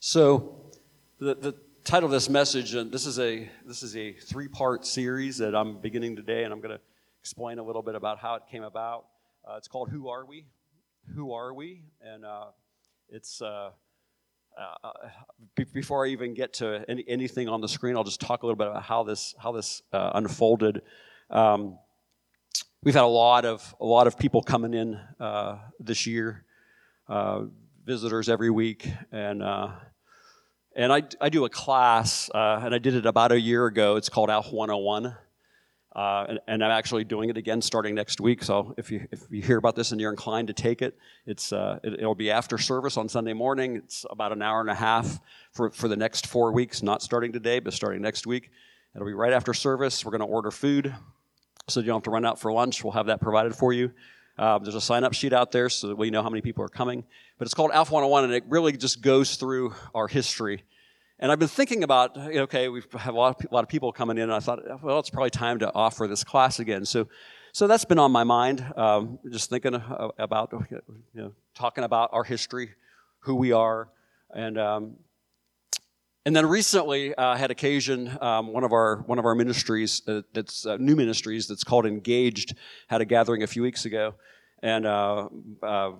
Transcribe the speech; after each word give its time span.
So, 0.00 0.70
the, 1.18 1.34
the 1.34 1.54
title 1.82 2.06
of 2.06 2.12
this 2.12 2.28
message, 2.28 2.74
and 2.74 2.92
this 2.92 3.04
is 3.04 3.18
a 3.18 3.50
this 3.66 3.82
is 3.82 3.96
a 3.96 4.12
three 4.12 4.46
part 4.46 4.86
series 4.86 5.38
that 5.38 5.56
I'm 5.56 5.80
beginning 5.80 6.14
today, 6.14 6.44
and 6.44 6.52
I'm 6.52 6.60
going 6.60 6.76
to 6.76 6.80
explain 7.20 7.58
a 7.58 7.64
little 7.64 7.82
bit 7.82 7.96
about 7.96 8.20
how 8.20 8.36
it 8.36 8.42
came 8.48 8.62
about. 8.62 9.06
Uh, 9.44 9.56
it's 9.56 9.66
called 9.66 9.90
"Who 9.90 10.08
Are 10.08 10.24
We?" 10.24 10.46
Who 11.16 11.32
are 11.32 11.52
we? 11.52 11.82
And 12.00 12.24
uh, 12.24 12.44
it's 13.08 13.42
uh, 13.42 13.70
uh 14.56 14.88
before 15.72 16.06
I 16.06 16.10
even 16.10 16.32
get 16.32 16.52
to 16.54 16.84
any, 16.88 17.04
anything 17.08 17.48
on 17.48 17.60
the 17.60 17.68
screen, 17.68 17.96
I'll 17.96 18.04
just 18.04 18.20
talk 18.20 18.44
a 18.44 18.46
little 18.46 18.56
bit 18.56 18.68
about 18.68 18.84
how 18.84 19.02
this 19.02 19.34
how 19.36 19.50
this 19.50 19.82
uh, 19.92 20.12
unfolded. 20.14 20.82
Um, 21.28 21.76
we've 22.84 22.94
had 22.94 23.02
a 23.02 23.06
lot 23.08 23.44
of 23.44 23.74
a 23.80 23.84
lot 23.84 24.06
of 24.06 24.16
people 24.16 24.42
coming 24.42 24.74
in 24.74 24.94
uh, 25.18 25.58
this 25.80 26.06
year, 26.06 26.44
visitors 27.88 28.28
every 28.28 28.50
week, 28.50 28.86
and 29.10 29.42
and 30.76 30.92
I, 30.92 31.02
I 31.20 31.30
do 31.30 31.46
a 31.46 31.48
class, 31.48 32.30
uh, 32.32 32.60
and 32.62 32.74
I 32.74 32.78
did 32.78 32.94
it 32.94 33.06
about 33.06 33.32
a 33.32 33.40
year 33.40 33.64
ago. 33.64 33.96
It's 33.96 34.08
called 34.08 34.30
Alpha 34.30 34.54
101. 34.54 35.16
Uh, 35.96 36.26
and, 36.28 36.38
and, 36.46 36.64
I'm 36.64 36.70
actually 36.70 37.02
doing 37.02 37.30
it 37.30 37.36
again 37.36 37.60
starting 37.60 37.96
next 37.96 38.20
week. 38.20 38.44
So 38.44 38.74
if 38.76 38.90
you, 38.92 39.08
if 39.10 39.22
you 39.30 39.42
hear 39.42 39.56
about 39.56 39.74
this 39.74 39.90
and 39.90 40.00
you're 40.00 40.12
inclined 40.12 40.46
to 40.46 40.54
take 40.54 40.82
it, 40.82 40.96
it's, 41.26 41.52
uh, 41.52 41.80
it, 41.82 42.04
will 42.04 42.14
be 42.14 42.30
after 42.30 42.58
service 42.58 42.96
on 42.96 43.08
Sunday 43.08 43.32
morning. 43.32 43.74
It's 43.74 44.06
about 44.08 44.30
an 44.30 44.40
hour 44.40 44.60
and 44.60 44.70
a 44.70 44.74
half 44.74 45.18
for, 45.50 45.70
for 45.70 45.88
the 45.88 45.96
next 45.96 46.28
four 46.28 46.52
weeks, 46.52 46.82
not 46.82 47.02
starting 47.02 47.32
today, 47.32 47.58
but 47.58 47.72
starting 47.72 48.00
next 48.00 48.26
week. 48.28 48.50
It'll 48.94 49.06
be 49.06 49.14
right 49.14 49.32
after 49.32 49.52
service. 49.52 50.04
We're 50.04 50.12
going 50.12 50.20
to 50.20 50.26
order 50.26 50.52
food 50.52 50.94
so 51.66 51.80
you 51.80 51.86
don't 51.86 51.96
have 51.96 52.02
to 52.04 52.10
run 52.10 52.24
out 52.24 52.38
for 52.38 52.52
lunch. 52.52 52.84
We'll 52.84 52.92
have 52.92 53.06
that 53.06 53.20
provided 53.20 53.56
for 53.56 53.72
you. 53.72 53.90
Um, 54.38 54.62
there's 54.62 54.76
a 54.76 54.80
sign 54.80 55.02
up 55.02 55.14
sheet 55.14 55.32
out 55.32 55.50
there 55.50 55.68
so 55.68 55.88
that 55.88 55.96
we 55.96 56.10
know 56.10 56.22
how 56.22 56.30
many 56.30 56.42
people 56.42 56.64
are 56.64 56.68
coming. 56.68 57.04
But 57.38 57.46
it's 57.46 57.54
called 57.54 57.72
Alpha 57.72 57.92
101, 57.92 58.24
and 58.24 58.32
it 58.32 58.44
really 58.48 58.76
just 58.76 59.00
goes 59.00 59.36
through 59.36 59.74
our 59.94 60.06
history. 60.06 60.62
And 61.18 61.32
I've 61.32 61.40
been 61.40 61.48
thinking 61.48 61.82
about, 61.82 62.16
okay, 62.16 62.68
we 62.68 62.82
have 62.96 63.14
a 63.14 63.18
lot, 63.18 63.40
of, 63.40 63.50
a 63.50 63.54
lot 63.54 63.64
of 63.64 63.68
people 63.68 63.90
coming 63.90 64.16
in, 64.16 64.24
and 64.24 64.32
I 64.32 64.38
thought, 64.38 64.60
well, 64.82 65.00
it's 65.00 65.10
probably 65.10 65.30
time 65.30 65.58
to 65.58 65.74
offer 65.74 66.06
this 66.06 66.22
class 66.22 66.60
again. 66.60 66.84
So, 66.84 67.08
so 67.52 67.66
that's 67.66 67.84
been 67.84 67.98
on 67.98 68.12
my 68.12 68.22
mind, 68.22 68.64
um, 68.76 69.18
just 69.28 69.50
thinking 69.50 69.74
about, 70.18 70.52
you 70.70 70.80
know, 71.14 71.32
talking 71.54 71.82
about 71.82 72.10
our 72.12 72.22
history, 72.22 72.70
who 73.20 73.34
we 73.34 73.50
are, 73.50 73.88
and 74.32 74.56
um, 74.58 74.96
and 76.28 76.36
then 76.36 76.44
recently, 76.44 77.14
uh, 77.14 77.28
I 77.28 77.36
had 77.38 77.50
occasion. 77.50 78.18
Um, 78.20 78.52
one 78.52 78.62
of 78.62 78.70
our 78.74 78.96
one 79.06 79.18
of 79.18 79.24
our 79.24 79.34
ministries, 79.34 80.02
uh, 80.06 80.20
that's 80.34 80.66
uh, 80.66 80.76
new 80.76 80.94
ministries, 80.94 81.46
that's 81.46 81.64
called 81.64 81.86
Engaged, 81.86 82.54
had 82.86 83.00
a 83.00 83.06
gathering 83.06 83.44
a 83.44 83.46
few 83.46 83.62
weeks 83.62 83.86
ago, 83.86 84.14
and 84.62 84.84
uh, 84.84 85.30
uh, 85.62 85.92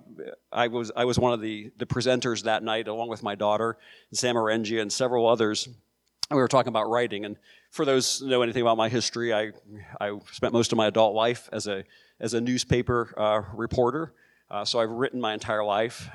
I 0.52 0.68
was 0.68 0.92
I 0.94 1.06
was 1.06 1.18
one 1.18 1.32
of 1.32 1.40
the 1.40 1.72
the 1.78 1.86
presenters 1.86 2.42
that 2.42 2.62
night, 2.62 2.88
along 2.88 3.08
with 3.08 3.22
my 3.22 3.36
daughter, 3.36 3.78
Sam 4.12 4.34
Arengia, 4.34 4.82
and 4.82 4.92
several 4.92 5.26
others. 5.26 5.64
And 5.64 6.36
we 6.36 6.42
were 6.42 6.48
talking 6.48 6.68
about 6.68 6.90
writing. 6.90 7.24
And 7.24 7.38
for 7.70 7.86
those 7.86 8.18
who 8.18 8.28
know 8.28 8.42
anything 8.42 8.60
about 8.60 8.76
my 8.76 8.90
history, 8.90 9.32
I 9.32 9.52
I 9.98 10.18
spent 10.32 10.52
most 10.52 10.72
of 10.72 10.76
my 10.76 10.88
adult 10.88 11.14
life 11.14 11.48
as 11.54 11.66
a 11.68 11.84
as 12.20 12.34
a 12.34 12.40
newspaper 12.42 13.14
uh, 13.16 13.56
reporter. 13.56 14.12
so 14.64 14.78
I've 14.78 14.90
written 14.90 15.22
my 15.22 15.32
entire 15.32 15.64
life. 15.64 16.06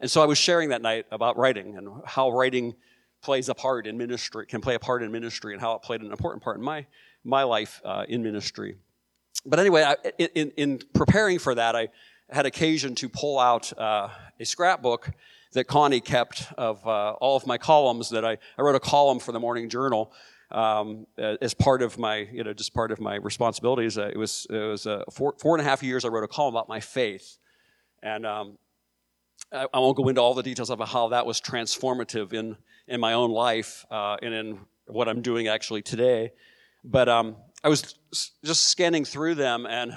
And 0.00 0.10
so 0.10 0.22
I 0.22 0.26
was 0.26 0.38
sharing 0.38 0.70
that 0.70 0.82
night 0.82 1.06
about 1.10 1.36
writing 1.36 1.76
and 1.76 1.88
how 2.04 2.30
writing 2.30 2.74
plays 3.22 3.48
a 3.48 3.54
part 3.54 3.86
in 3.86 3.96
ministry, 3.96 4.46
can 4.46 4.60
play 4.60 4.74
a 4.74 4.78
part 4.78 5.02
in 5.02 5.10
ministry, 5.10 5.52
and 5.52 5.60
how 5.60 5.74
it 5.74 5.82
played 5.82 6.00
an 6.00 6.10
important 6.10 6.42
part 6.42 6.58
in 6.58 6.62
my, 6.62 6.86
my 7.24 7.42
life 7.42 7.80
uh, 7.84 8.04
in 8.08 8.22
ministry. 8.22 8.76
But 9.44 9.58
anyway, 9.58 9.82
I, 9.82 9.96
in, 10.18 10.50
in 10.56 10.80
preparing 10.94 11.38
for 11.38 11.54
that, 11.54 11.74
I 11.74 11.88
had 12.30 12.46
occasion 12.46 12.94
to 12.96 13.08
pull 13.08 13.38
out 13.38 13.76
uh, 13.78 14.08
a 14.38 14.44
scrapbook 14.44 15.10
that 15.52 15.64
Connie 15.64 16.00
kept 16.00 16.46
of 16.58 16.86
uh, 16.86 17.12
all 17.12 17.36
of 17.36 17.46
my 17.46 17.56
columns 17.56 18.10
that 18.10 18.24
I, 18.24 18.38
I 18.58 18.62
wrote 18.62 18.74
a 18.74 18.80
column 18.80 19.18
for 19.18 19.32
the 19.32 19.40
morning 19.40 19.68
journal 19.68 20.12
um, 20.50 21.06
as 21.18 21.54
part 21.54 21.82
of 21.82 21.98
my, 21.98 22.28
you 22.32 22.44
know, 22.44 22.52
just 22.52 22.74
part 22.74 22.90
of 22.92 23.00
my 23.00 23.16
responsibilities. 23.16 23.96
Uh, 23.98 24.10
it 24.12 24.16
was, 24.16 24.46
it 24.50 24.58
was 24.58 24.86
uh, 24.86 25.04
four, 25.10 25.34
four 25.38 25.56
and 25.56 25.66
a 25.66 25.68
half 25.68 25.82
years 25.82 26.04
I 26.04 26.08
wrote 26.08 26.24
a 26.24 26.28
column 26.28 26.54
about 26.54 26.68
my 26.68 26.80
faith. 26.80 27.38
And 28.02 28.26
um, 28.26 28.58
I, 29.52 29.66
I, 29.72 29.78
won't 29.78 29.96
go 29.96 30.08
into 30.08 30.20
all 30.20 30.34
the 30.34 30.42
details 30.42 30.70
of 30.70 30.80
how 30.80 31.08
that 31.08 31.26
was 31.26 31.40
transformative 31.40 32.32
in 32.32 32.56
in 32.88 33.00
my 33.00 33.12
own 33.14 33.30
life 33.30 33.84
uh, 33.90 34.16
and 34.22 34.34
in 34.34 34.58
what 34.86 35.08
I'm 35.08 35.22
doing 35.22 35.48
actually 35.48 35.82
today. 35.82 36.32
But 36.84 37.08
um, 37.08 37.36
I 37.64 37.68
was 37.68 37.94
just 38.44 38.64
scanning 38.64 39.04
through 39.04 39.34
them, 39.34 39.66
and 39.66 39.96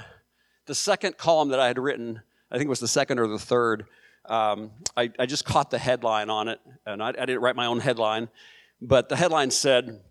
the 0.66 0.76
second 0.76 1.18
column 1.18 1.50
that 1.50 1.60
I 1.60 1.68
had 1.68 1.78
written, 1.78 2.22
I 2.52 2.58
think 2.58 2.66
it 2.66 2.70
was 2.70 2.80
the 2.80 2.88
second 2.88 3.20
or 3.20 3.28
the 3.28 3.40
third, 3.40 3.86
um, 4.26 4.72
I, 4.98 5.12
I, 5.20 5.26
just 5.26 5.46
caught 5.46 5.70
the 5.72 5.78
headline 5.78 6.30
on 6.30 6.48
it, 6.48 6.60
and 6.86 7.02
I, 7.02 7.10
I, 7.10 7.26
didn't 7.26 7.42
write 7.42 7.56
my 7.56 7.68
own 7.68 7.80
headline, 7.80 8.30
but 8.82 9.10
the 9.10 9.16
headline 9.16 9.52
said, 9.52 10.02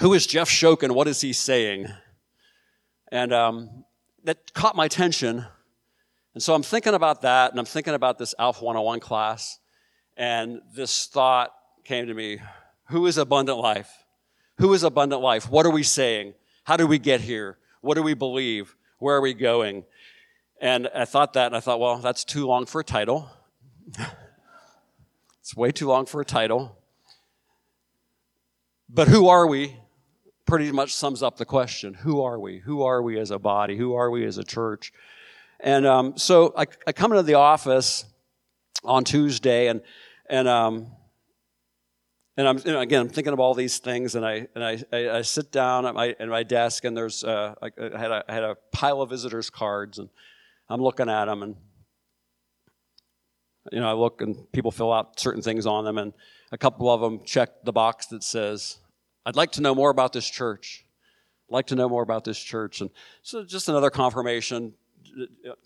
Who 0.00 0.12
is 0.14 0.26
Jeff 0.26 0.48
Shokin? 0.48 0.92
What 0.92 1.08
is 1.08 1.20
he 1.20 1.32
saying? 1.32 1.88
And 3.10 3.32
um, 3.32 3.84
that 4.24 4.52
caught 4.54 4.76
my 4.76 4.84
attention. 4.84 5.46
And 6.38 6.42
so 6.44 6.54
I'm 6.54 6.62
thinking 6.62 6.94
about 6.94 7.22
that, 7.22 7.50
and 7.50 7.58
I'm 7.58 7.66
thinking 7.66 7.94
about 7.94 8.16
this 8.16 8.32
Alpha 8.38 8.64
101 8.64 9.00
class, 9.00 9.58
and 10.16 10.60
this 10.72 11.06
thought 11.06 11.52
came 11.82 12.06
to 12.06 12.14
me 12.14 12.38
Who 12.90 13.06
is 13.08 13.18
abundant 13.18 13.58
life? 13.58 14.04
Who 14.58 14.72
is 14.72 14.84
abundant 14.84 15.20
life? 15.20 15.50
What 15.50 15.66
are 15.66 15.72
we 15.72 15.82
saying? 15.82 16.34
How 16.62 16.76
do 16.76 16.86
we 16.86 17.00
get 17.00 17.22
here? 17.22 17.58
What 17.80 17.94
do 17.94 18.04
we 18.04 18.14
believe? 18.14 18.76
Where 19.00 19.16
are 19.16 19.20
we 19.20 19.34
going? 19.34 19.82
And 20.60 20.88
I 20.94 21.06
thought 21.06 21.32
that, 21.32 21.46
and 21.46 21.56
I 21.56 21.58
thought, 21.58 21.80
well, 21.80 21.98
that's 21.98 22.22
too 22.22 22.46
long 22.46 22.66
for 22.66 22.82
a 22.82 22.84
title. 22.84 23.28
it's 25.40 25.56
way 25.56 25.72
too 25.72 25.88
long 25.88 26.06
for 26.06 26.20
a 26.20 26.24
title. 26.24 26.78
But 28.88 29.08
who 29.08 29.26
are 29.26 29.48
we? 29.48 29.76
Pretty 30.46 30.70
much 30.70 30.94
sums 30.94 31.20
up 31.20 31.36
the 31.36 31.44
question. 31.44 31.94
Who 31.94 32.22
are 32.22 32.38
we? 32.38 32.60
Who 32.60 32.82
are 32.82 33.02
we 33.02 33.18
as 33.18 33.32
a 33.32 33.40
body? 33.40 33.76
Who 33.76 33.96
are 33.96 34.08
we 34.08 34.24
as 34.24 34.38
a 34.38 34.44
church? 34.44 34.92
And 35.60 35.86
um, 35.86 36.16
so 36.16 36.54
I, 36.56 36.66
I, 36.86 36.92
come 36.92 37.12
into 37.12 37.24
the 37.24 37.34
office 37.34 38.04
on 38.84 39.02
Tuesday, 39.02 39.66
and 39.66 39.80
and 40.30 40.46
um, 40.46 40.92
and 42.36 42.46
I'm 42.46 42.58
you 42.58 42.72
know, 42.72 42.80
again 42.80 43.00
I'm 43.00 43.08
thinking 43.08 43.32
of 43.32 43.40
all 43.40 43.54
these 43.54 43.78
things, 43.78 44.14
and 44.14 44.24
I 44.24 44.46
and 44.54 44.64
I, 44.64 44.82
I, 44.92 45.10
I 45.18 45.22
sit 45.22 45.50
down 45.50 45.84
at 45.84 45.94
my 45.94 46.14
at 46.20 46.28
my 46.28 46.44
desk, 46.44 46.84
and 46.84 46.96
there's 46.96 47.24
uh, 47.24 47.54
I, 47.60 47.70
had 47.76 48.10
a, 48.12 48.24
I 48.28 48.32
had 48.32 48.44
a 48.44 48.56
pile 48.70 49.02
of 49.02 49.10
visitors 49.10 49.50
cards, 49.50 49.98
and 49.98 50.08
I'm 50.68 50.80
looking 50.80 51.08
at 51.08 51.24
them, 51.24 51.42
and 51.42 51.56
you 53.72 53.80
know 53.80 53.88
I 53.88 53.94
look, 53.94 54.22
and 54.22 54.50
people 54.52 54.70
fill 54.70 54.92
out 54.92 55.18
certain 55.18 55.42
things 55.42 55.66
on 55.66 55.84
them, 55.84 55.98
and 55.98 56.12
a 56.52 56.58
couple 56.58 56.88
of 56.88 57.00
them 57.00 57.24
check 57.24 57.64
the 57.64 57.72
box 57.72 58.06
that 58.06 58.22
says, 58.22 58.78
"I'd 59.26 59.34
like 59.34 59.50
to 59.52 59.60
know 59.60 59.74
more 59.74 59.90
about 59.90 60.12
this 60.12 60.28
church." 60.28 60.84
I'd 61.50 61.54
like 61.54 61.66
to 61.68 61.76
know 61.76 61.88
more 61.88 62.02
about 62.02 62.24
this 62.24 62.38
church, 62.38 62.82
and 62.82 62.90
so 63.22 63.42
just 63.42 63.70
another 63.70 63.88
confirmation. 63.88 64.74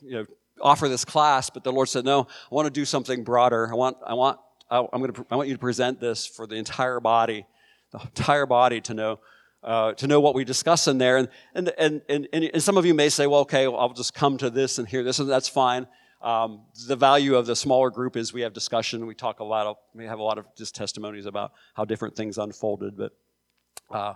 You 0.01 0.11
know, 0.11 0.27
offer 0.61 0.89
this 0.89 1.05
class, 1.05 1.51
but 1.51 1.65
the 1.65 1.73
Lord 1.73 1.89
said, 1.89 2.05
"No, 2.05 2.23
I 2.23 2.55
want 2.55 2.67
to 2.67 2.71
do 2.71 2.85
something 2.85 3.25
broader. 3.25 3.69
I 3.71 3.75
want 3.75 3.97
I 4.07 4.15
want 4.15 4.39
I, 4.73 4.79
am 4.79 5.01
going 5.01 5.13
to, 5.13 5.27
I 5.31 5.37
want 5.37 5.49
you 5.49 5.55
to 5.55 5.61
present 5.61 6.01
this 6.01 6.27
for 6.27 6.47
the 6.47 6.55
entire 6.55 6.99
body, 6.99 7.45
the 7.91 8.01
entire 8.01 8.47
body 8.47 8.81
to 8.83 8.95
know, 8.95 9.21
uh, 9.63 9.93
to 9.93 10.07
know 10.07 10.19
what 10.21 10.35
we 10.35 10.45
discuss 10.45 10.89
in 10.89 10.97
there. 10.97 11.19
And, 11.19 11.29
and, 11.55 11.73
and, 11.77 12.03
and, 12.09 12.27
and, 12.33 12.63
some 12.63 12.79
of 12.79 12.87
you 12.87 12.95
may 12.95 13.11
say, 13.11 13.27
well, 13.27 13.41
okay, 13.41 13.69
well, 13.69 13.79
I'll 13.79 13.93
just 13.93 14.15
come 14.15 14.39
to 14.39 14.49
this 14.49 14.79
and 14.79 14.89
hear 14.89 15.05
this, 15.05 15.19
and 15.19 15.29
that's 15.29 15.49
fine. 15.49 15.87
Um, 16.23 16.63
the 16.87 16.97
value 16.97 17.37
of 17.37 17.45
the 17.45 17.55
smaller 17.55 17.91
group 17.91 18.17
is 18.17 18.33
we 18.33 18.41
have 18.41 18.55
discussion. 18.55 19.07
We 19.07 19.15
talk 19.15 19.41
a 19.41 19.45
lot 19.45 19.67
of, 19.67 19.77
we 19.95 20.07
have 20.07 20.21
a 20.21 20.23
lot 20.23 20.39
of 20.39 20.47
just 20.57 20.75
testimonies 20.75 21.27
about 21.27 21.53
how 21.75 21.85
different 21.85 22.17
things 22.17 22.39
unfolded. 22.39 22.97
But, 22.97 23.13
uh, 23.91 24.15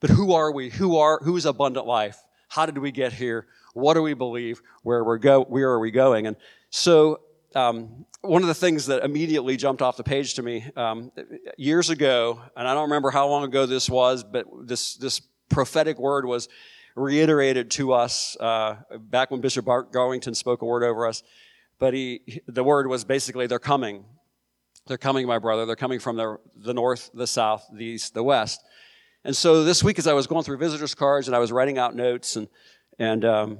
but 0.00 0.10
who 0.10 0.34
are 0.34 0.52
we? 0.52 0.68
Who 0.68 0.98
are, 0.98 1.20
who 1.22 1.36
is 1.36 1.46
abundant 1.46 1.86
life? 1.86 2.18
How 2.48 2.66
did 2.66 2.76
we 2.78 2.92
get 2.92 3.14
here? 3.14 3.46
What 3.76 3.92
do 3.92 4.00
we 4.00 4.14
believe? 4.14 4.62
Where, 4.84 5.04
we're 5.04 5.18
go, 5.18 5.44
where 5.44 5.68
are 5.68 5.78
we 5.78 5.90
going? 5.90 6.26
And 6.26 6.36
so 6.70 7.20
um, 7.54 8.06
one 8.22 8.40
of 8.40 8.48
the 8.48 8.54
things 8.54 8.86
that 8.86 9.04
immediately 9.04 9.58
jumped 9.58 9.82
off 9.82 9.98
the 9.98 10.02
page 10.02 10.32
to 10.36 10.42
me 10.42 10.64
um, 10.76 11.12
years 11.58 11.90
ago, 11.90 12.40
and 12.56 12.66
I 12.66 12.72
don't 12.72 12.84
remember 12.84 13.10
how 13.10 13.28
long 13.28 13.44
ago 13.44 13.66
this 13.66 13.90
was, 13.90 14.24
but 14.24 14.46
this 14.62 14.94
this 14.94 15.20
prophetic 15.50 15.98
word 15.98 16.24
was 16.24 16.48
reiterated 16.94 17.70
to 17.72 17.92
us 17.92 18.34
uh, 18.40 18.76
back 18.98 19.30
when 19.30 19.42
Bishop 19.42 19.66
Bart 19.66 19.92
Garlington 19.92 20.34
spoke 20.34 20.62
a 20.62 20.64
word 20.64 20.82
over 20.82 21.06
us. 21.06 21.22
But 21.78 21.92
he, 21.92 22.40
the 22.46 22.64
word 22.64 22.86
was 22.86 23.04
basically, 23.04 23.46
"They're 23.46 23.58
coming, 23.58 24.06
they're 24.86 24.96
coming, 24.96 25.26
my 25.26 25.38
brother. 25.38 25.66
They're 25.66 25.76
coming 25.76 25.98
from 25.98 26.16
the 26.16 26.38
the 26.56 26.72
north, 26.72 27.10
the 27.12 27.26
south, 27.26 27.68
the 27.70 27.84
east, 27.84 28.14
the 28.14 28.22
west." 28.22 28.62
And 29.26 29.36
so 29.36 29.64
this 29.64 29.82
week, 29.82 29.98
as 29.98 30.06
I 30.06 30.12
was 30.12 30.28
going 30.28 30.44
through 30.44 30.58
visitors' 30.58 30.94
cards 30.94 31.26
and 31.26 31.34
I 31.34 31.40
was 31.40 31.50
writing 31.50 31.78
out 31.78 31.96
notes 31.96 32.36
and 32.36 32.46
and 32.98 33.24
um, 33.24 33.58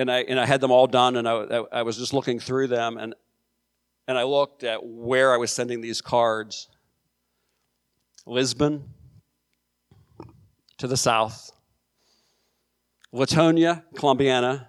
and 0.00 0.10
I, 0.10 0.20
and 0.20 0.40
I 0.40 0.46
had 0.46 0.62
them 0.62 0.70
all 0.70 0.86
done, 0.86 1.16
and 1.16 1.28
I, 1.28 1.62
I 1.70 1.82
was 1.82 1.98
just 1.98 2.14
looking 2.14 2.40
through 2.40 2.68
them, 2.68 2.96
and, 2.96 3.14
and 4.08 4.16
I 4.16 4.22
looked 4.22 4.64
at 4.64 4.82
where 4.82 5.34
I 5.34 5.36
was 5.36 5.50
sending 5.50 5.82
these 5.82 6.00
cards. 6.00 6.68
Lisbon 8.24 8.94
to 10.78 10.86
the 10.86 10.96
south, 10.96 11.50
Leetonia, 13.12 13.82
Columbiana, 13.94 14.68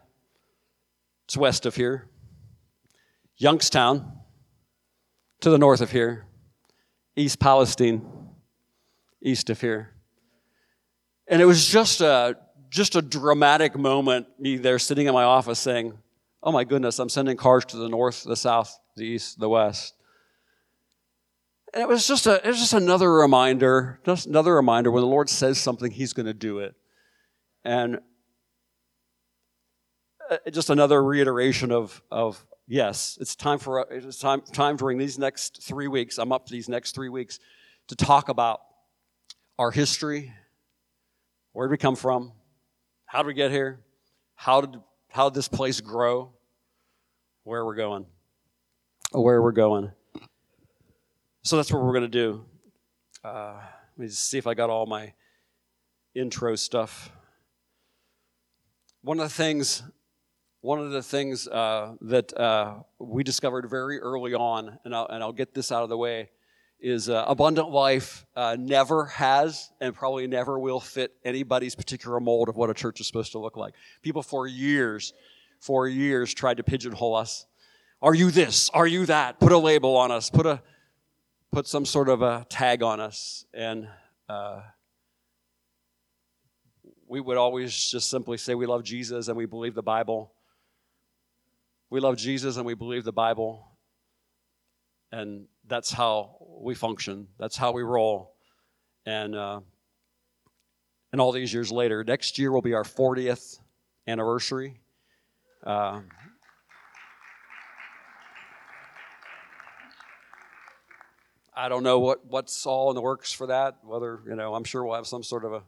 it's 1.24 1.38
west 1.38 1.65
of 1.65 1.75
here, 1.75 2.09
Youngstown 3.38 4.12
to 5.39 5.50
the 5.50 5.57
north 5.57 5.80
of 5.80 5.92
here, 5.92 6.25
East 7.15 7.39
Palestine, 7.39 8.06
east 9.21 9.50
of 9.50 9.62
here. 9.62 9.94
And 11.25 11.42
it 11.42 11.45
was 11.45 11.65
just 11.65 12.01
a, 12.01 12.36
just 12.71 12.95
a 12.95 13.01
dramatic 13.01 13.77
moment, 13.77 14.27
me 14.39 14.56
there 14.56 14.79
sitting 14.79 15.06
in 15.06 15.13
my 15.13 15.23
office 15.23 15.59
saying, 15.59 15.94
Oh 16.41 16.51
my 16.51 16.63
goodness, 16.63 16.97
I'm 16.97 17.09
sending 17.09 17.38
cars 17.38 17.65
to 17.65 17.77
the 17.77 17.89
north, 17.89 18.23
the 18.23 18.35
south, 18.35 18.79
the 18.95 19.03
east, 19.03 19.39
the 19.39 19.50
west. 19.50 19.94
And 21.73 21.83
it 21.83 21.88
was 21.88 22.07
just 22.07 22.25
a, 22.25 22.35
it 22.44 22.47
was 22.47 22.59
just 22.59 22.73
another 22.73 23.13
reminder, 23.13 24.00
just 24.06 24.25
another 24.25 24.56
reminder 24.56 24.89
when 24.89 25.01
the 25.01 25.07
Lord 25.07 25.29
says 25.29 25.59
something, 25.59 25.91
He's 25.91 26.13
going 26.13 26.25
to 26.25 26.33
do 26.33 26.59
it. 26.59 26.73
And 27.63 28.00
uh, 30.31 30.38
just 30.50 30.69
another 30.69 31.03
reiteration 31.03 31.71
of, 31.71 32.01
of 32.09 32.44
yes, 32.67 33.17
it's 33.21 33.35
time 33.35 33.59
for 33.59 33.85
it's 33.91 34.17
time 34.17 34.41
time 34.53 34.77
during 34.77 34.97
these 34.97 35.19
next 35.19 35.62
three 35.62 35.88
weeks. 35.88 36.17
I'm 36.17 36.31
up 36.31 36.47
these 36.47 36.67
next 36.67 36.95
three 36.95 37.09
weeks 37.09 37.39
to 37.89 37.95
talk 37.95 38.29
about 38.29 38.62
our 39.59 39.71
history. 39.71 40.33
Where 41.51 41.67
did 41.67 41.71
we 41.71 41.77
come 41.77 41.97
from? 41.97 42.31
How 43.12 43.24
did 43.24 43.28
we 43.28 43.34
get 43.34 43.52
here? 43.52 43.81
How 44.36 44.62
did 44.62 44.80
how 45.10 45.28
did 45.28 45.36
this 45.36 45.50
place 45.50 45.81
grow? 45.81 46.31
Where 47.44 47.66
we're 47.66 47.75
going? 47.75 48.06
Where 49.12 49.42
we're 49.42 49.52
going. 49.52 49.92
So 51.44 51.58
that's 51.58 51.74
what 51.74 51.84
we're 51.84 51.92
going 51.92 52.04
to 52.04 52.08
do. 52.08 52.46
Uh, 53.22 53.60
let 53.98 54.06
me 54.06 54.08
see 54.08 54.38
if 54.38 54.48
I 54.48 54.54
got 54.54 54.69
all 54.69 54.86
my 54.86 55.12
intro 56.16 56.56
stuff. 56.56 57.12
One 59.02 59.19
of 59.19 59.28
the 59.28 59.36
things 59.36 59.84
one 60.62 60.80
of 60.80 60.92
the 60.92 61.04
things 61.04 61.50
uh, 61.50 61.96
that 62.00 62.31
uh, 62.38 62.75
we 62.98 63.25
discovered 63.25 63.69
very 63.69 64.00
early 64.00 64.34
on, 64.34 64.80
and 64.86 64.96
I'll, 64.96 65.08
and 65.08 65.22
I'll, 65.22 65.34
get 65.34 65.54
this 65.54 65.69
out 65.69 65.84
of 65.84 65.90
the 65.90 65.98
way, 65.98 66.30
is 66.81 67.10
uh, 67.10 67.24
abundant 67.28 67.69
life 67.69 68.25
uh, 68.36 68.57
never 68.60 69.06
has 69.06 69.72
and 69.80 69.94
probably 69.94 70.28
never 70.28 70.60
will 70.60 70.80
fit 70.80 71.13
anybody's 71.24 71.75
particular 71.75 72.19
mold 72.19 72.50
of 72.50 72.56
what 72.56 72.69
a 72.69 72.74
church 72.74 73.00
is 73.00 73.07
supposed 73.07 73.31
to 73.33 73.39
look 73.39 73.56
like. 73.56 73.74
People 74.01 74.24
for 74.24 74.48
years, 74.48 75.13
for 75.60 75.88
years, 75.88 76.33
tried 76.33 76.57
to 76.57 76.63
pigeonhole 76.63 77.16
us. 77.16 77.45
Are 78.01 78.16
you 78.16 78.31
this? 78.31 78.69
Are 78.72 78.88
you 78.88 79.06
that? 79.06 79.39
Put 79.39 79.51
a 79.51 79.57
label 79.57 79.95
on 79.95 80.12
us. 80.12 80.30
Put 80.30 80.45
a 80.45 80.62
put 81.51 81.68
some 81.68 81.86
sort 81.86 82.10
of 82.10 82.22
a 82.22 82.45
tag 82.50 82.81
on 82.81 83.00
us, 83.00 83.45
and 83.54 83.88
uh, 84.27 84.62
we 87.07 87.19
would 87.22 87.38
always 87.38 87.75
just 87.75 88.10
simply 88.10 88.38
say 88.38 88.56
we 88.56 88.66
love 88.66 88.84
Jesus 88.84 89.27
and 89.27 89.38
we 89.38 89.45
believe 89.45 89.75
the 89.75 89.84
Bible 89.84 90.31
we 91.92 92.00
love 92.00 92.16
Jesus 92.16 92.56
and 92.56 92.66
we 92.66 92.74
believe 92.74 93.04
the 93.04 93.12
Bible. 93.12 93.68
And 95.12 95.48
that's 95.71 95.89
how 95.89 96.35
we 96.59 96.75
function. 96.75 97.27
That's 97.39 97.56
how 97.56 97.71
we 97.71 97.81
roll. 97.81 98.35
And 99.06 99.33
uh, 99.33 99.62
and 101.13 101.21
all 101.21 101.31
these 101.31 101.53
years 101.53 101.71
later, 101.71 102.03
next 102.03 102.38
year 102.38 102.51
will 102.51 102.62
be 102.62 102.73
our 102.73 102.83
40th 102.83 103.59
anniversary. 104.06 104.81
Uh, 105.65 106.01
I 111.56 111.69
don't 111.69 111.83
know 111.83 112.00
what, 112.00 112.25
what's 112.25 112.65
all 112.65 112.89
in 112.89 112.95
the 112.95 113.01
works 113.01 113.31
for 113.31 113.47
that. 113.47 113.77
Whether 113.83 114.19
you 114.27 114.35
know, 114.35 114.53
I'm 114.53 114.65
sure 114.65 114.83
we'll 114.83 114.95
have 114.95 115.07
some 115.07 115.24
sort 115.24 115.45
of 115.45 115.53
a 115.53 115.63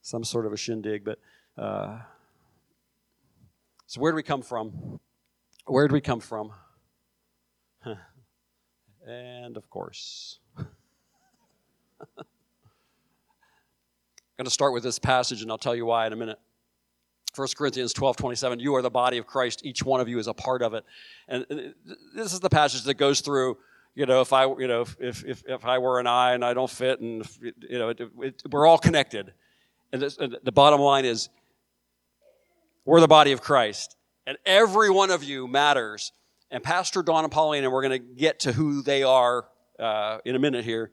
some 0.00 0.24
sort 0.24 0.46
of 0.46 0.52
a 0.52 0.56
shindig. 0.56 1.04
But 1.04 1.20
uh, 1.56 2.00
so 3.86 4.00
where 4.00 4.10
do 4.10 4.16
we 4.16 4.24
come 4.24 4.42
from? 4.42 4.98
Where 5.66 5.86
do 5.86 5.94
we 5.94 6.00
come 6.00 6.20
from? 6.20 6.52
And 9.06 9.56
of 9.56 9.68
course, 9.70 10.38
I'm 10.58 10.66
going 14.36 14.44
to 14.44 14.50
start 14.50 14.72
with 14.72 14.82
this 14.82 14.98
passage 14.98 15.42
and 15.42 15.50
I'll 15.50 15.58
tell 15.58 15.76
you 15.76 15.86
why 15.86 16.06
in 16.06 16.12
a 16.12 16.16
minute. 16.16 16.38
1 17.34 17.48
Corinthians 17.56 17.94
12, 17.94 18.16
27, 18.16 18.60
you 18.60 18.74
are 18.74 18.82
the 18.82 18.90
body 18.90 19.16
of 19.16 19.26
Christ. 19.26 19.64
Each 19.64 19.82
one 19.82 20.00
of 20.00 20.08
you 20.08 20.18
is 20.18 20.26
a 20.26 20.34
part 20.34 20.60
of 20.60 20.74
it. 20.74 20.84
And 21.28 21.46
uh, 21.50 21.94
this 22.14 22.34
is 22.34 22.40
the 22.40 22.50
passage 22.50 22.82
that 22.82 22.94
goes 22.94 23.22
through, 23.22 23.56
you 23.94 24.04
know, 24.04 24.20
if 24.20 24.32
I, 24.34 24.44
you 24.44 24.68
know, 24.68 24.82
if, 24.82 25.24
if, 25.24 25.42
if 25.46 25.64
I 25.64 25.78
were 25.78 25.98
an 25.98 26.06
eye 26.06 26.34
and 26.34 26.44
I 26.44 26.52
don't 26.52 26.70
fit 26.70 27.00
and, 27.00 27.22
if, 27.22 27.38
you 27.40 27.78
know, 27.78 27.88
it, 27.88 28.00
it, 28.20 28.42
we're 28.50 28.66
all 28.66 28.78
connected. 28.78 29.32
And, 29.92 30.02
this, 30.02 30.18
and 30.18 30.36
the 30.42 30.52
bottom 30.52 30.80
line 30.80 31.06
is, 31.06 31.30
we're 32.84 33.00
the 33.00 33.08
body 33.08 33.32
of 33.32 33.40
Christ. 33.40 33.96
And 34.26 34.36
every 34.44 34.90
one 34.90 35.10
of 35.10 35.24
you 35.24 35.48
matters. 35.48 36.12
And 36.52 36.62
Pastor 36.62 37.02
Don 37.02 37.24
and 37.24 37.32
Pauline, 37.32 37.64
and 37.64 37.72
we're 37.72 37.80
going 37.80 37.98
to 37.98 38.14
get 38.14 38.40
to 38.40 38.52
who 38.52 38.82
they 38.82 39.02
are 39.02 39.46
uh, 39.80 40.18
in 40.26 40.36
a 40.36 40.38
minute 40.38 40.66
here, 40.66 40.90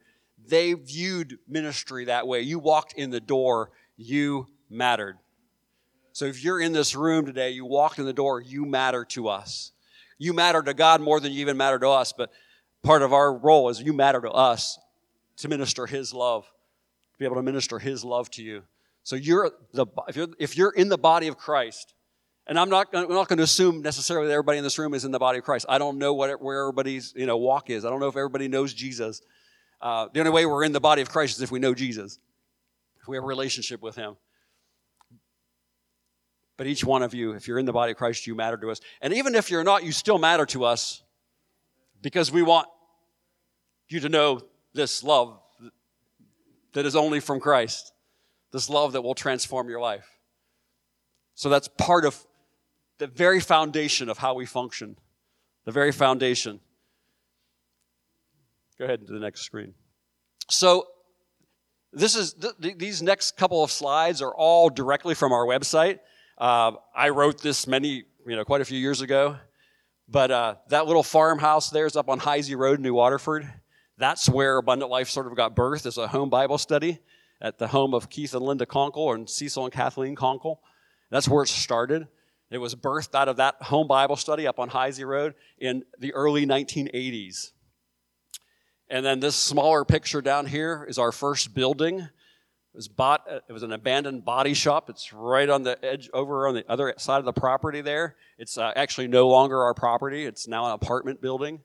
they 0.48 0.72
viewed 0.72 1.38
ministry 1.50 2.06
that 2.06 2.26
way. 2.26 2.40
You 2.40 2.60
walked 2.60 2.94
in 2.94 3.10
the 3.10 3.20
door, 3.20 3.72
you 3.98 4.48
mattered. 4.70 5.18
So 6.14 6.26
if 6.26 6.42
you're 6.46 6.62
in 6.62 6.72
this 6.72 6.96
room 6.96 7.26
today, 7.26 7.50
you 7.52 7.66
walked 7.66 8.00
in 8.00 8.06
the 8.06 8.14
door, 8.14 8.40
you 8.40 8.66
matter 8.66 9.04
to 9.10 9.28
us. 9.28 9.74
You 10.18 10.32
matter 10.32 10.62
to 10.62 10.74
God 10.74 11.02
more 11.02 11.20
than 11.20 11.34
you 11.34 11.42
even 11.42 11.58
matter 11.58 11.78
to 11.78 11.90
us, 11.90 12.14
but 12.14 12.32
part 12.82 13.02
of 13.02 13.12
our 13.12 13.38
role 13.38 13.68
is 13.68 13.82
you 13.82 13.92
matter 13.92 14.22
to 14.22 14.32
us 14.32 14.80
to 15.38 15.50
minister 15.50 15.86
His 15.86 16.14
love, 16.14 16.46
to 16.46 17.20
be 17.20 17.26
able 17.26 17.36
to 17.36 17.44
minister 17.44 17.80
His 17.80 18.06
love 18.06 18.32
to 18.32 18.44
you. 18.44 18.64
So 19.04 19.18
you're 19.18 19.52
the, 19.74 19.88
if 20.08 20.16
you're, 20.16 20.28
if 20.40 20.58
you're 20.58 20.72
in 20.72 20.88
the 20.88 20.98
body 20.98 21.28
of 21.28 21.38
Christ, 21.38 21.96
and 22.50 22.60
I'm 22.60 22.70
not, 22.70 22.88
I'm 22.94 23.08
not 23.08 23.28
going 23.28 23.38
to 23.38 23.44
assume 23.44 23.84
necessarily 23.84 24.28
that 24.28 24.34
everybody 24.34 24.58
in 24.58 24.64
this 24.64 24.80
room 24.80 24.96
is 24.96 25.06
in 25.06 25.12
the 25.12 25.20
body 25.20 25.38
of 25.38 25.46
Christ. 25.46 25.68
I 25.70 25.78
don't 25.78 26.00
know 26.00 26.16
what, 26.16 26.42
where 26.42 26.62
everybody's 26.62 27.14
you 27.16 27.28
know, 27.28 27.38
walk 27.38 27.70
is. 27.70 27.86
I 27.86 27.92
don't 27.92 28.00
know 28.00 28.08
if 28.08 28.18
everybody 28.18 28.48
knows 28.48 28.74
Jesus. 28.74 29.22
Uh, 29.80 30.08
the 30.12 30.20
only 30.20 30.32
way 30.32 30.48
we're 30.48 30.64
in 30.64 30.72
the 30.72 30.80
body 30.80 31.04
of 31.04 31.10
Christ 31.10 31.38
is 31.38 31.44
if 31.44 31.52
we 31.52 31.60
know 31.60 31.76
Jesus, 31.76 32.18
if 33.00 33.08
we 33.08 33.18
have 33.18 33.24
a 33.24 33.28
relationship 33.28 33.84
with 33.84 33.96
Him. 33.96 34.18
But 36.58 36.66
each 36.66 36.84
one 36.84 37.04
of 37.04 37.14
you, 37.14 37.34
if 37.34 37.48
you're 37.48 37.60
in 37.60 37.68
the 37.68 37.72
body 37.72 37.92
of 37.92 37.98
Christ, 37.98 38.26
you 38.26 38.34
matter 38.34 38.58
to 38.58 38.72
us. 38.72 38.82
And 39.00 39.14
even 39.14 39.36
if 39.36 39.52
you're 39.52 39.64
not, 39.64 39.84
you 39.84 39.92
still 39.92 40.18
matter 40.18 40.48
to 40.48 40.66
us 40.66 41.04
because 42.02 42.32
we 42.32 42.42
want 42.42 42.68
you 43.90 44.00
to 44.00 44.10
know 44.10 44.42
this 44.74 45.04
love 45.04 45.40
that 46.74 46.88
is 46.88 46.96
only 46.96 47.20
from 47.20 47.40
Christ, 47.40 47.94
this 48.52 48.72
love 48.72 48.94
that 48.94 49.04
will 49.04 49.16
transform 49.16 49.70
your 49.70 49.80
life. 49.80 50.08
So 51.36 51.48
that's 51.48 51.68
part 51.68 52.06
of 52.06 52.26
the 53.00 53.08
very 53.08 53.40
foundation 53.40 54.10
of 54.10 54.20
how 54.20 54.36
we 54.36 54.46
function. 54.46 54.98
The 55.66 55.72
very 55.72 55.92
foundation. 55.92 56.60
Go 58.78 58.86
ahead 58.86 59.06
to 59.08 59.14
the 59.14 59.20
next 59.20 59.42
screen. 59.42 59.74
So, 60.50 60.88
this 61.92 62.16
is 62.16 62.36
th- 62.36 62.78
these 62.78 63.02
next 63.02 63.36
couple 63.36 63.64
of 63.64 63.72
slides 63.72 64.22
are 64.22 64.34
all 64.34 64.70
directly 64.70 65.16
from 65.16 65.32
our 65.32 65.46
website. 65.46 66.00
Uh, 66.38 66.74
I 66.96 67.10
wrote 67.10 67.42
this 67.42 67.66
many, 67.66 68.04
you 68.28 68.36
know, 68.36 68.46
quite 68.46 68.62
a 68.62 68.66
few 68.66 68.78
years 68.78 69.02
ago. 69.02 69.38
But 70.08 70.32
uh, 70.32 70.56
that 70.70 70.88
little 70.88 71.04
farmhouse 71.04 71.70
there 71.70 71.86
is 71.86 71.96
up 71.96 72.10
on 72.10 72.20
Heisey 72.20 72.58
Road, 72.58 72.80
New 72.80 72.94
Waterford. 72.96 73.48
That's 73.98 74.28
where 74.28 74.58
Abundant 74.58 74.90
Life 74.90 75.10
sort 75.10 75.28
of 75.28 75.36
got 75.36 75.56
birth 75.56 75.86
as 75.86 75.98
a 75.98 76.08
home 76.08 76.30
Bible 76.30 76.58
study 76.58 77.00
at 77.42 77.60
the 77.60 77.68
home 77.68 77.94
of 77.94 78.10
Keith 78.10 78.34
and 78.34 78.44
Linda 78.44 78.66
Conkle 78.66 79.14
and 79.14 79.30
Cecil 79.30 79.66
and 79.66 79.74
Kathleen 79.74 80.16
Conkle. 80.16 80.58
That's 81.12 81.28
where 81.28 81.44
it 81.44 81.48
started. 81.48 82.08
It 82.52 82.58
was 82.58 82.74
birthed 82.76 83.14
out 83.14 83.28
of 83.28 83.38
that 83.38 83.62
home 83.62 83.88
Bible 83.88 84.16
study 84.16 84.48
up 84.48 84.60
on 84.60 84.70
Heisey 84.70 85.06
Road 85.06 85.36
in 85.60 85.84
the 86.00 86.14
early 86.14 86.46
1980s. 86.46 87.52
And 88.90 89.06
then 89.06 89.20
this 89.20 89.36
smaller 89.36 89.86
picture 89.86 90.22
down 90.22 90.48
here 90.48 90.86
is 90.90 90.98
our 90.98 91.12
first 91.12 91.54
building. 91.54 92.00
It 92.00 92.10
was 92.74 92.88
bought, 92.88 93.28
it 93.48 93.52
was 93.52 93.62
an 93.62 93.72
abandoned 93.72 94.26
body 94.26 94.56
shop. 94.56 94.90
It's 94.90 95.14
right 95.14 95.48
on 95.48 95.62
the 95.62 95.84
edge 95.86 96.10
over 96.12 96.48
on 96.48 96.56
the 96.56 96.66
other 96.68 96.94
side 96.98 97.20
of 97.20 97.26
the 97.26 97.34
property 97.34 97.82
there. 97.82 98.16
It's 98.40 98.58
uh, 98.58 98.72
actually 98.76 99.08
no 99.08 99.28
longer 99.28 99.62
our 99.62 99.76
property, 99.76 100.26
it's 100.26 100.48
now 100.48 100.66
an 100.66 100.72
apartment 100.72 101.22
building. 101.22 101.62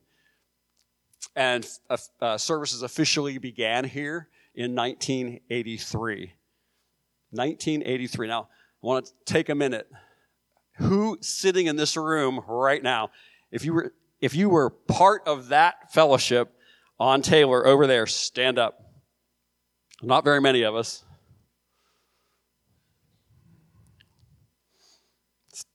And 1.35 1.67
uh, 1.89 1.97
uh, 2.21 2.37
services 2.37 2.83
officially 2.83 3.39
began 3.39 3.85
here 3.85 4.29
in 4.55 4.75
1983. 4.75 6.33
1983. 7.31 8.29
Now, 8.29 8.49
I 8.83 8.87
want 8.87 9.07
to 9.07 9.13
take 9.25 9.49
a 9.49 9.55
minute 9.55 9.91
who 10.77 11.19
sitting 11.21 11.67
in 11.67 11.77
this 11.77 11.97
room 11.97 12.41
right 12.47 12.83
now, 12.83 13.11
if 13.51 13.65
you 13.65 13.73
were 13.73 13.95
if 14.21 14.35
you 14.35 14.49
were 14.49 14.71
part 14.71 15.23
of 15.27 15.49
that 15.49 15.93
fellowship 15.93 16.57
on 16.99 17.23
Taylor 17.23 17.67
over 17.67 17.87
there, 17.87 18.07
stand 18.07 18.59
up. 18.59 18.81
Not 20.03 20.25
very 20.25 20.41
many 20.41 20.63
of 20.63 20.75
us. 20.75 21.05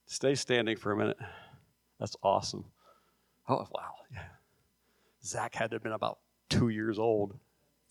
Stay 0.05 0.35
standing 0.35 0.75
for 0.75 0.91
a 0.91 0.97
minute. 0.97 1.17
That's 1.99 2.15
awesome. 2.23 2.65
Oh, 3.47 3.67
wow. 3.71 3.93
Yeah. 4.11 4.23
Zach 5.23 5.55
had 5.55 5.69
to 5.71 5.75
have 5.75 5.83
been 5.83 5.91
about 5.91 6.19
two 6.49 6.69
years 6.69 6.99
old. 6.99 7.37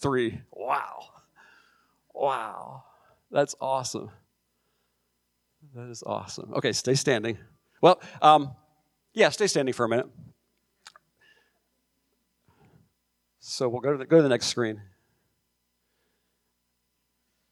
Three. 0.00 0.40
Wow. 0.50 1.04
Wow. 2.12 2.84
That's 3.30 3.54
awesome. 3.60 4.10
That 5.78 5.90
is 5.90 6.02
awesome. 6.04 6.52
Okay, 6.54 6.72
stay 6.72 6.94
standing. 6.94 7.38
Well, 7.80 8.00
um, 8.20 8.56
yeah, 9.14 9.28
stay 9.28 9.46
standing 9.46 9.72
for 9.72 9.84
a 9.84 9.88
minute. 9.88 10.08
So 13.38 13.68
we'll 13.68 13.80
go 13.80 13.92
to 13.92 13.98
the, 13.98 14.04
go 14.04 14.16
to 14.16 14.22
the 14.24 14.28
next 14.28 14.46
screen. 14.46 14.82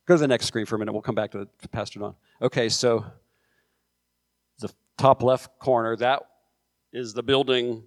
Go 0.06 0.16
to 0.16 0.18
the 0.18 0.26
next 0.26 0.46
screen 0.46 0.66
for 0.66 0.74
a 0.74 0.78
minute. 0.80 0.90
We'll 0.90 1.02
come 1.02 1.14
back 1.14 1.30
to, 1.32 1.46
to 1.62 1.68
Pastor 1.68 2.00
Don. 2.00 2.16
Okay, 2.42 2.68
so 2.68 3.04
the 4.58 4.72
top 4.98 5.22
left 5.22 5.60
corner, 5.60 5.94
that 5.94 6.22
is 6.92 7.12
the 7.12 7.22
building, 7.22 7.84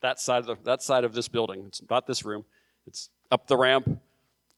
that 0.00 0.20
side 0.20 0.38
of, 0.38 0.46
the, 0.46 0.56
that 0.62 0.80
side 0.80 1.02
of 1.02 1.12
this 1.12 1.26
building. 1.26 1.64
It's 1.66 1.82
not 1.90 2.06
this 2.06 2.24
room. 2.24 2.44
It's 2.86 3.10
up 3.32 3.48
the 3.48 3.56
ramp, 3.56 4.00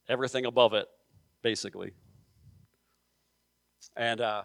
everything 0.07 0.45
above 0.45 0.75
it, 0.75 0.87
basically. 1.41 1.93
And 3.97 4.21
uh, 4.21 4.43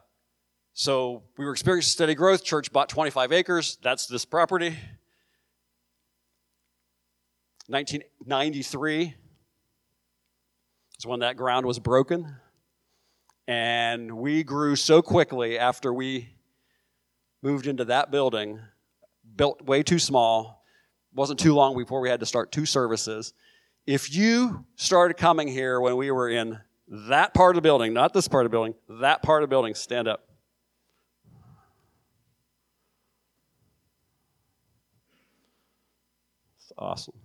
so 0.74 1.24
we 1.38 1.46
were 1.46 1.52
experiencing 1.52 1.90
steady 1.90 2.16
growth. 2.16 2.44
Church 2.44 2.72
bought 2.72 2.90
25 2.90 3.32
acres. 3.32 3.78
That's 3.82 4.08
this 4.08 4.26
property. 4.26 4.78
1993 7.68 9.16
is 11.00 11.06
when 11.06 11.22
that 11.22 11.36
ground 11.36 11.66
was 11.66 11.80
broken. 11.80 12.36
And 13.48 14.18
we 14.18 14.44
grew 14.44 14.76
so 14.76 15.02
quickly 15.02 15.58
after 15.58 15.94
we 15.94 16.30
moved 17.42 17.68
into 17.68 17.86
that 17.86 18.12
building, 18.12 18.60
built 19.36 19.62
way 19.64 19.84
too 19.84 20.00
small. 20.00 20.64
Wasn't 21.14 21.40
too 21.40 21.54
long 21.54 21.78
before 21.78 22.02
we 22.02 22.10
had 22.10 22.20
to 22.20 22.26
start 22.26 22.52
two 22.52 22.66
services. 22.66 23.34
If 23.86 24.14
you 24.14 24.66
started 24.76 25.16
coming 25.16 25.48
here 25.48 25.80
when 25.80 25.96
we 25.96 26.12
were 26.12 26.30
in 26.30 26.60
that 26.88 27.34
part 27.34 27.56
of 27.56 27.62
the 27.62 27.66
building, 27.66 27.94
not 27.94 28.14
this 28.14 28.28
part 28.28 28.46
of 28.46 28.52
the 28.52 28.56
building, 28.56 28.76
that 29.02 29.24
part 29.24 29.44
of 29.44 29.50
the 29.50 29.54
building, 29.54 29.74
stand 29.74 30.08
up. 30.08 30.28
It's 36.58 36.72
awesome. 36.78 37.16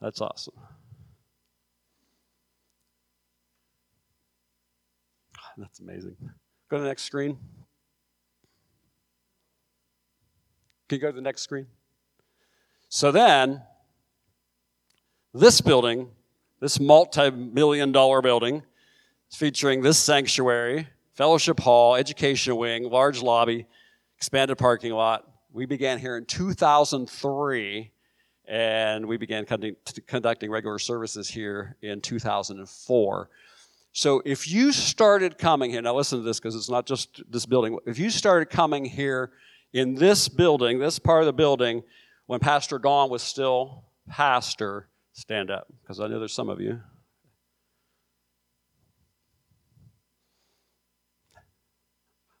That's 0.00 0.20
awesome. 0.20 0.54
That's 5.56 5.78
amazing. 5.78 6.16
Go 6.68 6.78
to 6.78 6.82
the 6.82 6.88
next 6.88 7.04
screen. 7.04 7.38
Can 10.88 10.96
you 10.96 11.00
go 11.00 11.10
to 11.10 11.14
the 11.14 11.22
next 11.22 11.42
screen? 11.42 11.66
So 12.88 13.12
then, 13.12 13.62
this 15.32 15.60
building, 15.60 16.10
this 16.64 16.80
multi 16.80 17.30
million 17.30 17.92
dollar 17.92 18.22
building, 18.22 18.62
featuring 19.30 19.82
this 19.82 19.98
sanctuary, 19.98 20.88
fellowship 21.12 21.60
hall, 21.60 21.94
education 21.94 22.56
wing, 22.56 22.84
large 22.84 23.20
lobby, 23.20 23.66
expanded 24.16 24.56
parking 24.56 24.90
lot. 24.90 25.30
We 25.52 25.66
began 25.66 25.98
here 25.98 26.16
in 26.16 26.24
2003 26.24 27.90
and 28.46 29.04
we 29.04 29.18
began 29.18 29.44
conducting 30.06 30.50
regular 30.50 30.78
services 30.78 31.28
here 31.28 31.76
in 31.82 32.00
2004. 32.00 33.28
So 33.92 34.22
if 34.24 34.50
you 34.50 34.72
started 34.72 35.36
coming 35.36 35.70
here, 35.70 35.82
now 35.82 35.94
listen 35.94 36.20
to 36.20 36.24
this 36.24 36.40
because 36.40 36.56
it's 36.56 36.70
not 36.70 36.86
just 36.86 37.22
this 37.30 37.44
building. 37.44 37.78
If 37.84 37.98
you 37.98 38.08
started 38.08 38.48
coming 38.48 38.86
here 38.86 39.32
in 39.74 39.96
this 39.96 40.30
building, 40.30 40.78
this 40.78 40.98
part 40.98 41.20
of 41.20 41.26
the 41.26 41.34
building, 41.34 41.82
when 42.24 42.40
Pastor 42.40 42.78
Don 42.78 43.10
was 43.10 43.22
still 43.22 43.84
pastor, 44.08 44.88
stand 45.14 45.50
up 45.50 45.66
because 45.80 45.98
I 45.98 46.06
know 46.06 46.18
there's 46.18 46.34
some 46.34 46.50
of 46.50 46.60
you. 46.60 46.80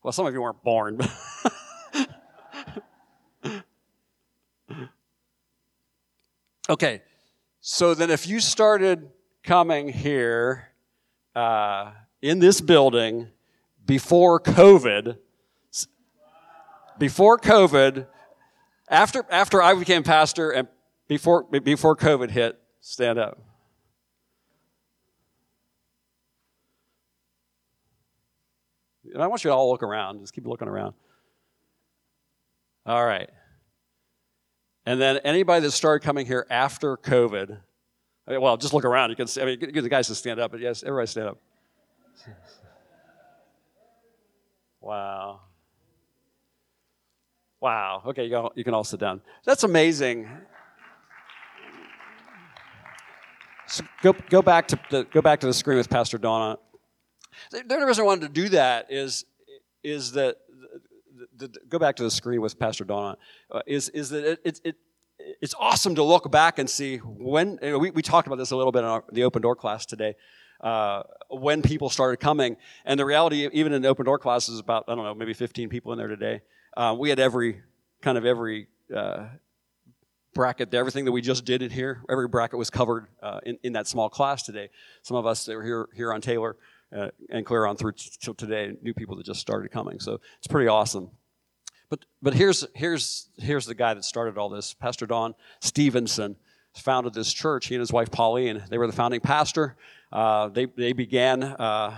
Well, 0.02 0.12
some 0.12 0.26
of 0.26 0.34
you 0.34 0.42
weren't 0.42 0.62
born. 0.62 1.00
Okay, 6.68 7.02
so 7.60 7.92
then 7.92 8.10
if 8.10 8.26
you 8.26 8.40
started 8.40 9.10
coming 9.42 9.90
here 9.90 10.70
uh, 11.34 11.92
in 12.22 12.38
this 12.38 12.62
building 12.62 13.28
before 13.84 14.40
COVID, 14.40 15.18
before 16.98 17.38
COVID, 17.38 18.06
after 18.88 19.26
after 19.28 19.60
I 19.60 19.74
became 19.74 20.02
pastor 20.04 20.52
and 20.52 20.68
before 21.06 21.42
before 21.42 21.96
COVID 21.96 22.30
hit, 22.30 22.58
stand 22.84 23.18
up. 23.18 23.38
And 29.12 29.22
I 29.22 29.26
want 29.26 29.42
you 29.42 29.50
to 29.50 29.54
all 29.54 29.70
look 29.70 29.82
around. 29.82 30.20
Just 30.20 30.34
keep 30.34 30.46
looking 30.46 30.68
around. 30.68 30.94
All 32.84 33.04
right. 33.04 33.30
And 34.84 35.00
then 35.00 35.18
anybody 35.18 35.62
that 35.62 35.70
started 35.70 36.04
coming 36.04 36.26
here 36.26 36.46
after 36.50 36.96
COVID, 36.98 37.58
I 38.26 38.30
mean, 38.30 38.40
well, 38.40 38.56
just 38.58 38.74
look 38.74 38.84
around. 38.84 39.10
You 39.10 39.16
can 39.16 39.28
see, 39.28 39.40
I 39.40 39.46
mean, 39.46 39.58
the 39.60 39.88
guys 39.88 40.08
to 40.08 40.14
stand 40.14 40.38
up, 40.38 40.50
but 40.50 40.60
yes, 40.60 40.82
everybody 40.82 41.06
stand 41.06 41.28
up. 41.28 41.38
Wow. 44.80 45.40
Wow. 47.60 48.02
Okay, 48.08 48.24
you, 48.24 48.30
go, 48.30 48.52
you 48.54 48.64
can 48.64 48.74
all 48.74 48.84
sit 48.84 49.00
down. 49.00 49.22
That's 49.46 49.64
amazing. 49.64 50.28
So 53.66 53.84
go, 54.02 54.14
go, 54.28 54.42
back 54.42 54.68
to 54.68 54.80
the, 54.90 55.04
go 55.04 55.22
back 55.22 55.40
to 55.40 55.46
the 55.46 55.54
screen 55.54 55.78
with 55.78 55.88
Pastor 55.88 56.18
Donna. 56.18 56.58
The, 57.50 57.62
the 57.66 57.86
reason 57.86 58.02
I 58.02 58.06
wanted 58.06 58.22
to 58.22 58.42
do 58.42 58.48
that 58.50 58.86
is, 58.90 59.24
is 59.82 60.12
that 60.12 60.36
the, 61.36 61.48
go 61.68 61.78
back 61.78 61.96
to 61.96 62.02
the 62.02 62.10
screen 62.10 62.40
with 62.40 62.58
Pastor 62.58 62.84
Donna, 62.84 63.16
uh, 63.50 63.60
is, 63.66 63.88
is 63.90 64.10
that 64.10 64.24
it, 64.24 64.40
it, 64.44 64.60
it, 64.64 64.76
it's 65.40 65.54
awesome 65.58 65.94
to 65.94 66.02
look 66.02 66.30
back 66.30 66.58
and 66.58 66.68
see 66.68 66.98
when, 66.98 67.58
you 67.62 67.70
know, 67.70 67.78
we, 67.78 67.90
we 67.90 68.02
talked 68.02 68.26
about 68.26 68.36
this 68.36 68.50
a 68.50 68.56
little 68.56 68.72
bit 68.72 68.80
in 68.80 68.84
our, 68.86 69.04
the 69.12 69.24
open 69.24 69.42
door 69.42 69.56
class 69.56 69.86
today, 69.86 70.14
uh, 70.60 71.02
when 71.30 71.62
people 71.62 71.88
started 71.88 72.18
coming. 72.18 72.56
And 72.84 72.98
the 72.98 73.04
reality, 73.04 73.48
even 73.52 73.72
in 73.72 73.82
the 73.82 73.88
open 73.88 74.04
door 74.04 74.18
class, 74.18 74.48
is 74.48 74.58
about, 74.58 74.84
I 74.88 74.94
don't 74.94 75.04
know, 75.04 75.14
maybe 75.14 75.34
15 75.34 75.68
people 75.68 75.92
in 75.92 75.98
there 75.98 76.08
today. 76.08 76.42
Uh, 76.76 76.94
we 76.98 77.08
had 77.08 77.18
every, 77.18 77.62
kind 78.02 78.18
of 78.18 78.26
every, 78.26 78.68
uh, 78.94 79.26
bracket 80.34 80.70
there. 80.70 80.80
Everything 80.80 81.04
that 81.04 81.12
we 81.12 81.22
just 81.22 81.44
did 81.44 81.62
in 81.62 81.70
here, 81.70 82.02
every 82.10 82.28
bracket 82.28 82.58
was 82.58 82.70
covered 82.70 83.06
uh, 83.22 83.40
in, 83.46 83.58
in 83.62 83.72
that 83.74 83.86
small 83.86 84.08
class 84.08 84.42
today. 84.42 84.68
Some 85.02 85.16
of 85.16 85.26
us 85.26 85.44
that 85.46 85.56
were 85.56 85.64
here 85.64 85.88
here 85.94 86.12
on 86.12 86.20
Taylor 86.20 86.56
uh, 86.94 87.08
and 87.30 87.44
clear 87.44 87.66
on 87.66 87.76
through 87.76 87.92
till 88.20 88.34
today, 88.34 88.76
new 88.82 88.94
people 88.94 89.16
that 89.16 89.26
just 89.26 89.40
started 89.40 89.70
coming. 89.70 89.98
So 90.00 90.20
it's 90.38 90.46
pretty 90.46 90.68
awesome. 90.68 91.10
But, 91.90 92.04
but 92.22 92.34
here's, 92.34 92.66
here's, 92.74 93.28
here's 93.36 93.66
the 93.66 93.74
guy 93.74 93.94
that 93.94 94.04
started 94.04 94.38
all 94.38 94.48
this 94.48 94.74
Pastor 94.74 95.06
Don 95.06 95.34
Stevenson 95.60 96.36
founded 96.74 97.14
this 97.14 97.32
church. 97.32 97.66
He 97.66 97.74
and 97.74 97.80
his 97.80 97.92
wife 97.92 98.10
Pauline, 98.10 98.64
they 98.68 98.78
were 98.78 98.86
the 98.86 98.92
founding 98.92 99.20
pastor. 99.20 99.76
Uh, 100.10 100.48
they, 100.48 100.66
they 100.66 100.92
began, 100.92 101.42
uh, 101.42 101.96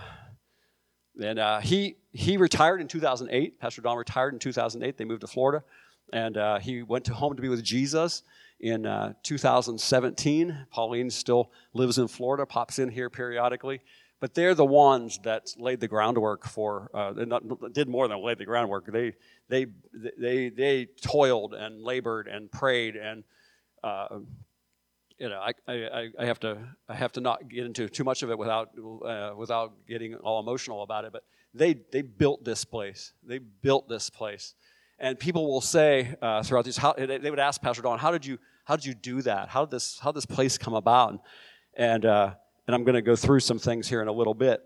and 1.22 1.38
uh, 1.38 1.60
he, 1.60 1.96
he 2.12 2.36
retired 2.36 2.80
in 2.80 2.88
2008. 2.88 3.58
Pastor 3.58 3.82
Don 3.82 3.96
retired 3.96 4.34
in 4.34 4.38
2008. 4.38 4.96
They 4.96 5.04
moved 5.04 5.22
to 5.22 5.26
Florida, 5.26 5.64
and 6.12 6.36
uh, 6.36 6.58
he 6.58 6.82
went 6.82 7.04
to 7.06 7.14
home 7.14 7.36
to 7.36 7.42
be 7.42 7.48
with 7.48 7.62
Jesus 7.62 8.22
in 8.60 8.86
uh, 8.86 9.12
2017. 9.22 10.66
Pauline 10.70 11.10
still 11.10 11.52
lives 11.74 11.98
in 11.98 12.08
Florida, 12.08 12.46
pops 12.46 12.78
in 12.78 12.88
here 12.88 13.10
periodically. 13.10 13.80
But 14.18 14.34
they're 14.34 14.54
the 14.54 14.64
ones 14.64 15.18
that 15.24 15.52
laid 15.58 15.80
the 15.80 15.88
groundwork 15.88 16.46
for 16.46 16.90
uh, 16.94 17.12
not, 17.16 17.42
did 17.74 17.86
more 17.88 18.08
than 18.08 18.22
laid 18.24 18.38
the 18.38 18.46
groundwork. 18.46 18.90
They 18.90 19.12
they 19.48 19.66
they 20.18 20.48
they 20.48 20.86
toiled 21.02 21.52
and 21.52 21.82
labored 21.82 22.26
and 22.26 22.50
prayed 22.50 22.96
and 22.96 23.24
uh, 23.84 24.20
you 25.18 25.28
know 25.28 25.38
I, 25.38 25.52
I, 25.68 26.08
I 26.18 26.24
have 26.24 26.40
to 26.40 26.56
I 26.88 26.94
have 26.94 27.12
to 27.12 27.20
not 27.20 27.46
get 27.50 27.66
into 27.66 27.90
too 27.90 28.04
much 28.04 28.22
of 28.22 28.30
it 28.30 28.38
without 28.38 28.70
uh, 29.04 29.34
without 29.36 29.74
getting 29.86 30.14
all 30.14 30.40
emotional 30.40 30.82
about 30.82 31.04
it. 31.04 31.12
But 31.12 31.24
they 31.52 31.74
they 31.92 32.00
built 32.00 32.42
this 32.42 32.64
place. 32.64 33.12
They 33.22 33.38
built 33.38 33.86
this 33.86 34.08
place 34.08 34.54
and 34.98 35.18
people 35.18 35.50
will 35.50 35.60
say 35.60 36.14
uh, 36.22 36.42
throughout 36.42 36.64
these 36.64 36.76
how, 36.76 36.92
they 36.92 37.30
would 37.30 37.38
ask 37.38 37.60
Pastor 37.60 37.82
Don 37.82 37.98
how 37.98 38.10
did 38.10 38.24
you 38.24 38.38
how 38.64 38.76
did 38.76 38.84
you 38.84 38.94
do 38.94 39.22
that 39.22 39.48
how 39.48 39.64
did 39.64 39.70
this 39.70 39.98
how 40.00 40.10
did 40.10 40.16
this 40.16 40.26
place 40.26 40.58
come 40.58 40.74
about 40.74 41.20
and, 41.76 42.06
uh, 42.06 42.34
and 42.66 42.74
I'm 42.74 42.84
going 42.84 42.94
to 42.94 43.02
go 43.02 43.14
through 43.14 43.40
some 43.40 43.58
things 43.58 43.86
here 43.88 44.02
in 44.02 44.08
a 44.08 44.12
little 44.12 44.34
bit 44.34 44.62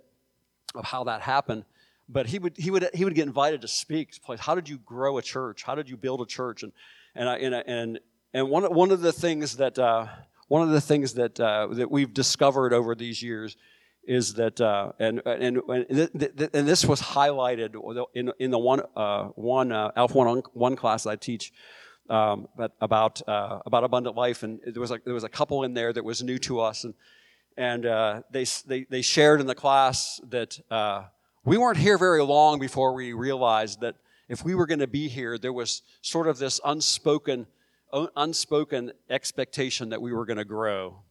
of 0.74 0.84
how 0.84 1.04
that 1.04 1.20
happened. 1.20 1.64
But 2.08 2.26
he 2.26 2.38
would, 2.38 2.56
he 2.56 2.70
would, 2.70 2.88
he 2.94 3.04
would 3.04 3.14
get 3.14 3.26
invited 3.26 3.60
to 3.62 3.68
speak. 3.68 4.14
How 4.38 4.54
did 4.54 4.68
you 4.68 4.78
grow 4.78 5.18
a 5.18 5.22
church? 5.22 5.62
How 5.62 5.74
did 5.74 5.88
you 5.88 5.96
build 5.96 6.20
a 6.20 6.26
church? 6.26 6.62
And, 6.62 6.72
and, 7.14 7.28
I, 7.28 7.36
and, 7.36 7.54
and, 7.54 8.00
and 8.32 8.48
one, 8.48 8.64
one 8.72 8.90
of 8.90 9.00
the 9.00 9.12
things 9.12 9.56
that, 9.56 9.78
uh, 9.78 10.06
one 10.48 10.62
of 10.62 10.70
the 10.70 10.80
things 10.80 11.14
that, 11.14 11.38
uh, 11.38 11.68
that 11.72 11.90
we've 11.90 12.12
discovered 12.12 12.72
over 12.72 12.94
these 12.94 13.22
years 13.22 13.56
is 14.10 14.34
that, 14.34 14.60
uh, 14.60 14.90
and, 14.98 15.22
and, 15.24 15.62
and, 15.68 16.68
this 16.68 16.84
was 16.84 17.00
highlighted 17.00 17.76
in, 18.12 18.32
in 18.40 18.50
the 18.50 18.58
one, 18.58 18.82
uh, 18.96 19.26
one 19.36 19.70
uh, 19.70 19.92
Alpha 19.94 20.18
1, 20.18 20.42
1 20.52 20.76
class 20.76 21.06
I 21.06 21.14
teach, 21.14 21.52
um, 22.08 22.48
about, 22.80 23.22
uh, 23.28 23.60
about 23.64 23.84
abundant 23.84 24.16
life. 24.16 24.42
And 24.42 24.58
there 24.66 24.80
was, 24.80 24.90
a, 24.90 24.98
there 25.04 25.14
was 25.14 25.22
a 25.22 25.28
couple 25.28 25.62
in 25.62 25.74
there 25.74 25.92
that 25.92 26.04
was 26.04 26.24
new 26.24 26.38
to 26.38 26.58
us. 26.58 26.82
And, 26.82 26.94
and 27.56 27.86
uh, 27.86 28.22
they, 28.32 28.44
they, 28.66 28.84
they 28.90 29.00
shared 29.00 29.40
in 29.40 29.46
the 29.46 29.54
class 29.54 30.20
that 30.28 30.58
uh, 30.72 31.04
we 31.44 31.56
weren't 31.56 31.78
here 31.78 31.96
very 31.96 32.24
long 32.24 32.58
before 32.58 32.92
we 32.92 33.12
realized 33.12 33.80
that 33.82 33.94
if 34.28 34.44
we 34.44 34.56
were 34.56 34.66
going 34.66 34.80
to 34.80 34.88
be 34.88 35.06
here, 35.06 35.38
there 35.38 35.52
was 35.52 35.82
sort 36.02 36.26
of 36.26 36.38
this 36.38 36.58
unspoken 36.64 37.46
unspoken 38.16 38.92
expectation 39.08 39.88
that 39.88 40.00
we 40.00 40.12
were 40.12 40.24
going 40.24 40.36
to 40.36 40.44
grow, 40.44 41.02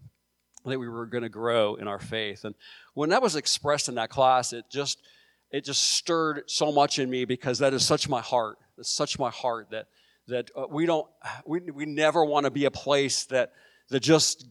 that 0.65 0.79
we 0.79 0.87
were 0.89 1.05
going 1.05 1.23
to 1.23 1.29
grow 1.29 1.75
in 1.75 1.87
our 1.87 1.99
faith. 1.99 2.45
And 2.45 2.55
when 2.93 3.09
that 3.09 3.21
was 3.21 3.35
expressed 3.35 3.89
in 3.89 3.95
that 3.95 4.09
class, 4.09 4.53
it 4.53 4.65
just 4.69 5.01
it 5.51 5.65
just 5.65 5.83
stirred 5.83 6.43
so 6.47 6.71
much 6.71 6.99
in 6.99 7.09
me 7.09 7.25
because 7.25 7.59
that 7.59 7.73
is 7.73 7.83
such 7.83 8.07
my 8.07 8.21
heart. 8.21 8.57
It's 8.77 8.91
such 8.91 9.17
my 9.17 9.29
heart 9.29 9.69
that 9.71 9.87
that 10.27 10.51
uh, 10.55 10.65
we 10.69 10.85
don't 10.85 11.07
we, 11.45 11.59
we 11.59 11.85
never 11.85 12.23
want 12.23 12.45
to 12.45 12.51
be 12.51 12.65
a 12.65 12.71
place 12.71 13.25
that 13.25 13.51
that 13.89 14.01
just 14.01 14.47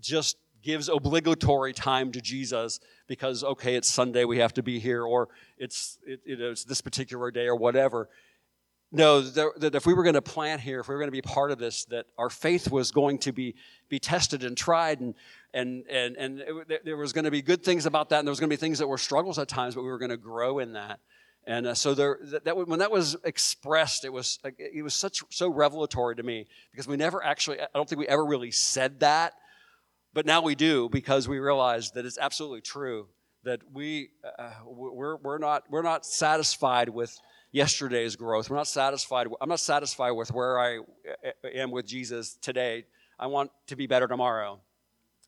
just 0.00 0.36
gives 0.62 0.88
obligatory 0.88 1.72
time 1.72 2.12
to 2.12 2.20
Jesus 2.20 2.78
because 3.08 3.42
okay 3.42 3.74
it's 3.74 3.88
Sunday 3.88 4.24
we 4.24 4.38
have 4.38 4.54
to 4.54 4.62
be 4.62 4.78
here 4.78 5.02
or 5.04 5.28
it's 5.58 5.98
it, 6.06 6.20
it's 6.24 6.64
this 6.64 6.80
particular 6.80 7.30
day 7.30 7.46
or 7.46 7.56
whatever 7.56 8.08
no, 8.92 9.22
that 9.22 9.74
if 9.74 9.86
we 9.86 9.94
were 9.94 10.02
going 10.02 10.14
to 10.14 10.22
plant 10.22 10.60
here, 10.60 10.80
if 10.80 10.88
we 10.88 10.94
were 10.94 11.00
going 11.00 11.08
to 11.08 11.12
be 11.12 11.22
part 11.22 11.50
of 11.50 11.58
this, 11.58 11.86
that 11.86 12.06
our 12.18 12.28
faith 12.28 12.70
was 12.70 12.92
going 12.92 13.18
to 13.20 13.32
be, 13.32 13.54
be 13.88 13.98
tested 13.98 14.44
and 14.44 14.54
tried, 14.54 15.00
and, 15.00 15.14
and, 15.54 15.84
and, 15.88 16.16
and 16.16 16.40
it, 16.40 16.84
there 16.84 16.98
was 16.98 17.14
going 17.14 17.24
to 17.24 17.30
be 17.30 17.40
good 17.40 17.64
things 17.64 17.86
about 17.86 18.10
that, 18.10 18.18
and 18.18 18.28
there 18.28 18.30
was 18.30 18.38
going 18.38 18.50
to 18.50 18.52
be 18.54 18.60
things 18.60 18.78
that 18.78 18.86
were 18.86 18.98
struggles 18.98 19.38
at 19.38 19.48
times, 19.48 19.74
but 19.74 19.82
we 19.82 19.88
were 19.88 19.98
going 19.98 20.10
to 20.10 20.18
grow 20.18 20.58
in 20.58 20.74
that. 20.74 21.00
And 21.46 21.66
uh, 21.66 21.74
so 21.74 21.94
there, 21.94 22.18
that, 22.22 22.44
that, 22.44 22.68
when 22.68 22.78
that 22.80 22.90
was 22.90 23.16
expressed, 23.24 24.04
it 24.04 24.12
was, 24.12 24.38
it 24.58 24.84
was 24.84 24.94
such, 24.94 25.22
so 25.30 25.48
revelatory 25.48 26.14
to 26.16 26.22
me 26.22 26.46
because 26.70 26.86
we 26.86 26.96
never 26.96 27.24
actually, 27.24 27.60
I 27.60 27.66
don't 27.74 27.88
think 27.88 27.98
we 27.98 28.06
ever 28.08 28.24
really 28.24 28.50
said 28.50 29.00
that, 29.00 29.32
but 30.12 30.26
now 30.26 30.42
we 30.42 30.54
do 30.54 30.88
because 30.90 31.26
we 31.28 31.38
realize 31.38 31.92
that 31.92 32.04
it's 32.04 32.18
absolutely 32.18 32.60
true 32.60 33.08
that 33.44 33.60
we, 33.72 34.10
uh, 34.38 34.50
we're, 34.64 35.16
we're, 35.16 35.38
not, 35.38 35.64
we're 35.68 35.82
not 35.82 36.06
satisfied 36.06 36.88
with 36.88 37.18
yesterday's 37.52 38.16
growth. 38.16 38.50
We're 38.50 38.56
not 38.56 38.66
satisfied. 38.66 39.28
I'm 39.40 39.48
not 39.48 39.60
satisfied 39.60 40.12
with 40.12 40.32
where 40.32 40.58
I 40.58 40.80
am 41.54 41.70
with 41.70 41.86
Jesus 41.86 42.36
today. 42.40 42.86
I 43.18 43.26
want 43.26 43.50
to 43.68 43.76
be 43.76 43.86
better 43.86 44.08
tomorrow 44.08 44.58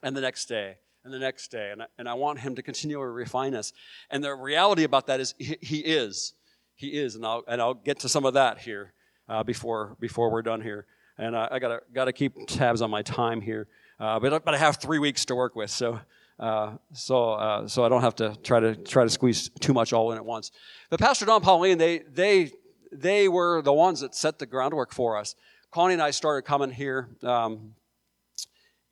and 0.02 0.16
the 0.16 0.20
next 0.20 0.46
day 0.46 0.78
and 1.04 1.12
the 1.12 1.18
next 1.18 1.48
day. 1.48 1.70
And 1.70 1.82
I, 1.82 1.86
and 1.98 2.08
I 2.08 2.14
want 2.14 2.40
him 2.40 2.54
to 2.56 2.62
continually 2.62 3.12
refine 3.12 3.54
us. 3.54 3.72
And 4.10 4.24
the 4.24 4.34
reality 4.34 4.84
about 4.84 5.06
that 5.06 5.20
is 5.20 5.34
he, 5.38 5.56
he 5.60 5.78
is. 5.78 6.32
He 6.74 6.88
is. 6.88 7.14
And 7.14 7.24
I'll, 7.24 7.44
and 7.46 7.60
I'll 7.60 7.74
get 7.74 8.00
to 8.00 8.08
some 8.08 8.24
of 8.24 8.34
that 8.34 8.58
here 8.58 8.94
uh, 9.28 9.42
before, 9.42 9.96
before 10.00 10.30
we're 10.30 10.42
done 10.42 10.60
here. 10.60 10.86
And 11.18 11.36
I, 11.36 11.48
I 11.52 11.58
got 11.58 12.06
to 12.06 12.12
keep 12.12 12.34
tabs 12.48 12.82
on 12.82 12.90
my 12.90 13.02
time 13.02 13.40
here. 13.40 13.68
Uh, 14.00 14.18
but, 14.18 14.44
but 14.44 14.54
I 14.54 14.58
have 14.58 14.78
three 14.78 14.98
weeks 14.98 15.24
to 15.26 15.36
work 15.36 15.54
with. 15.54 15.70
So 15.70 16.00
uh, 16.38 16.76
so, 16.92 17.32
uh, 17.32 17.66
so 17.68 17.84
I 17.84 17.88
don't 17.88 18.02
have 18.02 18.14
to 18.16 18.36
try 18.42 18.60
to 18.60 18.74
try 18.74 19.04
to 19.04 19.10
squeeze 19.10 19.48
too 19.60 19.72
much 19.72 19.92
all 19.92 20.10
in 20.12 20.18
at 20.18 20.24
once. 20.24 20.50
But 20.90 20.98
Pastor 20.98 21.26
Don 21.26 21.40
Pauline, 21.40 21.78
they 21.78 22.00
they 22.00 22.50
they 22.90 23.28
were 23.28 23.62
the 23.62 23.72
ones 23.72 24.00
that 24.00 24.16
set 24.16 24.38
the 24.38 24.46
groundwork 24.46 24.92
for 24.92 25.16
us. 25.16 25.34
Connie 25.70 25.94
and 25.94 26.02
I 26.02 26.10
started 26.10 26.42
coming 26.42 26.70
here 26.70 27.08
um, 27.22 27.74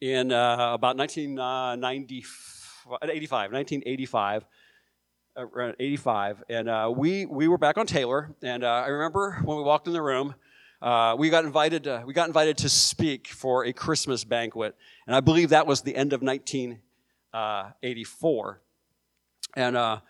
in 0.01 0.33
uh, 0.33 0.75
about 0.75 0.97
1985, 0.97 3.53
1985. 3.53 4.45
Around 5.35 5.77
85, 5.81 6.45
and 6.51 6.69
uh, 6.69 6.93
we 6.95 7.25
we 7.25 7.49
were 7.49 7.57
back 7.57 7.79
on 7.79 7.87
Taylor, 7.87 8.35
and 8.43 8.63
uh, 8.63 8.83
I 8.85 8.89
remember 8.89 9.41
when 9.43 9.57
we 9.57 9.63
walked 9.63 9.87
in 9.87 9.95
the 9.95 10.03
room, 10.03 10.35
uh, 10.83 11.17
we 11.19 11.31
got 11.31 11.47
invited. 11.47 11.85
To, 11.85 12.03
we 12.05 12.13
got 12.13 12.27
invited 12.27 12.59
to 12.59 12.69
speak 12.69 13.29
for 13.29 13.65
a 13.65 13.73
Christmas 13.73 14.25
banquet, 14.25 14.77
and 15.07 15.17
I 15.17 15.21
believe 15.21 15.49
that 15.49 15.67
was 15.67 15.81
the 15.81 15.97
end 15.97 16.13
of 16.13 16.21
19 16.21 16.83
uh, 17.33 17.71
84. 17.83 18.61
And 19.57 19.77
uh, 19.77 20.01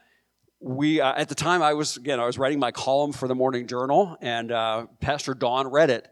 we, 0.60 1.00
uh, 1.00 1.14
at 1.14 1.28
the 1.28 1.34
time, 1.34 1.62
I 1.62 1.74
was, 1.74 1.96
again, 1.96 2.20
I 2.20 2.26
was 2.26 2.38
writing 2.38 2.58
my 2.58 2.70
column 2.70 3.12
for 3.12 3.28
the 3.28 3.34
Morning 3.34 3.66
Journal, 3.66 4.16
and 4.20 4.52
uh, 4.52 4.86
Pastor 5.00 5.34
Don 5.34 5.68
read 5.68 5.90
it. 5.90 6.08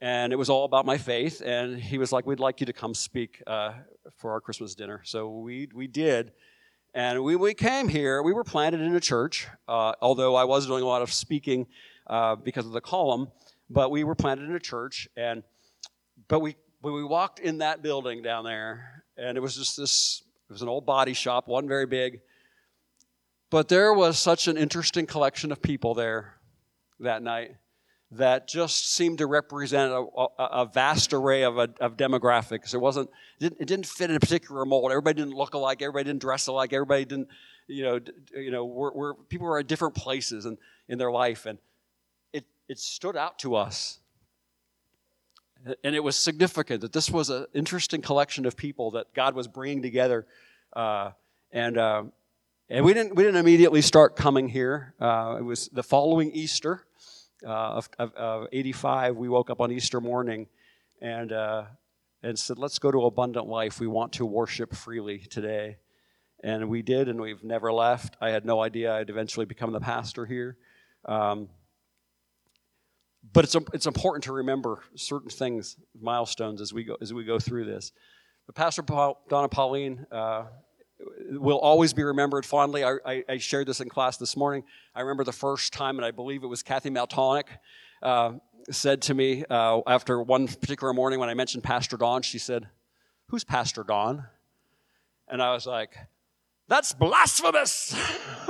And 0.00 0.32
it 0.32 0.36
was 0.36 0.48
all 0.48 0.64
about 0.64 0.86
my 0.86 0.96
faith. 0.96 1.42
And 1.44 1.76
he 1.76 1.98
was 1.98 2.12
like, 2.12 2.24
We'd 2.24 2.38
like 2.38 2.60
you 2.60 2.66
to 2.66 2.72
come 2.72 2.94
speak 2.94 3.42
uh, 3.48 3.72
for 4.16 4.30
our 4.30 4.40
Christmas 4.40 4.76
dinner. 4.76 5.00
So 5.04 5.28
we, 5.28 5.68
we 5.74 5.88
did. 5.88 6.32
And 6.94 7.24
we, 7.24 7.34
we 7.34 7.52
came 7.52 7.88
here. 7.88 8.22
We 8.22 8.32
were 8.32 8.44
planted 8.44 8.80
in 8.80 8.94
a 8.94 9.00
church, 9.00 9.48
although 9.66 10.36
I 10.36 10.44
was 10.44 10.66
doing 10.66 10.84
a 10.84 10.86
lot 10.86 11.02
of 11.02 11.12
speaking 11.12 11.66
because 12.44 12.64
of 12.64 12.70
the 12.72 12.80
column. 12.80 13.28
But 13.68 13.90
we 13.90 14.04
were 14.04 14.14
planted 14.14 14.48
in 14.48 14.54
a 14.54 14.60
church. 14.60 15.08
And 15.16 15.42
but 16.28 16.40
we, 16.40 16.56
when 16.80 16.94
we 16.94 17.04
walked 17.04 17.40
in 17.40 17.58
that 17.58 17.82
building 17.82 18.22
down 18.22 18.44
there, 18.44 19.04
and 19.16 19.36
it 19.36 19.40
was 19.40 19.56
just 19.56 19.76
this 19.76 20.22
it 20.48 20.52
was 20.52 20.62
an 20.62 20.68
old 20.68 20.86
body 20.86 21.12
shop, 21.12 21.46
wasn't 21.46 21.68
very 21.68 21.86
big. 21.86 22.20
But 23.50 23.68
there 23.68 23.92
was 23.92 24.18
such 24.18 24.48
an 24.48 24.56
interesting 24.56 25.06
collection 25.06 25.52
of 25.52 25.60
people 25.62 25.94
there 25.94 26.34
that 27.00 27.22
night 27.22 27.56
that 28.10 28.48
just 28.48 28.94
seemed 28.94 29.18
to 29.18 29.26
represent 29.26 29.92
a, 29.92 30.06
a, 30.16 30.44
a 30.44 30.66
vast 30.66 31.12
array 31.12 31.42
of, 31.42 31.58
of, 31.58 31.96
demographics. 31.96 32.72
It 32.72 32.78
wasn't, 32.78 33.10
it 33.38 33.40
didn't, 33.40 33.60
it 33.60 33.68
didn't, 33.68 33.86
fit 33.86 34.08
in 34.08 34.16
a 34.16 34.20
particular 34.20 34.64
mold. 34.64 34.90
Everybody 34.90 35.20
didn't 35.20 35.34
look 35.34 35.52
alike. 35.52 35.82
Everybody 35.82 36.04
didn't 36.04 36.22
dress 36.22 36.46
alike. 36.46 36.72
Everybody 36.72 37.04
didn't, 37.04 37.28
you 37.66 37.82
know, 37.84 38.00
you 38.34 38.50
know, 38.50 38.64
we're, 38.64 38.92
we're, 38.92 39.14
people 39.14 39.46
were 39.46 39.58
at 39.58 39.66
different 39.66 39.94
places 39.94 40.46
in, 40.46 40.56
in 40.88 40.96
their 40.96 41.10
life, 41.10 41.44
and 41.44 41.58
it, 42.32 42.46
it 42.66 42.78
stood 42.78 43.16
out 43.16 43.38
to 43.40 43.56
us 43.56 44.00
and 45.84 45.94
it 45.94 46.02
was 46.02 46.16
significant 46.16 46.80
that 46.82 46.92
this 46.92 47.10
was 47.10 47.30
an 47.30 47.46
interesting 47.54 48.00
collection 48.00 48.46
of 48.46 48.56
people 48.56 48.92
that 48.92 49.12
God 49.14 49.34
was 49.34 49.48
bringing 49.48 49.82
together. 49.82 50.26
Uh, 50.74 51.10
and, 51.52 51.78
uh, 51.78 52.04
and 52.68 52.84
we 52.84 52.94
didn't, 52.94 53.14
we 53.14 53.22
didn't 53.22 53.40
immediately 53.40 53.82
start 53.82 54.16
coming 54.16 54.48
here. 54.48 54.94
Uh, 55.00 55.36
it 55.38 55.42
was 55.42 55.68
the 55.72 55.82
following 55.82 56.30
Easter 56.32 56.84
uh, 57.46 57.50
of, 57.50 57.88
of, 57.98 58.14
of, 58.14 58.46
85. 58.52 59.16
We 59.16 59.28
woke 59.28 59.50
up 59.50 59.60
on 59.60 59.72
Easter 59.72 60.00
morning 60.00 60.46
and, 61.00 61.32
uh, 61.32 61.64
and 62.22 62.38
said, 62.38 62.58
Let's 62.58 62.78
go 62.78 62.90
to 62.90 63.06
Abundant 63.06 63.46
Life. 63.46 63.80
We 63.80 63.86
want 63.86 64.12
to 64.14 64.26
worship 64.26 64.74
freely 64.74 65.18
today. 65.18 65.78
And 66.42 66.68
we 66.68 66.82
did, 66.82 67.08
and 67.08 67.20
we've 67.20 67.42
never 67.42 67.72
left. 67.72 68.16
I 68.20 68.30
had 68.30 68.44
no 68.44 68.62
idea 68.62 68.94
I'd 68.94 69.10
eventually 69.10 69.46
become 69.46 69.72
the 69.72 69.80
pastor 69.80 70.24
here. 70.24 70.56
Um, 71.04 71.48
but 73.32 73.44
it's, 73.44 73.56
it's 73.72 73.86
important 73.86 74.24
to 74.24 74.32
remember 74.32 74.82
certain 74.94 75.30
things, 75.30 75.76
milestones 76.00 76.60
as 76.60 76.72
we 76.72 76.84
go, 76.84 76.96
as 77.00 77.12
we 77.12 77.24
go 77.24 77.38
through 77.38 77.64
this. 77.64 77.92
But 78.46 78.54
Pastor 78.54 78.82
Paul, 78.82 79.22
Donna 79.28 79.48
Pauline 79.48 80.06
uh, 80.10 80.44
will 81.30 81.58
always 81.58 81.92
be 81.92 82.02
remembered 82.02 82.46
fondly. 82.46 82.84
I, 82.84 82.96
I, 83.04 83.24
I, 83.28 83.38
shared 83.38 83.68
this 83.68 83.80
in 83.80 83.88
class 83.88 84.16
this 84.16 84.36
morning. 84.36 84.64
I 84.94 85.02
remember 85.02 85.24
the 85.24 85.32
first 85.32 85.72
time, 85.72 85.96
and 85.96 86.04
I 86.04 86.10
believe 86.10 86.42
it 86.42 86.46
was 86.46 86.62
Kathy 86.62 86.90
Maltonic, 86.90 87.44
uh, 88.02 88.32
said 88.70 89.02
to 89.02 89.14
me 89.14 89.44
uh, 89.48 89.80
after 89.86 90.20
one 90.22 90.48
particular 90.48 90.92
morning 90.92 91.20
when 91.20 91.28
I 91.28 91.34
mentioned 91.34 91.62
Pastor 91.62 91.96
Don, 91.96 92.22
she 92.22 92.38
said, 92.38 92.68
Who's 93.28 93.44
Pastor 93.44 93.84
Don? 93.84 94.24
And 95.28 95.42
I 95.42 95.52
was 95.52 95.66
like, 95.66 95.96
That's 96.68 96.92
blasphemous! 96.92 97.94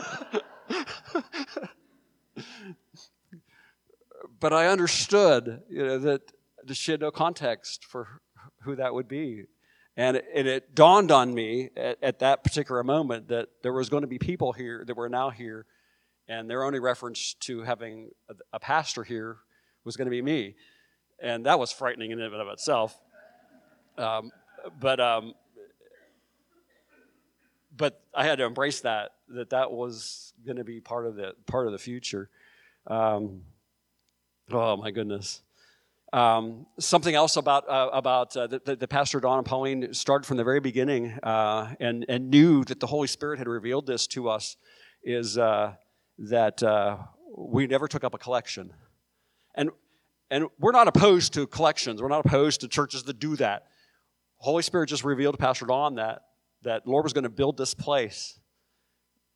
but 4.40 4.52
I 4.52 4.68
understood 4.68 5.62
you 5.68 5.86
know, 5.86 5.98
that 5.98 6.32
she 6.72 6.92
had 6.92 7.00
no 7.00 7.10
context 7.10 7.84
for 7.84 8.20
who 8.62 8.76
that 8.76 8.94
would 8.94 9.08
be. 9.08 9.44
And 9.96 10.16
it, 10.16 10.46
it 10.46 10.74
dawned 10.74 11.10
on 11.10 11.34
me 11.34 11.70
at, 11.76 11.98
at, 12.02 12.18
that 12.20 12.44
particular 12.44 12.84
moment 12.84 13.28
that 13.28 13.48
there 13.62 13.72
was 13.72 13.88
going 13.88 14.02
to 14.02 14.06
be 14.06 14.18
people 14.18 14.52
here 14.52 14.84
that 14.86 14.96
were 14.96 15.08
now 15.08 15.30
here, 15.30 15.66
and 16.28 16.48
their 16.48 16.62
only 16.62 16.78
reference 16.78 17.34
to 17.40 17.62
having 17.62 18.10
a, 18.28 18.34
a 18.52 18.60
pastor 18.60 19.02
here 19.02 19.38
was 19.84 19.96
going 19.96 20.06
to 20.06 20.10
be 20.10 20.22
me. 20.22 20.54
And 21.20 21.46
that 21.46 21.58
was 21.58 21.72
frightening 21.72 22.12
in 22.12 22.20
and 22.20 22.32
of 22.32 22.48
itself. 22.48 22.96
Um, 23.96 24.30
but 24.78 25.00
um, 25.00 25.34
but 27.76 28.00
I 28.14 28.24
had 28.24 28.38
to 28.38 28.44
embrace 28.44 28.80
that 28.82 29.12
that 29.30 29.50
that 29.50 29.72
was 29.72 30.32
going 30.44 30.58
to 30.58 30.64
be 30.64 30.80
part 30.80 31.06
of 31.06 31.16
the 31.16 31.32
part 31.46 31.66
of 31.66 31.72
the 31.72 31.78
future. 31.78 32.30
Um, 32.86 33.42
Oh 34.50 34.76
my 34.78 34.90
goodness. 34.90 35.42
Um, 36.10 36.64
something 36.78 37.14
else 37.14 37.36
about 37.36 37.68
uh, 37.68 37.90
about 37.92 38.34
uh, 38.34 38.46
the, 38.46 38.76
the, 38.76 38.88
pastor 38.88 39.20
Don 39.20 39.38
and 39.38 39.46
Pauline 39.46 39.92
started 39.92 40.26
from 40.26 40.38
the 40.38 40.44
very 40.44 40.60
beginning 40.60 41.12
uh, 41.22 41.74
and 41.80 42.06
and 42.08 42.30
knew 42.30 42.64
that 42.64 42.80
the 42.80 42.86
Holy 42.86 43.08
Spirit 43.08 43.38
had 43.38 43.46
revealed 43.46 43.86
this 43.86 44.06
to 44.08 44.30
us 44.30 44.56
is 45.02 45.36
uh, 45.36 45.74
that 46.16 46.62
uh, 46.62 46.96
we 47.36 47.66
never 47.66 47.86
took 47.88 48.04
up 48.04 48.14
a 48.14 48.18
collection, 48.18 48.72
and 49.54 49.68
and 50.30 50.46
we're 50.58 50.72
not 50.72 50.88
opposed 50.88 51.34
to 51.34 51.46
collections. 51.46 52.00
We're 52.00 52.08
not 52.08 52.24
opposed 52.24 52.62
to 52.62 52.68
churches 52.68 53.02
that 53.02 53.18
do 53.18 53.36
that. 53.36 53.66
Holy 54.38 54.62
Spirit 54.62 54.86
just 54.86 55.04
revealed 55.04 55.34
to 55.34 55.38
Pastor 55.38 55.66
Don 55.66 55.96
that 55.96 56.22
that 56.62 56.86
Lord 56.86 57.04
was 57.04 57.12
going 57.12 57.24
to 57.24 57.30
build 57.30 57.58
this 57.58 57.74
place 57.74 58.40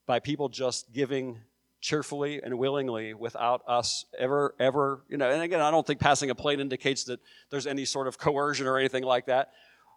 by 0.07 0.21
people 0.21 0.49
just 0.49 0.91
giving 0.91 1.39
cheerfully 1.83 2.41
and 2.43 2.59
willingly 2.59 3.13
without 3.13 3.63
us 3.67 4.07
ever, 4.19 4.55
ever, 4.59 5.03
you 5.09 5.19
know, 5.19 5.29
and 5.29 5.43
again, 5.43 5.61
I 5.61 5.71
don't 5.71 5.87
think 5.87 6.01
passing 6.01 6.31
a 6.31 6.35
plate 6.35 6.61
indicates 6.61 7.05
that 7.05 7.21
there's 7.51 7.67
any 7.67 7.85
sort 7.85 8.07
of 8.07 8.17
coercion 8.17 8.67
or 8.67 8.79
anything 8.79 9.03
like 9.05 9.27
that, 9.27 9.51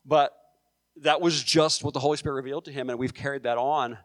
but 0.06 0.36
that 0.98 1.21
was 1.21 1.41
just 1.41 1.84
what 1.84 1.93
the 1.93 2.00
Holy 2.00 2.17
Spirit 2.17 2.36
revealed 2.36 2.65
to 2.65 2.71
him, 2.71 2.89
and 2.89 3.00
we've 3.00 3.13
carried 3.13 3.43
that 3.43 3.58
on. 3.58 3.98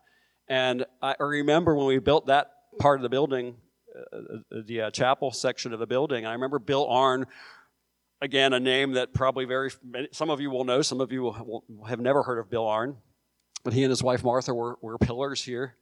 And 0.47 0.85
I 1.03 1.17
remember 1.19 1.75
when 1.75 1.87
we 1.87 1.99
built 1.99 2.27
that 2.27 2.53
part 2.79 2.99
of 2.99 3.03
the 3.03 3.09
building, 3.09 3.57
uh, 3.97 4.61
the 4.67 4.83
uh, 4.83 4.91
chapel 4.91 5.33
section 5.33 5.73
of 5.73 5.81
the 5.81 5.87
building, 5.87 6.27
I 6.27 6.33
remember 6.33 6.59
Bill 6.59 6.87
Arn 6.87 7.27
again, 8.21 8.53
a 8.53 8.61
name 8.61 8.93
that 8.93 9.15
probably 9.15 9.45
very 9.45 9.71
some 10.13 10.31
of 10.31 10.41
you 10.41 10.51
will 10.51 10.65
know, 10.65 10.83
some 10.83 11.01
of 11.01 11.13
you 11.13 11.23
will, 11.23 11.65
have 11.89 12.01
never 12.01 12.23
heard 12.23 12.39
of 12.39 12.51
Bill 12.51 12.65
Arnn, 12.65 12.97
but 13.65 13.73
he 13.73 13.83
and 13.83 13.91
his 13.91 14.03
wife 14.03 14.23
Martha 14.23 14.55
were, 14.55 14.77
were 14.83 14.99
pillars 14.99 15.43
here. 15.43 15.77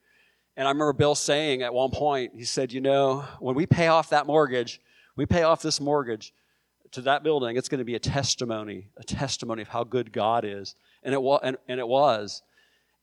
And 0.58 0.68
I 0.68 0.70
remember 0.70 0.92
Bill 0.92 1.14
saying 1.14 1.62
at 1.62 1.72
one 1.72 1.90
point, 1.90 2.32
he 2.36 2.44
said, 2.44 2.70
You 2.70 2.82
know, 2.82 3.24
when 3.40 3.54
we 3.54 3.64
pay 3.64 3.86
off 3.86 4.10
that 4.10 4.26
mortgage, 4.26 4.82
we 5.16 5.24
pay 5.24 5.42
off 5.44 5.62
this 5.62 5.80
mortgage 5.80 6.34
to 6.92 7.00
that 7.02 7.22
building, 7.22 7.56
it's 7.56 7.68
going 7.68 7.78
to 7.78 7.84
be 7.84 7.94
a 7.94 8.00
testimony, 8.00 8.88
a 8.98 9.04
testimony 9.04 9.62
of 9.62 9.68
how 9.68 9.84
good 9.84 10.12
God 10.12 10.44
is. 10.44 10.74
And 11.02 11.14
it, 11.14 11.22
was, 11.22 11.40
and, 11.42 11.56
and 11.68 11.80
it 11.80 11.88
was. 11.88 12.42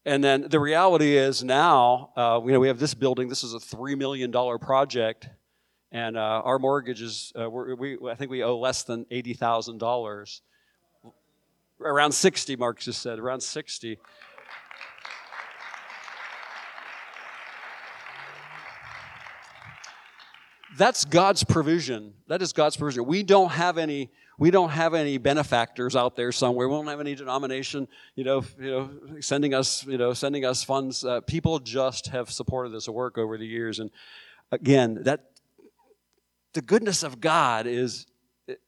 And 0.06 0.24
then 0.24 0.48
the 0.50 0.60
reality 0.60 1.18
is 1.18 1.44
now, 1.44 2.12
uh, 2.16 2.40
you 2.46 2.52
know, 2.52 2.60
we 2.60 2.68
have 2.68 2.78
this 2.78 2.94
building. 2.94 3.30
This 3.30 3.44
is 3.44 3.56
a 3.56 3.60
$3 3.60 3.98
million 3.98 4.32
project 4.60 5.30
and 5.96 6.18
uh, 6.18 6.42
our 6.44 6.60
mortgage 6.60 7.02
is 7.02 7.32
uh, 7.40 7.50
we 7.50 7.98
I 8.10 8.16
think 8.16 8.30
we 8.30 8.44
owe 8.44 8.58
less 8.58 8.84
than 8.84 9.06
eighty 9.12 9.34
thousand 9.34 9.78
dollars, 9.78 10.42
around 11.80 12.12
sixty. 12.12 12.58
Mark 12.58 12.80
just 12.80 13.02
said 13.02 13.18
around 13.18 13.40
sixty. 13.40 13.98
That's 20.78 21.06
God's 21.06 21.44
provision. 21.44 22.14
That 22.28 22.42
is 22.42 22.54
God's 22.54 22.76
provision. 22.78 23.06
We 23.06 23.24
don't 23.24 23.52
have 23.52 23.78
any. 23.78 24.10
We 24.38 24.52
don't 24.52 24.72
have 24.72 24.94
any 24.94 25.18
benefactors 25.18 25.96
out 25.96 26.18
there 26.18 26.34
somewhere. 26.34 26.68
We 26.68 26.76
don't 26.76 26.88
have 26.88 27.00
any 27.00 27.16
denomination, 27.16 27.88
you 28.16 28.26
know, 28.26 28.44
you 28.60 28.70
know, 28.70 28.90
sending 29.22 29.54
us, 29.54 29.86
you 29.86 29.98
know, 29.98 30.12
sending 30.12 30.44
us 30.44 30.62
funds. 30.62 31.06
Uh, 31.06 31.22
people 31.22 31.60
just 31.60 32.08
have 32.08 32.30
supported 32.30 32.74
this 32.74 32.90
work 32.90 33.18
over 33.18 33.38
the 33.38 33.48
years, 33.48 33.80
and 33.80 33.92
again, 34.52 35.04
that 35.04 35.32
the 36.52 36.62
goodness 36.62 37.04
of 37.04 37.22
God 37.22 37.66
is 37.66 38.08
it, 38.48 38.60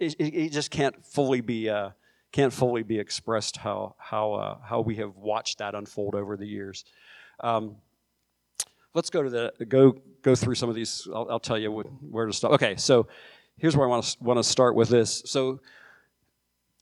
it, 0.00 0.14
it 0.18 0.52
just 0.52 0.70
can't 0.70 1.04
fully 1.04 1.40
be 1.40 1.68
uh, 1.68 1.90
can't 2.32 2.52
fully 2.52 2.82
be 2.82 2.98
expressed 2.98 3.56
how 3.56 3.94
how 3.98 4.32
uh, 4.34 4.58
how 4.62 4.80
we 4.80 4.96
have 4.96 5.16
watched 5.16 5.58
that 5.58 5.74
unfold 5.74 6.14
over 6.14 6.36
the 6.36 6.46
years. 6.46 6.84
Um, 7.40 7.76
let's 8.94 9.10
go 9.10 9.22
to 9.22 9.30
the 9.30 9.64
go 9.66 9.96
go 10.22 10.34
through 10.34 10.54
some 10.54 10.68
of 10.68 10.74
these. 10.74 11.08
I'll, 11.14 11.26
I'll 11.30 11.40
tell 11.40 11.58
you 11.58 11.70
what, 11.72 11.86
where 12.02 12.26
to 12.26 12.32
stop. 12.32 12.52
Okay, 12.52 12.76
so 12.76 13.06
here's 13.56 13.76
where 13.76 13.86
I 13.86 13.90
want 13.90 14.04
to 14.04 14.16
want 14.22 14.38
to 14.38 14.44
start 14.44 14.74
with 14.74 14.88
this. 14.88 15.22
So. 15.26 15.60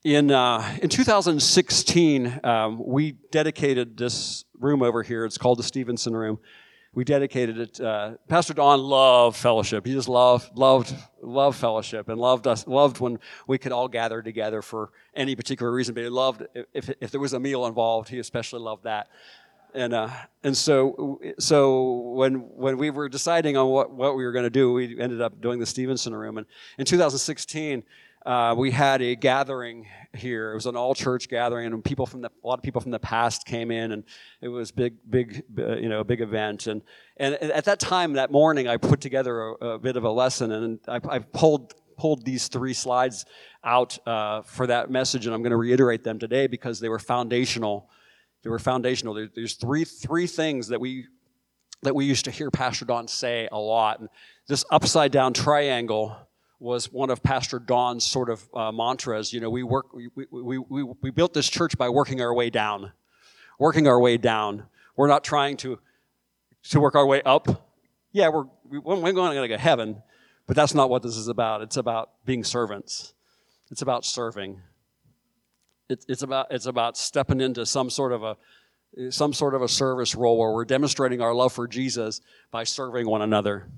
In, 0.04 0.30
uh, 0.30 0.78
in 0.80 0.88
2016, 0.88 2.40
um, 2.44 2.80
we 2.86 3.16
dedicated 3.32 3.96
this 3.96 4.44
room 4.58 4.80
over 4.80 5.02
here. 5.02 5.24
It's 5.24 5.36
called 5.36 5.58
the 5.58 5.64
Stevenson 5.64 6.16
Room 6.16 6.38
we 6.94 7.04
dedicated 7.04 7.58
it. 7.58 7.80
Uh, 7.80 8.14
Pastor 8.28 8.54
Don 8.54 8.80
loved 8.80 9.36
fellowship. 9.36 9.86
He 9.86 9.92
just 9.92 10.08
loved, 10.08 10.56
loved, 10.56 10.94
loved 11.22 11.58
fellowship 11.58 12.08
and 12.08 12.18
loved 12.18 12.46
us, 12.46 12.66
loved 12.66 12.98
when 12.98 13.18
we 13.46 13.58
could 13.58 13.72
all 13.72 13.88
gather 13.88 14.22
together 14.22 14.62
for 14.62 14.90
any 15.14 15.36
particular 15.36 15.70
reason. 15.70 15.94
But 15.94 16.04
he 16.04 16.08
loved 16.08 16.44
if, 16.72 16.90
if 17.00 17.10
there 17.12 17.20
was 17.20 17.34
a 17.34 17.40
meal 17.40 17.66
involved, 17.66 18.08
he 18.08 18.18
especially 18.18 18.60
loved 18.60 18.84
that. 18.84 19.08
And, 19.74 19.92
uh, 19.92 20.10
and 20.42 20.56
so, 20.56 21.20
so 21.38 22.12
when, 22.14 22.36
when 22.56 22.78
we 22.78 22.90
were 22.90 23.08
deciding 23.08 23.56
on 23.56 23.68
what, 23.68 23.90
what 23.90 24.16
we 24.16 24.24
were 24.24 24.32
going 24.32 24.44
to 24.44 24.50
do, 24.50 24.72
we 24.72 24.98
ended 24.98 25.20
up 25.20 25.40
doing 25.40 25.58
the 25.58 25.66
Stevenson 25.66 26.14
room. 26.14 26.38
And 26.38 26.46
in 26.78 26.86
2016, 26.86 27.82
uh, 28.26 28.54
we 28.56 28.70
had 28.70 29.00
a 29.00 29.14
gathering 29.14 29.86
here. 30.14 30.52
It 30.52 30.54
was 30.54 30.66
an 30.66 30.76
all 30.76 30.94
church 30.94 31.28
gathering, 31.28 31.72
and 31.72 31.84
people 31.84 32.04
from 32.04 32.20
the, 32.20 32.28
a 32.28 32.46
lot 32.46 32.58
of 32.58 32.62
people 32.62 32.80
from 32.80 32.90
the 32.90 32.98
past 32.98 33.46
came 33.46 33.70
in, 33.70 33.92
and 33.92 34.04
it 34.40 34.48
was 34.48 34.70
big, 34.70 34.96
big, 35.08 35.44
uh, 35.58 35.76
you 35.76 35.88
know, 35.88 36.00
a 36.00 36.04
big 36.04 36.20
event. 36.20 36.66
And 36.66 36.82
and 37.16 37.34
at 37.36 37.64
that 37.64 37.78
time, 37.78 38.14
that 38.14 38.30
morning, 38.30 38.68
I 38.68 38.76
put 38.76 39.00
together 39.00 39.40
a, 39.40 39.52
a 39.52 39.78
bit 39.78 39.96
of 39.96 40.04
a 40.04 40.10
lesson, 40.10 40.52
and 40.52 40.78
I, 40.88 41.00
I 41.08 41.18
pulled 41.20 41.74
pulled 41.96 42.24
these 42.24 42.48
three 42.48 42.74
slides 42.74 43.24
out 43.64 43.98
uh, 44.06 44.42
for 44.42 44.66
that 44.66 44.90
message, 44.90 45.26
and 45.26 45.34
I'm 45.34 45.42
going 45.42 45.50
to 45.50 45.56
reiterate 45.56 46.04
them 46.04 46.18
today 46.18 46.46
because 46.48 46.80
they 46.80 46.88
were 46.88 46.98
foundational. 46.98 47.88
They 48.42 48.50
were 48.50 48.58
foundational. 48.58 49.14
There, 49.14 49.28
there's 49.34 49.54
three 49.54 49.84
three 49.84 50.26
things 50.26 50.68
that 50.68 50.80
we 50.80 51.06
that 51.82 51.94
we 51.94 52.04
used 52.04 52.24
to 52.24 52.30
hear 52.30 52.50
Pastor 52.50 52.84
Don 52.84 53.08
say 53.08 53.48
a 53.50 53.58
lot. 53.58 54.00
And 54.00 54.08
this 54.48 54.64
upside 54.70 55.12
down 55.12 55.32
triangle 55.32 56.16
was 56.60 56.92
one 56.92 57.10
of 57.10 57.22
Pastor 57.22 57.58
Don's 57.58 58.04
sort 58.04 58.30
of 58.30 58.48
uh, 58.52 58.72
mantras. 58.72 59.32
You 59.32 59.40
know, 59.40 59.50
we 59.50 59.62
work, 59.62 59.92
we, 59.94 60.08
we, 60.30 60.58
we, 60.58 60.82
we 60.82 61.10
built 61.10 61.34
this 61.34 61.48
church 61.48 61.78
by 61.78 61.88
working 61.88 62.20
our 62.20 62.34
way 62.34 62.50
down, 62.50 62.92
working 63.58 63.86
our 63.86 64.00
way 64.00 64.16
down. 64.16 64.64
We're 64.96 65.06
not 65.06 65.22
trying 65.22 65.56
to, 65.58 65.78
to 66.70 66.80
work 66.80 66.96
our 66.96 67.06
way 67.06 67.22
up. 67.22 67.70
Yeah, 68.10 68.30
we're, 68.30 68.46
we're 68.64 69.12
going 69.12 69.30
to 69.30 69.34
go 69.34 69.46
to 69.46 69.58
heaven, 69.58 70.02
but 70.46 70.56
that's 70.56 70.74
not 70.74 70.90
what 70.90 71.02
this 71.02 71.16
is 71.16 71.28
about. 71.28 71.62
It's 71.62 71.76
about 71.76 72.10
being 72.24 72.42
servants. 72.42 73.14
It's 73.70 73.82
about 73.82 74.04
serving. 74.04 74.60
It, 75.88 76.04
it's 76.08 76.22
about, 76.22 76.48
it's 76.50 76.66
about 76.66 76.96
stepping 76.96 77.40
into 77.40 77.64
some 77.64 77.88
sort 77.88 78.12
of 78.12 78.22
a, 78.22 78.36
some 79.10 79.32
sort 79.32 79.54
of 79.54 79.62
a 79.62 79.68
service 79.68 80.14
role 80.14 80.38
where 80.38 80.52
we're 80.52 80.64
demonstrating 80.64 81.20
our 81.20 81.34
love 81.34 81.52
for 81.52 81.66
Jesus 81.66 82.20
by 82.50 82.64
serving 82.64 83.06
one 83.06 83.22
another. 83.22 83.68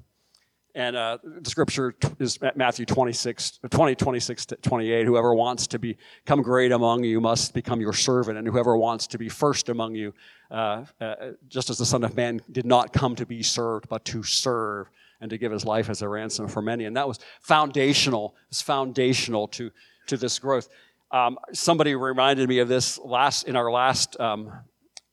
And 0.75 0.95
uh, 0.95 1.19
the 1.23 1.51
scripture 1.51 1.95
is 2.19 2.39
Matthew 2.55 2.87
26, 2.87 3.61
20, 3.69 3.95
26 3.97 4.47
to 4.47 4.57
28. 4.57 5.05
Whoever 5.05 5.35
wants 5.35 5.67
to 5.69 5.79
become 5.79 6.43
great 6.43 6.71
among 6.71 7.03
you 7.03 7.21
must 7.21 7.55
become 7.55 7.81
your 7.81 7.93
servant, 7.93 8.39
and 8.39 8.47
whoever 8.47 8.77
wants 8.77 9.09
to 9.09 9.19
be 9.19 9.29
first 9.29 9.69
among 9.69 9.97
you, 9.97 10.15
uh, 10.51 10.85
uh, 11.01 11.15
just 11.49 11.71
as 11.71 11.79
the 11.79 11.87
Son 11.87 12.05
of 12.05 12.17
Man 12.17 12.41
did 12.53 12.67
not 12.67 12.93
come 12.93 13.17
to 13.17 13.27
be 13.27 13.43
served, 13.43 13.89
but 13.89 14.05
to 14.07 14.23
serve 14.23 14.89
and 15.21 15.29
to 15.31 15.39
give 15.39 15.51
his 15.51 15.65
life 15.65 15.91
as 15.91 16.03
a 16.03 16.09
ransom 16.09 16.47
for 16.47 16.63
many. 16.63 16.85
And 16.85 16.97
that 16.97 17.07
was 17.07 17.19
foundational. 17.41 18.37
It's 18.49 18.63
foundational 18.63 19.49
to, 19.49 19.71
to 20.07 20.17
this 20.17 20.39
growth. 20.39 20.69
Um, 21.13 21.39
somebody 21.53 21.95
reminded 21.95 22.49
me 22.49 22.59
of 22.61 22.69
this 22.69 22.99
last 22.99 23.45
in 23.45 23.57
our 23.57 23.71
last 23.71 24.19
um, 24.21 24.53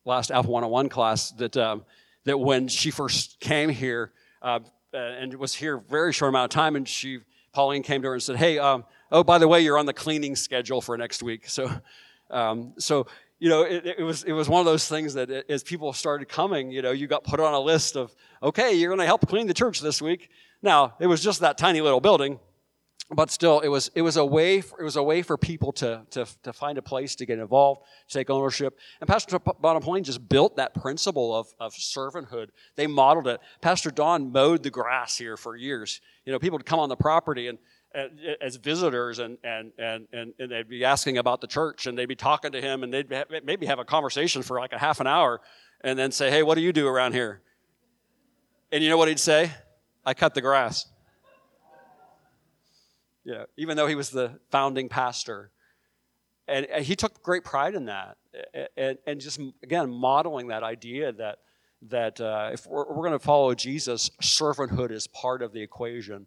last 0.05 0.31
Alpha 0.31 0.49
101 0.49 0.89
class 0.89 1.31
that 1.31 1.57
um, 1.57 1.85
that 2.25 2.37
when 2.37 2.67
she 2.67 2.91
first 2.91 3.39
came 3.39 3.69
here. 3.69 4.11
Uh, 4.41 4.59
uh, 4.93 4.97
and 4.97 5.33
was 5.35 5.53
here 5.53 5.77
very 5.77 6.13
short 6.13 6.29
amount 6.29 6.45
of 6.45 6.55
time. 6.55 6.75
And 6.75 6.87
she, 6.87 7.19
Pauline, 7.51 7.83
came 7.83 8.01
to 8.01 8.07
her 8.07 8.13
and 8.13 8.23
said, 8.23 8.37
"Hey, 8.37 8.57
um, 8.57 8.85
oh, 9.11 9.23
by 9.23 9.37
the 9.37 9.47
way, 9.47 9.61
you're 9.61 9.77
on 9.77 9.85
the 9.85 9.93
cleaning 9.93 10.35
schedule 10.35 10.81
for 10.81 10.97
next 10.97 11.21
week." 11.21 11.47
So, 11.49 11.69
um, 12.29 12.73
so 12.77 13.07
you 13.39 13.49
know, 13.49 13.63
it, 13.63 13.85
it, 13.99 14.03
was 14.03 14.23
it 14.23 14.31
was 14.31 14.49
one 14.49 14.59
of 14.59 14.65
those 14.65 14.87
things 14.87 15.13
that 15.13 15.29
as 15.29 15.63
people 15.63 15.93
started 15.93 16.27
coming, 16.27 16.71
you 16.71 16.81
know, 16.81 16.91
you 16.91 17.07
got 17.07 17.23
put 17.23 17.39
on 17.39 17.53
a 17.53 17.59
list 17.59 17.95
of, 17.95 18.13
okay, 18.41 18.73
you're 18.73 18.89
going 18.89 18.99
to 18.99 19.05
help 19.05 19.27
clean 19.27 19.45
the 19.47 19.53
church 19.53 19.79
this 19.79 20.01
week. 20.01 20.29
Now, 20.61 20.95
it 20.99 21.07
was 21.07 21.23
just 21.23 21.41
that 21.41 21.57
tiny 21.57 21.81
little 21.81 22.01
building, 22.01 22.39
but 23.09 23.31
still, 23.31 23.61
it 23.61 23.69
was 23.69 23.89
it 23.95 24.01
was 24.01 24.17
a 24.17 24.25
way 24.25 24.59
for, 24.59 24.81
it 24.81 24.83
was 24.83 24.97
a 24.97 25.03
way 25.03 25.21
for 25.21 25.37
people 25.37 25.71
to, 25.73 26.01
to 26.11 26.27
to 26.43 26.51
find 26.51 26.77
a 26.77 26.81
place 26.81 27.15
to 27.15 27.25
get 27.25 27.39
involved, 27.39 27.81
take 28.09 28.29
ownership. 28.29 28.77
And 28.99 29.07
Pastor 29.07 29.39
Bonapane 29.39 30.03
just 30.03 30.27
built 30.27 30.57
that 30.57 30.73
principle 30.73 31.33
of 31.33 31.47
of 31.57 31.73
servanthood. 31.73 32.49
They 32.75 32.85
modeled 32.85 33.27
it. 33.27 33.39
Pastor 33.61 33.91
Don 33.91 34.33
mowed 34.33 34.63
the 34.63 34.69
grass 34.69 35.17
here 35.17 35.37
for 35.37 35.55
years. 35.55 36.01
You 36.25 36.33
know, 36.33 36.39
people 36.39 36.57
would 36.57 36.65
come 36.65 36.79
on 36.79 36.89
the 36.89 36.97
property 36.97 37.47
and 37.47 37.57
as 38.41 38.57
visitors 38.57 39.17
and, 39.17 39.37
and, 39.43 39.71
and, 39.79 40.07
and, 40.11 40.51
they'd 40.51 40.69
be 40.69 40.83
asking 40.83 41.17
about 41.17 41.41
the 41.41 41.47
church 41.47 41.87
and 41.87 41.97
they'd 41.97 42.05
be 42.05 42.15
talking 42.15 42.51
to 42.51 42.61
him 42.61 42.83
and 42.83 42.93
they'd 42.93 43.11
maybe 43.43 43.65
have 43.65 43.79
a 43.79 43.85
conversation 43.85 44.43
for 44.43 44.59
like 44.59 44.71
a 44.71 44.77
half 44.77 44.99
an 44.99 45.07
hour 45.07 45.41
and 45.81 45.97
then 45.97 46.11
say, 46.11 46.29
Hey, 46.29 46.43
what 46.43 46.55
do 46.55 46.61
you 46.61 46.73
do 46.73 46.87
around 46.87 47.13
here? 47.13 47.41
And 48.71 48.83
you 48.83 48.89
know 48.89 48.97
what 48.97 49.07
he'd 49.07 49.19
say? 49.19 49.51
I 50.05 50.13
cut 50.13 50.35
the 50.35 50.41
grass 50.41 50.85
know, 53.33 53.45
even 53.57 53.77
though 53.77 53.87
he 53.87 53.95
was 53.95 54.09
the 54.09 54.39
founding 54.51 54.89
pastor. 54.89 55.51
And, 56.47 56.65
and 56.67 56.85
he 56.85 56.95
took 56.95 57.21
great 57.21 57.43
pride 57.43 57.75
in 57.75 57.85
that. 57.85 58.17
And, 58.77 58.97
and 59.05 59.19
just, 59.19 59.39
again, 59.61 59.91
modeling 59.91 60.47
that 60.47 60.63
idea 60.63 61.11
that, 61.11 61.39
that 61.89 62.21
uh, 62.21 62.51
if 62.53 62.65
we're, 62.65 62.87
we're 62.87 63.05
going 63.05 63.11
to 63.11 63.19
follow 63.19 63.53
Jesus, 63.53 64.09
servanthood 64.21 64.91
is 64.91 65.07
part 65.07 65.41
of 65.41 65.51
the 65.51 65.61
equation, 65.61 66.25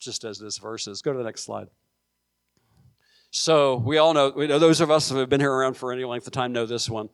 just 0.00 0.24
as 0.24 0.38
this 0.38 0.58
verse 0.58 0.88
is. 0.88 1.02
Go 1.02 1.12
to 1.12 1.18
the 1.18 1.24
next 1.24 1.42
slide. 1.44 1.68
So 3.30 3.76
we 3.76 3.98
all 3.98 4.12
know, 4.12 4.32
we 4.34 4.48
know 4.48 4.58
those 4.58 4.80
of 4.80 4.90
us 4.90 5.08
who 5.08 5.18
have 5.18 5.28
been 5.28 5.40
here 5.40 5.52
around 5.52 5.74
for 5.74 5.92
any 5.92 6.04
length 6.04 6.26
of 6.26 6.32
time 6.32 6.52
know 6.52 6.66
this 6.66 6.90
one. 6.90 7.08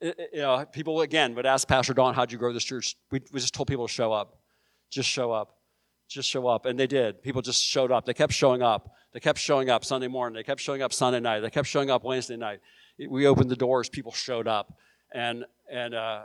you 0.00 0.14
know, 0.34 0.64
people 0.72 1.02
again 1.02 1.34
would 1.34 1.44
ask 1.44 1.68
Pastor 1.68 1.92
Don, 1.92 2.14
"How'd 2.14 2.32
you 2.32 2.38
grow 2.38 2.54
this 2.54 2.64
church?" 2.64 2.96
We, 3.10 3.20
we 3.32 3.40
just 3.40 3.52
told 3.52 3.68
people 3.68 3.86
to 3.86 3.92
show 3.92 4.12
up, 4.12 4.38
just 4.90 5.08
show 5.08 5.30
up 5.32 5.57
just 6.08 6.28
show 6.28 6.46
up. 6.46 6.66
And 6.66 6.78
they 6.78 6.86
did. 6.86 7.22
People 7.22 7.42
just 7.42 7.62
showed 7.62 7.92
up. 7.92 8.06
They 8.06 8.14
kept 8.14 8.32
showing 8.32 8.62
up. 8.62 8.90
They 9.12 9.20
kept 9.20 9.38
showing 9.38 9.70
up 9.70 9.84
Sunday 9.84 10.08
morning. 10.08 10.34
They 10.34 10.42
kept 10.42 10.60
showing 10.60 10.82
up 10.82 10.92
Sunday 10.92 11.20
night. 11.20 11.40
They 11.40 11.50
kept 11.50 11.68
showing 11.68 11.90
up 11.90 12.04
Wednesday 12.04 12.36
night. 12.36 12.60
We 13.08 13.26
opened 13.26 13.50
the 13.50 13.56
doors. 13.56 13.88
People 13.88 14.12
showed 14.12 14.48
up. 14.48 14.74
And, 15.12 15.44
and, 15.70 15.94
uh, 15.94 16.24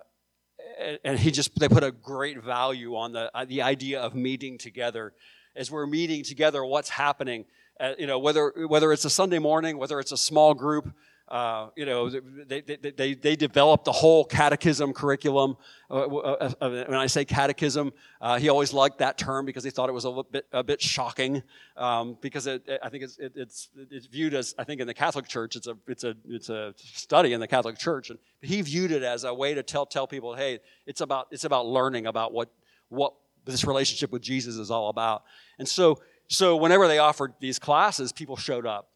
and 1.03 1.19
he 1.19 1.31
just, 1.31 1.57
they 1.59 1.69
put 1.69 1.83
a 1.83 1.91
great 1.91 2.43
value 2.43 2.95
on 2.95 3.13
the, 3.13 3.31
uh, 3.35 3.45
the 3.45 3.61
idea 3.61 4.01
of 4.01 4.15
meeting 4.15 4.57
together. 4.57 5.13
As 5.55 5.69
we're 5.69 5.85
meeting 5.85 6.23
together, 6.23 6.65
what's 6.65 6.89
happening? 6.89 7.45
Uh, 7.79 7.93
you 7.97 8.07
know, 8.07 8.19
whether, 8.19 8.53
whether 8.67 8.91
it's 8.91 9.05
a 9.05 9.09
Sunday 9.09 9.39
morning, 9.39 9.77
whether 9.77 9.99
it's 9.99 10.11
a 10.11 10.17
small 10.17 10.53
group, 10.53 10.93
uh, 11.29 11.69
you 11.75 11.85
know, 11.85 12.09
they, 12.09 12.61
they, 12.61 12.75
they, 12.75 13.13
they 13.13 13.35
developed 13.35 13.85
the 13.85 13.91
whole 13.91 14.25
catechism 14.25 14.93
curriculum. 14.93 15.55
Uh, 15.89 16.05
uh, 16.05 16.51
uh, 16.59 16.69
when 16.87 16.99
I 16.99 17.07
say 17.07 17.23
catechism, 17.25 17.93
uh, 18.21 18.37
he 18.37 18.49
always 18.49 18.73
liked 18.73 18.97
that 18.99 19.17
term 19.17 19.45
because 19.45 19.63
he 19.63 19.69
thought 19.69 19.89
it 19.89 19.93
was 19.93 20.05
a 20.05 20.23
bit, 20.29 20.45
a 20.51 20.63
bit 20.63 20.81
shocking. 20.81 21.41
Um, 21.77 22.17
because 22.21 22.45
it, 22.45 22.67
I 22.83 22.89
think 22.89 23.03
it's, 23.03 23.17
it, 23.17 23.33
it's, 23.35 23.69
it's 23.89 24.05
viewed 24.05 24.33
as, 24.33 24.53
I 24.57 24.63
think 24.63 24.81
in 24.81 24.87
the 24.87 24.93
Catholic 24.93 25.27
Church, 25.27 25.55
it's 25.55 25.67
a, 25.67 25.77
it's, 25.87 26.03
a, 26.03 26.15
it's 26.27 26.49
a 26.49 26.73
study 26.77 27.33
in 27.33 27.39
the 27.39 27.47
Catholic 27.47 27.77
Church. 27.77 28.09
And 28.09 28.19
he 28.41 28.61
viewed 28.61 28.91
it 28.91 29.01
as 29.01 29.23
a 29.23 29.33
way 29.33 29.53
to 29.53 29.63
tell, 29.63 29.85
tell 29.85 30.07
people, 30.07 30.35
hey, 30.35 30.59
it's 30.85 31.01
about, 31.01 31.27
it's 31.31 31.45
about 31.45 31.65
learning 31.65 32.05
about 32.05 32.33
what, 32.33 32.51
what 32.89 33.13
this 33.45 33.63
relationship 33.65 34.11
with 34.11 34.21
Jesus 34.21 34.57
is 34.57 34.69
all 34.69 34.89
about. 34.89 35.23
And 35.57 35.67
so, 35.67 35.99
so 36.27 36.57
whenever 36.57 36.87
they 36.87 36.99
offered 36.99 37.33
these 37.39 37.59
classes, 37.59 38.11
people 38.11 38.35
showed 38.35 38.65
up 38.65 38.89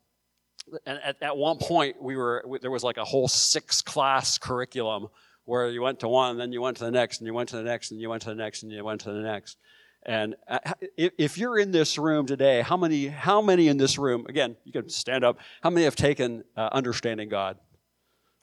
and 0.86 1.00
at, 1.04 1.22
at 1.22 1.38
one 1.38 1.58
point 1.58 2.02
we 2.02 2.16
were 2.16 2.44
there 2.62 2.72
was 2.72 2.84
like 2.84 2.98
a 2.98 3.06
whole 3.06 3.28
six 3.28 3.82
class 3.82 4.38
curriculum 4.38 5.08
where 5.46 5.70
you 5.70 5.82
went 5.82 6.00
to 6.02 6.08
one 6.08 6.32
and 6.32 6.40
then 6.40 6.52
you 6.52 6.62
went 6.62 6.78
to 6.78 6.84
the 6.84 6.92
next 6.92 7.20
and 7.20 7.28
you 7.28 7.34
went 7.34 7.50
to 7.50 7.56
the 7.56 7.64
next 7.64 7.92
and 7.92 8.02
you 8.02 8.10
went 8.10 8.22
to 8.22 8.30
the 8.30 8.36
next 8.36 8.64
and 8.64 8.72
you 8.72 8.84
went 8.84 9.02
to 9.02 9.12
the 9.12 9.22
next. 9.22 9.58
And 10.04 10.36
uh, 10.48 10.60
if 10.98 11.38
you're 11.38 11.58
in 11.58 11.72
this 11.72 11.98
room 11.98 12.26
today 12.26 12.62
how 12.62 12.78
many 12.78 13.08
how 13.08 13.42
many 13.42 13.68
in 13.68 13.78
this 13.78 13.98
room 13.98 14.26
again 14.28 14.56
you 14.66 14.72
can 14.72 14.90
stand 14.90 15.24
up 15.24 15.40
how 15.62 15.70
many 15.70 15.86
have 15.86 15.96
taken 15.96 16.44
uh, 16.56 16.70
understanding 16.72 17.30
god 17.30 17.58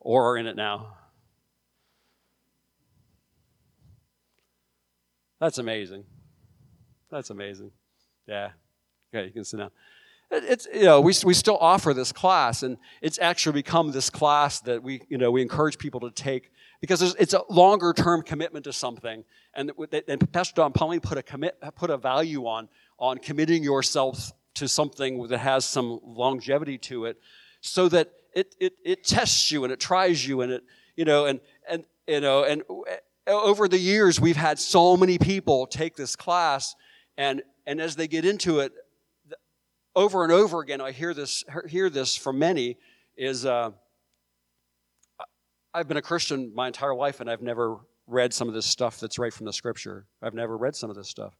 or 0.00 0.30
are 0.30 0.36
in 0.36 0.46
it 0.46 0.56
now? 0.56 0.96
That's 5.40 5.58
amazing. 5.58 6.04
That's 7.10 7.30
amazing. 7.30 7.70
Yeah. 8.26 8.50
Okay 9.14 9.26
you 9.26 9.32
can 9.32 9.44
sit 9.44 9.58
down 9.58 9.70
it's 10.30 10.66
you 10.72 10.84
know 10.84 11.00
we, 11.00 11.12
we 11.24 11.34
still 11.34 11.58
offer 11.58 11.94
this 11.94 12.12
class 12.12 12.62
and 12.62 12.76
it's 13.02 13.18
actually 13.18 13.52
become 13.52 13.92
this 13.92 14.10
class 14.10 14.60
that 14.60 14.82
we 14.82 15.02
you 15.08 15.18
know 15.18 15.30
we 15.30 15.42
encourage 15.42 15.78
people 15.78 16.00
to 16.00 16.10
take 16.10 16.50
because 16.80 17.02
it's 17.02 17.34
a 17.34 17.42
longer 17.50 17.92
term 17.92 18.22
commitment 18.22 18.64
to 18.64 18.72
something 18.72 19.24
and, 19.54 19.72
and 20.08 20.32
pastor 20.32 20.54
don 20.56 20.72
pauline 20.72 21.00
put 21.00 21.18
a 21.18 21.22
commit 21.22 21.56
put 21.76 21.90
a 21.90 21.96
value 21.96 22.46
on 22.46 22.68
on 22.98 23.18
committing 23.18 23.62
yourself 23.62 24.32
to 24.54 24.68
something 24.68 25.26
that 25.28 25.38
has 25.38 25.64
some 25.64 26.00
longevity 26.04 26.78
to 26.78 27.06
it 27.06 27.18
so 27.60 27.88
that 27.88 28.10
it, 28.34 28.54
it, 28.60 28.74
it 28.84 29.04
tests 29.04 29.50
you 29.50 29.64
and 29.64 29.72
it 29.72 29.80
tries 29.80 30.26
you 30.26 30.40
and 30.40 30.52
it 30.52 30.64
you 30.96 31.04
know 31.04 31.26
and 31.26 31.40
and 31.68 31.84
you 32.06 32.20
know 32.20 32.44
and 32.44 32.62
over 33.26 33.68
the 33.68 33.78
years 33.78 34.20
we've 34.20 34.36
had 34.36 34.58
so 34.58 34.96
many 34.96 35.18
people 35.18 35.66
take 35.66 35.96
this 35.96 36.16
class 36.16 36.74
and 37.16 37.42
and 37.66 37.80
as 37.80 37.96
they 37.96 38.06
get 38.06 38.24
into 38.24 38.60
it 38.60 38.72
over 39.96 40.24
and 40.24 40.32
over 40.32 40.60
again, 40.60 40.80
I 40.80 40.92
hear 40.92 41.14
this, 41.14 41.44
hear 41.68 41.88
this 41.90 42.16
from 42.16 42.38
many 42.38 42.76
is 43.16 43.46
uh, 43.46 43.70
I've 45.72 45.88
been 45.88 45.96
a 45.96 46.02
Christian 46.02 46.52
my 46.54 46.66
entire 46.66 46.94
life 46.94 47.20
and 47.20 47.30
I've 47.30 47.42
never 47.42 47.78
read 48.06 48.32
some 48.32 48.48
of 48.48 48.54
this 48.54 48.66
stuff 48.66 49.00
that's 49.00 49.18
right 49.18 49.32
from 49.32 49.46
the 49.46 49.52
scripture. 49.52 50.06
I've 50.22 50.34
never 50.34 50.56
read 50.56 50.76
some 50.76 50.90
of 50.90 50.96
this 50.96 51.08
stuff. 51.08 51.34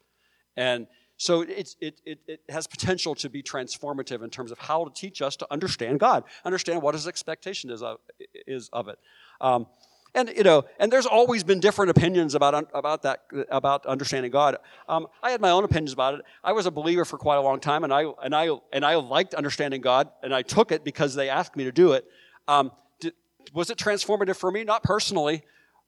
And 0.57 0.87
so 1.17 1.43
it, 1.43 1.75
it, 1.81 2.01
it, 2.05 2.19
it 2.27 2.40
has 2.49 2.67
potential 2.67 3.14
to 3.17 3.29
be 3.29 3.43
transformative 3.43 4.23
in 4.23 4.31
terms 4.31 4.51
of 4.51 4.59
how 4.59 4.85
to 4.85 4.90
teach 4.93 5.23
us 5.23 5.37
to 5.37 5.47
understand 5.51 6.01
God, 6.01 6.25
understand 6.45 6.83
what 6.83 6.95
his 6.95 7.07
expectation 7.07 7.71
is 7.71 7.83
of, 7.83 7.99
is 8.47 8.69
of 8.73 8.88
it. 8.88 8.99
Um, 9.40 9.67
and 10.14 10.33
you 10.37 10.44
know, 10.44 10.64
and 10.79 10.92
there's 10.92 11.07
always 11.07 11.42
been 11.42 11.61
different 11.61 11.90
opinions 11.90 12.35
about 12.35 12.68
about 12.72 13.03
that 13.03 13.24
about 13.50 13.85
understanding 13.87 14.31
God. 14.31 14.57
Um, 14.88 15.07
I 15.22 15.31
had 15.31 15.40
my 15.40 15.50
own 15.50 15.64
opinions 15.64 15.92
about 15.92 16.14
it. 16.14 16.20
I 16.42 16.53
was 16.53 16.66
a 16.66 16.70
believer 16.70 17.05
for 17.05 17.18
quite 17.18 17.37
a 17.37 17.40
long 17.40 17.61
time, 17.61 17.85
and 17.85 17.92
I 17.92 18.05
and 18.22 18.35
I 18.35 18.50
and 18.72 18.85
I 18.85 18.94
liked 18.94 19.35
understanding 19.35 19.81
God, 19.81 20.09
and 20.22 20.35
I 20.35 20.42
took 20.42 20.70
it 20.70 20.85
because 20.85 21.14
they 21.14 21.29
asked 21.29 21.57
me 21.57 21.64
to 21.64 21.72
do 21.72 21.92
it. 21.92 22.05
Um, 22.46 22.70
did, 23.00 23.14
was 23.53 23.70
it 23.70 23.79
transformative 23.79 24.37
for 24.37 24.50
me? 24.50 24.62
Not 24.64 24.83
personally, 24.83 25.42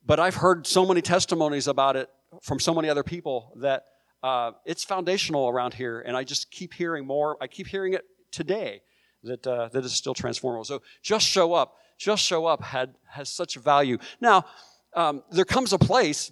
but 0.05 0.19
I've 0.19 0.35
heard 0.35 0.67
so 0.67 0.85
many 0.85 1.01
testimonies 1.01 1.67
about 1.67 1.95
it 1.95 2.09
from 2.41 2.59
so 2.59 2.73
many 2.73 2.89
other 2.89 3.03
people 3.03 3.53
that 3.57 3.85
uh, 4.23 4.51
it's 4.65 4.83
foundational 4.83 5.47
around 5.47 5.73
here, 5.73 6.01
and 6.01 6.17
I 6.17 6.23
just 6.23 6.51
keep 6.51 6.73
hearing 6.73 7.05
more. 7.05 7.37
I 7.39 7.47
keep 7.47 7.67
hearing 7.67 7.93
it 7.93 8.03
today 8.31 8.81
that 9.23 9.47
uh, 9.47 9.69
that 9.69 9.85
is 9.85 9.93
still 9.93 10.13
transformative. 10.13 10.65
So 10.65 10.81
just 11.01 11.25
show 11.25 11.53
up 11.53 11.75
just 11.97 12.23
show 12.23 12.45
up 12.45 12.63
had 12.63 12.95
has 13.09 13.29
such 13.29 13.55
value. 13.55 13.97
Now, 14.21 14.45
um, 14.93 15.23
there 15.31 15.45
comes 15.45 15.73
a 15.73 15.77
place, 15.77 16.31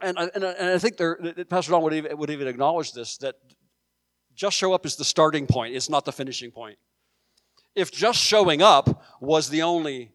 and 0.00 0.18
I, 0.18 0.30
and 0.34 0.44
I, 0.44 0.50
and 0.52 0.70
I 0.70 0.78
think 0.78 0.96
there, 0.96 1.16
Pastor 1.48 1.72
Don 1.72 1.82
would 1.82 1.94
even, 1.94 2.16
would 2.18 2.30
even 2.30 2.48
acknowledge 2.48 2.92
this 2.92 3.16
that 3.18 3.36
just 4.34 4.56
show 4.56 4.72
up 4.72 4.84
is 4.84 4.96
the 4.96 5.04
starting 5.04 5.46
point. 5.46 5.74
It's 5.74 5.88
not 5.88 6.04
the 6.04 6.12
finishing 6.12 6.50
point. 6.50 6.78
If 7.74 7.90
just 7.92 8.18
showing 8.18 8.62
up 8.62 9.04
was 9.20 9.48
the 9.50 9.62
only 9.62 10.12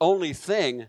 only 0.00 0.32
thing, 0.32 0.86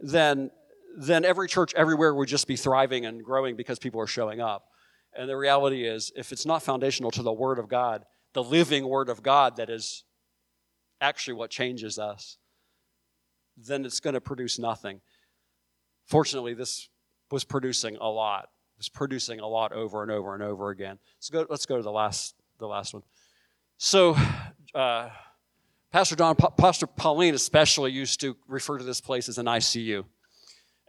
then 0.00 0.50
then 0.96 1.24
every 1.24 1.48
church 1.48 1.74
everywhere 1.74 2.14
would 2.14 2.28
just 2.28 2.46
be 2.46 2.56
thriving 2.56 3.04
and 3.04 3.24
growing 3.24 3.56
because 3.56 3.78
people 3.78 4.00
are 4.00 4.06
showing 4.06 4.40
up. 4.40 4.68
And 5.16 5.28
the 5.28 5.36
reality 5.36 5.86
is, 5.86 6.12
if 6.16 6.32
it's 6.32 6.46
not 6.46 6.62
foundational 6.62 7.10
to 7.12 7.22
the 7.22 7.32
Word 7.32 7.58
of 7.58 7.68
God, 7.68 8.04
the 8.32 8.42
living 8.42 8.88
Word 8.88 9.08
of 9.08 9.22
God 9.22 9.56
that 9.56 9.70
is 9.70 10.04
actually 11.00 11.34
what 11.34 11.50
changes 11.50 11.98
us, 11.98 12.38
then 13.56 13.84
it's 13.84 14.00
going 14.00 14.14
to 14.14 14.20
produce 14.20 14.58
nothing. 14.58 15.00
Fortunately, 16.06 16.54
this 16.54 16.88
was 17.30 17.44
producing 17.44 17.96
a 17.96 18.08
lot. 18.08 18.44
It 18.44 18.78
was 18.78 18.88
producing 18.88 19.40
a 19.40 19.46
lot 19.46 19.72
over 19.72 20.02
and 20.02 20.10
over 20.10 20.34
and 20.34 20.42
over 20.42 20.70
again. 20.70 20.98
Let's 21.16 21.30
go, 21.30 21.46
let's 21.48 21.66
go 21.66 21.76
to 21.76 21.82
the 21.82 21.92
last, 21.92 22.34
the 22.58 22.66
last 22.66 22.92
one. 22.92 23.02
So, 23.78 24.16
uh, 24.74 25.10
Pastor 25.92 26.16
Don, 26.16 26.34
pa- 26.34 26.50
Pastor 26.50 26.86
Pauline 26.86 27.34
especially 27.34 27.92
used 27.92 28.20
to 28.20 28.36
refer 28.48 28.78
to 28.78 28.84
this 28.84 29.00
place 29.00 29.28
as 29.28 29.38
an 29.38 29.46
ICU. 29.46 30.04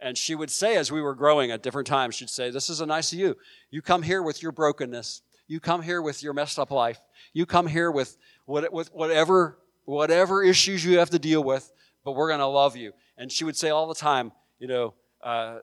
And 0.00 0.18
she 0.18 0.34
would 0.34 0.50
say, 0.50 0.76
as 0.76 0.92
we 0.92 1.00
were 1.00 1.14
growing 1.14 1.50
at 1.50 1.62
different 1.62 1.86
times, 1.86 2.16
she'd 2.16 2.28
say, 2.28 2.50
This 2.50 2.68
is 2.68 2.80
an 2.80 2.90
ICU. 2.90 3.34
You 3.70 3.82
come 3.82 4.02
here 4.02 4.22
with 4.22 4.42
your 4.42 4.52
brokenness. 4.52 5.22
You 5.46 5.60
come 5.60 5.80
here 5.80 6.02
with 6.02 6.22
your 6.22 6.32
messed 6.32 6.58
up 6.58 6.70
life. 6.70 7.00
You 7.32 7.46
come 7.46 7.66
here 7.66 7.90
with, 7.90 8.16
what, 8.46 8.70
with 8.72 8.92
whatever, 8.92 9.58
whatever 9.84 10.42
issues 10.42 10.84
you 10.84 10.98
have 10.98 11.10
to 11.10 11.18
deal 11.18 11.42
with 11.42 11.72
but 12.06 12.12
we're 12.12 12.28
going 12.28 12.38
to 12.38 12.46
love 12.46 12.76
you. 12.76 12.92
And 13.18 13.30
she 13.30 13.44
would 13.44 13.56
say 13.56 13.70
all 13.70 13.88
the 13.88 13.94
time, 13.94 14.30
you 14.60 14.68
know, 14.68 14.94
uh, 15.22 15.58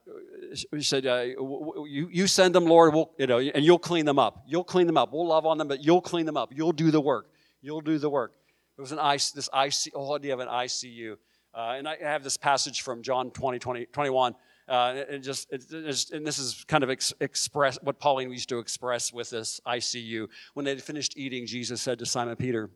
she 0.53 0.81
said, 0.81 1.05
uh, 1.05 1.21
you, 1.21 2.09
you 2.11 2.27
send 2.27 2.53
them, 2.53 2.65
Lord, 2.65 2.93
we'll, 2.93 3.11
you 3.17 3.27
know, 3.27 3.39
and 3.39 3.63
you'll 3.63 3.79
clean 3.79 4.05
them 4.05 4.19
up. 4.19 4.43
You'll 4.45 4.65
clean 4.65 4.85
them 4.85 4.97
up. 4.97 5.13
We'll 5.13 5.25
love 5.25 5.45
on 5.45 5.57
them, 5.57 5.69
but 5.69 5.81
you'll 5.81 6.01
clean 6.01 6.25
them 6.25 6.35
up. 6.35 6.51
You'll 6.53 6.73
do 6.73 6.91
the 6.91 6.99
work. 6.99 7.27
You'll 7.61 7.79
do 7.79 7.97
the 7.97 8.09
work. 8.09 8.33
It 8.77 8.81
was 8.81 8.91
an 8.91 8.99
ice, 8.99 9.31
this 9.31 9.47
IC, 9.55 9.93
whole 9.93 10.15
idea 10.17 10.33
of 10.33 10.41
an 10.41 10.49
ICU. 10.49 11.13
Uh, 11.55 11.75
and 11.77 11.87
I 11.87 11.95
have 12.01 12.25
this 12.25 12.35
passage 12.35 12.81
from 12.81 13.01
John 13.01 13.31
20, 13.31 13.57
20 13.57 13.85
21. 13.85 14.35
Uh, 14.67 15.03
and 15.09 15.23
just, 15.23 15.47
it, 15.51 15.63
and 16.11 16.27
this 16.27 16.39
is 16.39 16.65
kind 16.67 16.83
of 16.83 16.89
ex- 16.89 17.13
express 17.21 17.77
what 17.83 17.99
Pauline 17.99 18.31
used 18.31 18.49
to 18.49 18.59
express 18.59 19.13
with 19.13 19.29
this 19.29 19.61
ICU. 19.65 20.27
When 20.55 20.65
they 20.65 20.71
had 20.71 20.83
finished 20.83 21.13
eating, 21.15 21.45
Jesus 21.45 21.81
said 21.81 21.99
to 21.99 22.05
Simon 22.05 22.35
Peter, 22.35 22.69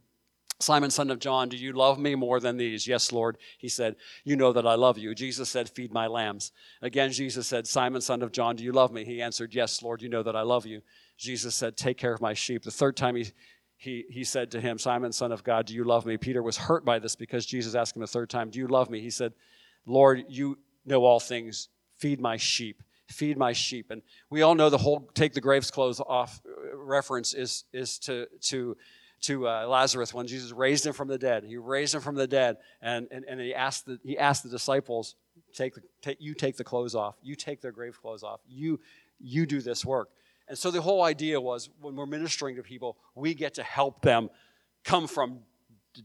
Simon, 0.59 0.89
son 0.89 1.11
of 1.11 1.19
John, 1.19 1.49
do 1.49 1.57
you 1.57 1.71
love 1.71 1.99
me 1.99 2.15
more 2.15 2.39
than 2.39 2.57
these? 2.57 2.87
Yes, 2.87 3.11
Lord. 3.11 3.37
He 3.59 3.69
said, 3.69 3.95
You 4.23 4.35
know 4.35 4.51
that 4.53 4.65
I 4.65 4.73
love 4.73 4.97
you. 4.97 5.13
Jesus 5.13 5.49
said, 5.49 5.69
Feed 5.69 5.93
my 5.93 6.07
lambs. 6.07 6.51
Again, 6.81 7.11
Jesus 7.11 7.45
said, 7.45 7.67
Simon, 7.67 8.01
son 8.01 8.23
of 8.23 8.31
John, 8.31 8.55
do 8.55 8.63
you 8.63 8.71
love 8.71 8.91
me? 8.91 9.05
He 9.05 9.21
answered, 9.21 9.53
Yes, 9.53 9.83
Lord, 9.83 10.01
you 10.01 10.09
know 10.09 10.23
that 10.23 10.35
I 10.35 10.41
love 10.41 10.65
you. 10.65 10.81
Jesus 11.17 11.53
said, 11.53 11.77
Take 11.77 11.97
care 11.97 12.13
of 12.13 12.21
my 12.21 12.33
sheep. 12.33 12.63
The 12.63 12.71
third 12.71 12.97
time 12.97 13.15
he, 13.15 13.27
he, 13.75 14.05
he 14.09 14.23
said 14.23 14.49
to 14.51 14.61
him, 14.61 14.79
Simon, 14.79 15.11
son 15.11 15.31
of 15.31 15.43
God, 15.43 15.67
do 15.67 15.75
you 15.75 15.83
love 15.83 16.07
me? 16.07 16.17
Peter 16.17 16.41
was 16.41 16.57
hurt 16.57 16.83
by 16.83 16.97
this 16.97 17.15
because 17.15 17.45
Jesus 17.45 17.75
asked 17.75 17.95
him 17.95 18.01
a 18.01 18.07
third 18.07 18.29
time, 18.29 18.49
Do 18.49 18.57
you 18.57 18.67
love 18.67 18.89
me? 18.89 18.99
He 18.99 19.11
said, 19.11 19.33
Lord, 19.85 20.25
you 20.27 20.57
know 20.85 21.05
all 21.05 21.19
things. 21.19 21.69
Feed 21.97 22.19
my 22.19 22.37
sheep. 22.37 22.81
Feed 23.09 23.37
my 23.37 23.53
sheep. 23.53 23.91
And 23.91 24.01
we 24.31 24.41
all 24.41 24.55
know 24.55 24.69
the 24.69 24.77
whole 24.77 25.09
take 25.13 25.33
the 25.33 25.41
graves 25.41 25.69
clothes 25.69 26.01
off 26.01 26.41
uh, 26.45 26.75
reference 26.75 27.33
is, 27.33 27.63
is 27.71 27.99
to, 27.99 28.27
to 28.41 28.75
to 29.21 29.47
uh, 29.47 29.65
Lazarus 29.67 30.13
when 30.13 30.27
Jesus 30.27 30.51
raised 30.51 30.85
him 30.85 30.93
from 30.93 31.07
the 31.07 31.17
dead. 31.17 31.43
He 31.43 31.57
raised 31.57 31.95
him 31.95 32.01
from 32.01 32.15
the 32.15 32.27
dead, 32.27 32.57
and, 32.81 33.07
and, 33.11 33.25
and 33.27 33.39
he, 33.39 33.53
asked 33.53 33.85
the, 33.85 33.99
he 34.03 34.17
asked 34.17 34.43
the 34.43 34.49
disciples, 34.49 35.15
take, 35.53 35.75
the, 35.75 35.81
take, 36.01 36.17
You 36.19 36.33
take 36.33 36.57
the 36.57 36.63
clothes 36.63 36.95
off. 36.95 37.15
You 37.21 37.35
take 37.35 37.61
their 37.61 37.71
grave 37.71 37.99
clothes 38.01 38.23
off. 38.23 38.41
You, 38.47 38.79
you 39.19 39.45
do 39.45 39.61
this 39.61 39.85
work. 39.85 40.09
And 40.47 40.57
so 40.57 40.71
the 40.71 40.81
whole 40.81 41.03
idea 41.03 41.41
was 41.41 41.69
when 41.81 41.95
we're 41.95 42.05
ministering 42.05 42.55
to 42.55 42.63
people, 42.63 42.97
we 43.15 43.33
get 43.33 43.55
to 43.55 43.63
help 43.63 44.01
them 44.01 44.29
come 44.83 45.07
from. 45.07 45.39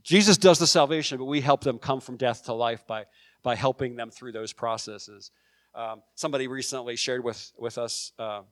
Jesus 0.03 0.37
does 0.37 0.59
the 0.59 0.67
salvation, 0.67 1.19
but 1.19 1.27
we 1.27 1.41
help 1.41 1.63
them 1.63 1.79
come 1.79 2.01
from 2.01 2.17
death 2.17 2.45
to 2.47 2.53
life 2.53 2.87
by, 2.87 3.05
by 3.43 3.55
helping 3.55 3.95
them 3.95 4.11
through 4.11 4.33
those 4.33 4.53
processes. 4.53 5.31
Um, 5.75 6.03
somebody 6.15 6.49
recently 6.49 6.97
shared 6.97 7.23
with, 7.23 7.53
with 7.57 7.79
us. 7.79 8.13
Uh, 8.19 8.43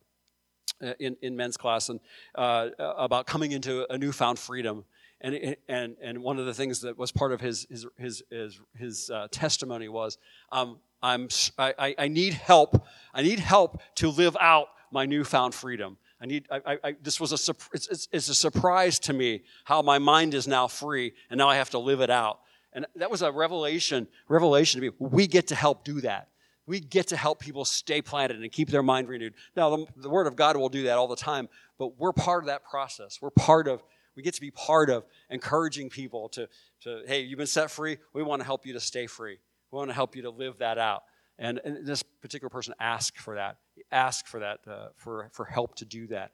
in, 0.98 1.16
in 1.22 1.36
men's 1.36 1.56
class 1.56 1.88
and 1.88 2.00
uh, 2.34 2.70
about 2.78 3.26
coming 3.26 3.52
into 3.52 3.90
a 3.92 3.98
newfound 3.98 4.38
freedom. 4.38 4.84
And, 5.20 5.56
and, 5.68 5.96
and 6.02 6.22
one 6.22 6.38
of 6.38 6.46
the 6.46 6.54
things 6.54 6.80
that 6.80 6.96
was 6.96 7.12
part 7.12 7.32
of 7.32 7.40
his, 7.40 7.66
his, 7.70 7.86
his, 7.98 8.22
his, 8.30 8.60
his 8.78 9.10
uh, 9.10 9.28
testimony 9.30 9.88
was 9.88 10.16
um, 10.50 10.78
I'm, 11.02 11.28
I, 11.58 11.94
I 11.98 12.08
need 12.08 12.34
help. 12.34 12.86
I 13.12 13.22
need 13.22 13.38
help 13.38 13.82
to 13.96 14.08
live 14.08 14.36
out 14.40 14.68
my 14.90 15.06
newfound 15.06 15.54
freedom. 15.54 15.98
I 16.22 16.26
need, 16.26 16.46
I, 16.50 16.78
I, 16.84 16.96
this 17.02 17.18
was 17.18 17.32
a, 17.32 17.54
it's, 17.72 17.88
it's, 17.88 18.08
it's 18.12 18.28
a 18.28 18.34
surprise 18.34 18.98
to 19.00 19.12
me 19.12 19.42
how 19.64 19.80
my 19.80 19.98
mind 19.98 20.34
is 20.34 20.46
now 20.46 20.68
free 20.68 21.12
and 21.30 21.38
now 21.38 21.48
I 21.48 21.56
have 21.56 21.70
to 21.70 21.78
live 21.78 22.00
it 22.00 22.10
out. 22.10 22.40
And 22.72 22.86
that 22.96 23.10
was 23.10 23.22
a 23.22 23.32
revelation, 23.32 24.06
revelation 24.28 24.80
to 24.80 24.88
me. 24.88 24.96
We 24.98 25.26
get 25.26 25.48
to 25.48 25.54
help 25.54 25.84
do 25.84 26.00
that. 26.02 26.28
We 26.70 26.78
get 26.78 27.08
to 27.08 27.16
help 27.16 27.40
people 27.40 27.64
stay 27.64 28.00
planted 28.00 28.40
and 28.40 28.52
keep 28.52 28.70
their 28.70 28.84
mind 28.84 29.08
renewed. 29.08 29.34
Now, 29.56 29.74
the, 29.74 29.86
the 29.96 30.08
Word 30.08 30.28
of 30.28 30.36
God 30.36 30.56
will 30.56 30.68
do 30.68 30.84
that 30.84 30.98
all 30.98 31.08
the 31.08 31.16
time, 31.16 31.48
but 31.78 31.98
we're 31.98 32.12
part 32.12 32.44
of 32.44 32.46
that 32.46 32.62
process. 32.62 33.18
We're 33.20 33.30
part 33.30 33.66
of, 33.66 33.82
we 34.14 34.22
get 34.22 34.34
to 34.34 34.40
be 34.40 34.52
part 34.52 34.88
of 34.88 35.04
encouraging 35.30 35.90
people 35.90 36.28
to, 36.28 36.48
to 36.82 37.02
hey, 37.08 37.22
you've 37.22 37.38
been 37.38 37.48
set 37.48 37.72
free. 37.72 37.98
We 38.12 38.22
want 38.22 38.38
to 38.38 38.46
help 38.46 38.66
you 38.66 38.74
to 38.74 38.80
stay 38.80 39.08
free. 39.08 39.38
We 39.72 39.78
want 39.78 39.90
to 39.90 39.94
help 39.94 40.14
you 40.14 40.22
to 40.22 40.30
live 40.30 40.58
that 40.58 40.78
out. 40.78 41.02
And, 41.40 41.60
and 41.64 41.84
this 41.84 42.04
particular 42.04 42.50
person 42.50 42.72
asked 42.78 43.18
for 43.18 43.34
that, 43.34 43.56
asked 43.90 44.28
for 44.28 44.38
that, 44.38 44.60
uh, 44.68 44.90
for, 44.94 45.28
for 45.32 45.46
help 45.46 45.74
to 45.78 45.84
do 45.84 46.06
that. 46.06 46.30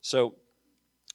So, 0.00 0.36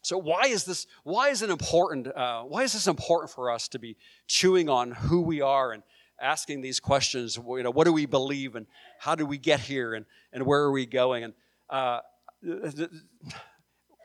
so 0.01 0.17
why 0.17 0.47
is 0.47 0.65
this? 0.65 0.87
Why 1.05 1.29
is 1.29 1.41
it 1.41 1.49
important? 1.49 2.07
Uh, 2.07 2.43
why 2.43 2.63
is 2.63 2.73
this 2.73 2.87
important 2.87 3.31
for 3.31 3.49
us 3.49 3.69
to 3.69 3.79
be 3.79 3.95
chewing 4.27 4.67
on 4.67 4.91
who 4.91 5.21
we 5.21 5.39
are 5.39 5.71
and 5.71 5.83
asking 6.21 6.61
these 6.61 6.79
questions? 6.79 7.37
You 7.37 7.63
know, 7.63 7.71
what 7.71 7.85
do 7.85 7.93
we 7.93 8.05
believe 8.05 8.55
and 8.55 8.65
how 8.99 9.15
do 9.15 9.25
we 9.25 9.37
get 9.37 9.59
here 9.59 9.93
and, 9.93 10.05
and 10.33 10.45
where 10.45 10.61
are 10.61 10.71
we 10.71 10.85
going? 10.85 11.23
And 11.23 11.33
uh, 11.69 11.99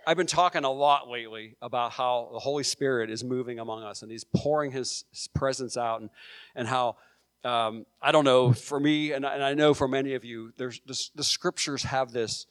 I've 0.07 0.17
been 0.17 0.27
talking 0.27 0.65
a 0.65 0.71
lot 0.71 1.09
lately 1.09 1.57
about 1.63 1.93
how 1.93 2.31
the 2.33 2.39
Holy 2.39 2.65
Spirit 2.65 3.11
is 3.11 3.23
moving 3.23 3.59
among 3.59 3.83
us 3.83 4.03
and 4.03 4.11
He's 4.11 4.25
pouring 4.25 4.73
His, 4.73 5.05
presence 5.35 5.77
out 5.77 6.01
and, 6.01 6.11
and 6.55 6.67
how 6.67 6.97
um, 7.45 7.87
I 8.01 8.13
don't 8.13 8.25
know, 8.25 8.53
for 8.53 8.79
me, 8.79 9.13
and, 9.13 9.25
and 9.25 9.43
I 9.43 9.55
know 9.55 9.75
for 9.75 9.89
many 9.89 10.15
of 10.15 10.25
you, 10.25 10.53
there's 10.57 10.81
the, 10.87 11.01
the 11.17 11.25
scriptures 11.25 11.83
have 11.83 12.13
this 12.13 12.47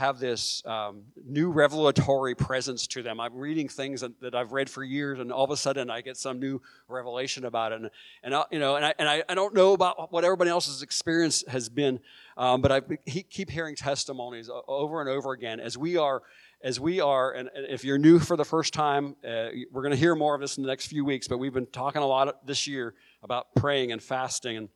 have 0.00 0.18
this 0.18 0.64
um, 0.64 1.02
new 1.26 1.50
revelatory 1.50 2.34
presence 2.34 2.86
to 2.86 3.02
them. 3.02 3.20
I'm 3.20 3.34
reading 3.34 3.68
things 3.68 4.00
that, 4.00 4.18
that, 4.22 4.34
I've 4.34 4.52
read 4.52 4.70
for 4.70 4.82
years, 4.82 5.18
and 5.18 5.30
all 5.30 5.44
of 5.44 5.50
a 5.50 5.58
sudden 5.58 5.90
I 5.90 6.00
get 6.00 6.16
some 6.16 6.40
new 6.40 6.62
revelation 6.88 7.44
about 7.44 7.72
it. 7.72 7.82
And, 7.82 7.90
and 8.22 8.34
I, 8.34 8.44
you 8.50 8.58
know, 8.58 8.76
and 8.76 8.86
I, 8.86 8.94
and 8.98 9.06
I, 9.06 9.22
I 9.28 9.34
don't 9.34 9.54
know 9.54 9.74
about 9.74 10.10
what 10.10 10.24
everybody 10.24 10.48
else's 10.48 10.80
experience 10.80 11.44
has 11.48 11.68
been, 11.68 12.00
um, 12.38 12.62
but 12.62 12.72
I 12.72 12.80
keep 13.28 13.50
hearing 13.50 13.76
testimonies 13.76 14.48
over 14.66 15.02
and 15.02 15.10
over 15.10 15.32
again 15.32 15.60
as 15.60 15.76
we 15.76 15.98
are 15.98 16.22
as 16.62 16.78
we 16.78 17.00
are, 17.00 17.32
and 17.32 17.48
if 17.54 17.84
you're 17.84 17.96
new 17.96 18.18
for 18.18 18.36
the 18.36 18.44
first 18.44 18.74
time, 18.74 19.16
uh, 19.24 19.48
we're 19.72 19.80
going 19.80 19.92
to 19.92 19.96
hear 19.96 20.14
more 20.14 20.34
of 20.34 20.42
this 20.42 20.58
in 20.58 20.62
the 20.62 20.68
next 20.68 20.88
few 20.88 21.06
weeks, 21.06 21.26
but 21.26 21.38
we've 21.38 21.54
been 21.54 21.64
talking 21.64 22.02
a 22.02 22.06
lot 22.06 22.46
this 22.46 22.66
year 22.66 22.94
about 23.22 23.54
praying 23.54 23.92
and 23.92 24.02
fasting, 24.02 24.56
and 24.58 24.68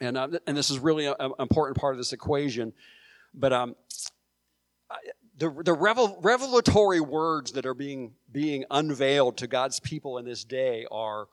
and 0.00 0.16
uh, 0.16 0.28
and 0.46 0.56
this 0.56 0.70
is 0.70 0.78
really 0.80 1.06
an 1.06 1.32
important 1.38 1.76
part 1.76 1.94
of 1.94 1.98
this 1.98 2.12
equation. 2.12 2.72
But 3.32 3.52
um, 3.52 3.74
the 5.36 5.50
the 5.64 5.72
revel, 5.72 6.18
revelatory 6.22 7.00
words 7.00 7.52
that 7.52 7.66
are 7.66 7.74
being 7.74 8.14
being 8.30 8.64
unveiled 8.70 9.36
to 9.38 9.46
God's 9.46 9.80
people 9.80 10.18
in 10.18 10.24
this 10.24 10.44
day 10.44 10.86
are 10.90 11.28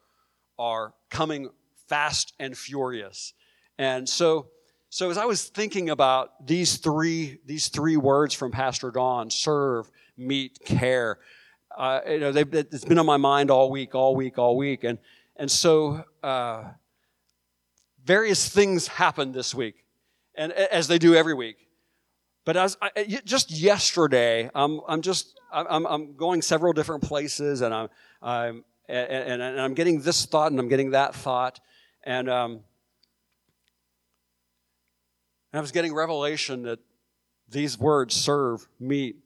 are 0.58 0.94
coming 1.10 1.50
fast 1.88 2.34
and 2.40 2.58
furious, 2.58 3.34
and 3.78 4.08
so 4.08 4.48
so 4.94 5.10
as 5.10 5.18
I 5.18 5.24
was 5.24 5.46
thinking 5.46 5.90
about 5.90 6.46
these 6.46 6.76
three, 6.76 7.40
these 7.46 7.70
three 7.70 7.96
words 7.96 8.34
from 8.34 8.52
Pastor 8.52 8.92
Don, 8.92 9.30
serve, 9.30 9.90
meet, 10.18 10.60
care, 10.66 11.18
uh, 11.78 12.02
you 12.06 12.20
know, 12.20 12.34
it's 12.36 12.84
been 12.84 13.00
on 13.00 13.06
my 13.06 13.16
mind 13.16 13.50
all 13.50 13.72
week, 13.72 13.96
all 13.96 14.18
week, 14.18 14.38
all 14.38 14.58
week. 14.58 14.84
And, 14.84 15.00
and 15.38 15.50
so 15.50 16.04
uh, 16.22 16.66
various 18.04 18.50
things 18.50 18.88
happened 18.88 19.34
this 19.34 19.56
week, 19.56 19.86
and 20.36 20.52
as 20.52 20.90
they 20.90 20.98
do 20.98 21.16
every 21.16 21.34
week. 21.34 21.70
But 22.44 22.58
as 22.58 22.78
I, 22.82 23.22
just 23.24 23.52
yesterday, 23.52 24.50
I'm, 24.56 24.82
I'm 24.88 25.02
just 25.02 25.40
I'm, 25.54 25.86
I'm 25.86 26.16
going 26.16 26.42
several 26.42 26.74
different 26.74 27.04
places, 27.04 27.62
and 27.62 27.74
I'm, 27.74 27.90
I'm 28.22 28.64
and, 28.88 29.42
and, 29.42 29.62
I'm 29.62 29.74
getting 29.74 30.02
this 30.02 30.26
thought, 30.26 30.52
and 30.52 30.60
I'm 30.60 30.68
getting 30.68 30.92
that 30.92 31.14
thought, 31.14 31.60
and 32.04 32.30
um, 32.30 32.52
and 35.52 35.60
I 35.60 35.62
was 35.62 35.72
getting 35.72 35.94
revelation 35.94 36.64
that 36.64 36.80
these 37.50 37.78
words 37.78 38.16
serve, 38.16 38.68
meet, 38.80 39.18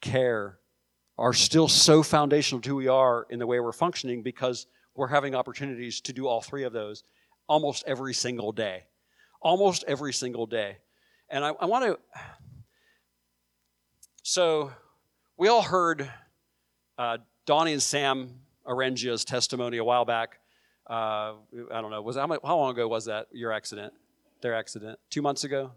care 0.00 0.58
are 1.16 1.32
still 1.32 1.68
so 1.68 2.02
foundational 2.02 2.60
to 2.62 2.70
who 2.70 2.76
we 2.76 2.88
are 2.88 3.26
in 3.30 3.38
the 3.38 3.46
way 3.46 3.60
we're 3.60 3.72
functioning 3.72 4.22
because 4.22 4.66
we're 4.94 5.08
having 5.08 5.34
opportunities 5.34 6.00
to 6.00 6.12
do 6.12 6.26
all 6.26 6.40
three 6.40 6.64
of 6.64 6.72
those 6.72 7.04
almost 7.48 7.84
every 7.86 8.14
single 8.14 8.52
day. 8.52 8.84
Almost 9.40 9.84
every 9.86 10.12
single 10.12 10.46
day. 10.46 10.78
And 11.28 11.44
I, 11.44 11.52
I 11.60 11.66
want 11.66 11.84
to. 11.84 11.98
So, 14.22 14.72
we 15.36 15.48
all 15.48 15.62
heard 15.62 16.10
uh, 16.96 17.18
Donnie 17.46 17.72
and 17.72 17.82
Sam 17.82 18.30
Arengia's 18.66 19.24
testimony 19.24 19.76
a 19.78 19.84
while 19.84 20.04
back. 20.04 20.38
Uh, 20.88 21.34
I 21.72 21.80
don't 21.80 21.90
know, 21.90 22.00
was 22.02 22.16
how, 22.16 22.26
how 22.28 22.56
long 22.56 22.70
ago 22.72 22.88
was 22.88 23.06
that, 23.06 23.28
your 23.32 23.52
accident? 23.52 23.92
their 24.44 24.54
accident 24.54 24.98
two 25.10 25.22
months 25.22 25.42
ago. 25.42 25.72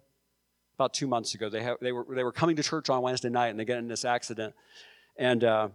About 0.76 0.94
two 0.94 1.08
months 1.08 1.34
ago, 1.34 1.50
they, 1.50 1.64
have, 1.64 1.78
they, 1.82 1.92
were, 1.92 2.06
they 2.08 2.24
were 2.24 2.32
coming 2.32 2.56
to 2.58 2.62
church 2.62 2.88
on 2.88 3.02
Wednesday 3.02 3.30
night 3.30 3.48
and 3.48 3.60
they 3.60 3.66
get 3.66 3.80
in 3.80 3.88
this 3.88 4.06
accident. 4.06 4.54
And, 5.18 5.44
uh, 5.44 5.70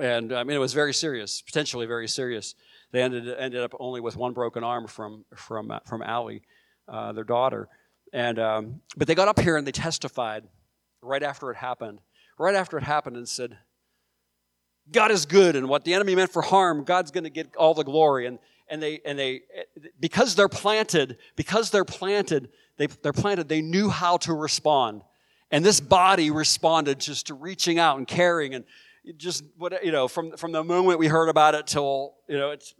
and 0.00 0.32
I 0.32 0.42
mean, 0.42 0.56
it 0.56 0.60
was 0.60 0.72
very 0.72 0.92
serious, 0.92 1.40
potentially 1.40 1.86
very 1.86 2.08
serious. 2.08 2.56
They 2.90 3.00
ended, 3.00 3.28
ended 3.38 3.60
up 3.60 3.74
only 3.78 4.00
with 4.00 4.16
one 4.16 4.32
broken 4.32 4.64
arm 4.64 4.88
from, 4.88 5.24
from, 5.36 5.72
from 5.86 6.02
Allie, 6.02 6.42
uh, 6.88 7.12
their 7.12 7.22
daughter. 7.22 7.68
And, 8.12 8.38
um, 8.38 8.80
but 8.96 9.08
they 9.08 9.14
got 9.14 9.28
up 9.28 9.40
here 9.40 9.56
and 9.56 9.66
they 9.66 9.72
testified 9.72 10.44
right 11.00 11.22
after 11.22 11.50
it 11.50 11.56
happened. 11.56 12.00
Right 12.38 12.54
after 12.54 12.76
it 12.76 12.84
happened 12.84 13.16
and 13.16 13.28
said, 13.28 13.58
God 14.90 15.10
is 15.12 15.26
good, 15.26 15.54
and 15.54 15.68
what 15.68 15.84
the 15.84 15.94
enemy 15.94 16.16
meant 16.16 16.32
for 16.32 16.42
harm, 16.42 16.82
God's 16.82 17.12
going 17.12 17.24
to 17.24 17.30
get 17.30 17.54
all 17.54 17.72
the 17.72 17.84
glory. 17.84 18.26
And, 18.26 18.40
and 18.72 18.82
they 18.82 19.00
and 19.04 19.18
they 19.18 19.42
because 20.00 20.34
they're 20.34 20.48
planted 20.48 21.18
because 21.36 21.70
they're 21.70 21.84
planted 21.84 22.48
they, 22.78 22.86
they're 22.86 23.12
planted 23.12 23.48
they 23.48 23.60
knew 23.60 23.90
how 23.90 24.16
to 24.16 24.32
respond 24.32 25.02
and 25.50 25.64
this 25.64 25.78
body 25.78 26.30
responded 26.30 26.98
just 26.98 27.26
to 27.26 27.34
reaching 27.34 27.78
out 27.78 27.98
and 27.98 28.08
caring 28.08 28.54
and 28.54 28.64
just 29.18 29.44
what 29.58 29.84
you 29.84 29.92
know 29.92 30.08
from 30.08 30.36
from 30.36 30.52
the 30.52 30.64
moment 30.64 30.98
we 30.98 31.06
heard 31.06 31.28
about 31.28 31.54
it 31.54 31.66
till 31.66 32.14
you 32.28 32.38
know 32.38 32.50
it's 32.50 32.74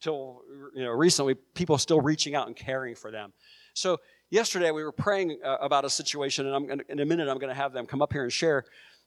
till 0.00 0.42
you 0.74 0.84
know 0.84 0.90
recently 0.90 1.34
people 1.34 1.76
still 1.76 2.00
reaching 2.00 2.36
out 2.36 2.46
and 2.46 2.54
caring 2.54 2.94
for 2.94 3.10
them 3.10 3.32
so 3.74 3.98
yesterday 4.32 4.70
we 4.70 4.82
were 4.82 4.92
praying 4.92 5.38
uh, 5.44 5.58
about 5.60 5.84
a 5.84 5.90
situation 5.90 6.46
and 6.46 6.54
i'm 6.56 6.80
in 6.88 7.00
a 7.00 7.04
minute 7.04 7.28
i'm 7.28 7.38
going 7.38 7.48
to 7.48 7.54
have 7.54 7.72
them 7.72 7.86
come 7.86 8.02
up 8.02 8.12
here 8.12 8.24
and 8.24 8.32
share 8.32 8.64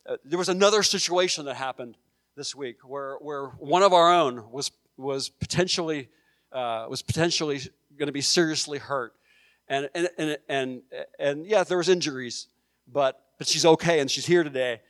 uh, 0.08 0.16
there 0.24 0.40
was 0.40 0.50
another 0.50 0.84
situation 0.84 1.46
that 1.46 1.56
happened 1.56 1.98
this 2.38 2.56
week 2.56 2.78
where 2.86 3.18
where 3.22 3.48
one 3.58 3.84
of 3.84 3.92
our 3.92 4.14
own 4.14 4.50
was 4.52 4.72
was 4.98 5.30
potentially 5.30 6.08
uh, 6.56 6.86
was 6.90 7.02
potentially 7.02 7.60
going 7.98 8.08
to 8.08 8.14
be 8.14 8.22
seriously 8.22 8.78
hurt. 8.78 9.14
And, 9.68 9.90
and, 9.96 10.10
and, 10.18 10.38
and, 10.48 10.82
and 11.20 11.46
yeah, 11.46 11.64
there 11.64 11.78
was 11.78 11.90
injuries, 11.90 12.48
but, 12.88 13.22
but 13.38 13.48
she's 13.48 13.66
okay 13.66 14.00
and 14.00 14.10
she's 14.10 14.26
here 14.26 14.44
today. 14.44 14.82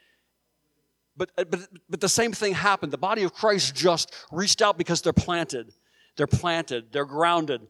But, 1.18 1.32
but, 1.36 1.68
but 1.90 2.02
the 2.02 2.10
same 2.10 2.34
thing 2.34 2.54
happened. 2.54 2.92
The 2.92 2.98
body 2.98 3.24
of 3.24 3.34
Christ 3.34 3.74
just 3.74 4.14
reached 4.32 4.62
out 4.62 4.78
because 4.78 5.02
they're 5.02 5.14
planted. 5.14 5.72
They're 6.18 6.28
planted. 6.28 6.92
They're 6.92 7.06
grounded. 7.06 7.62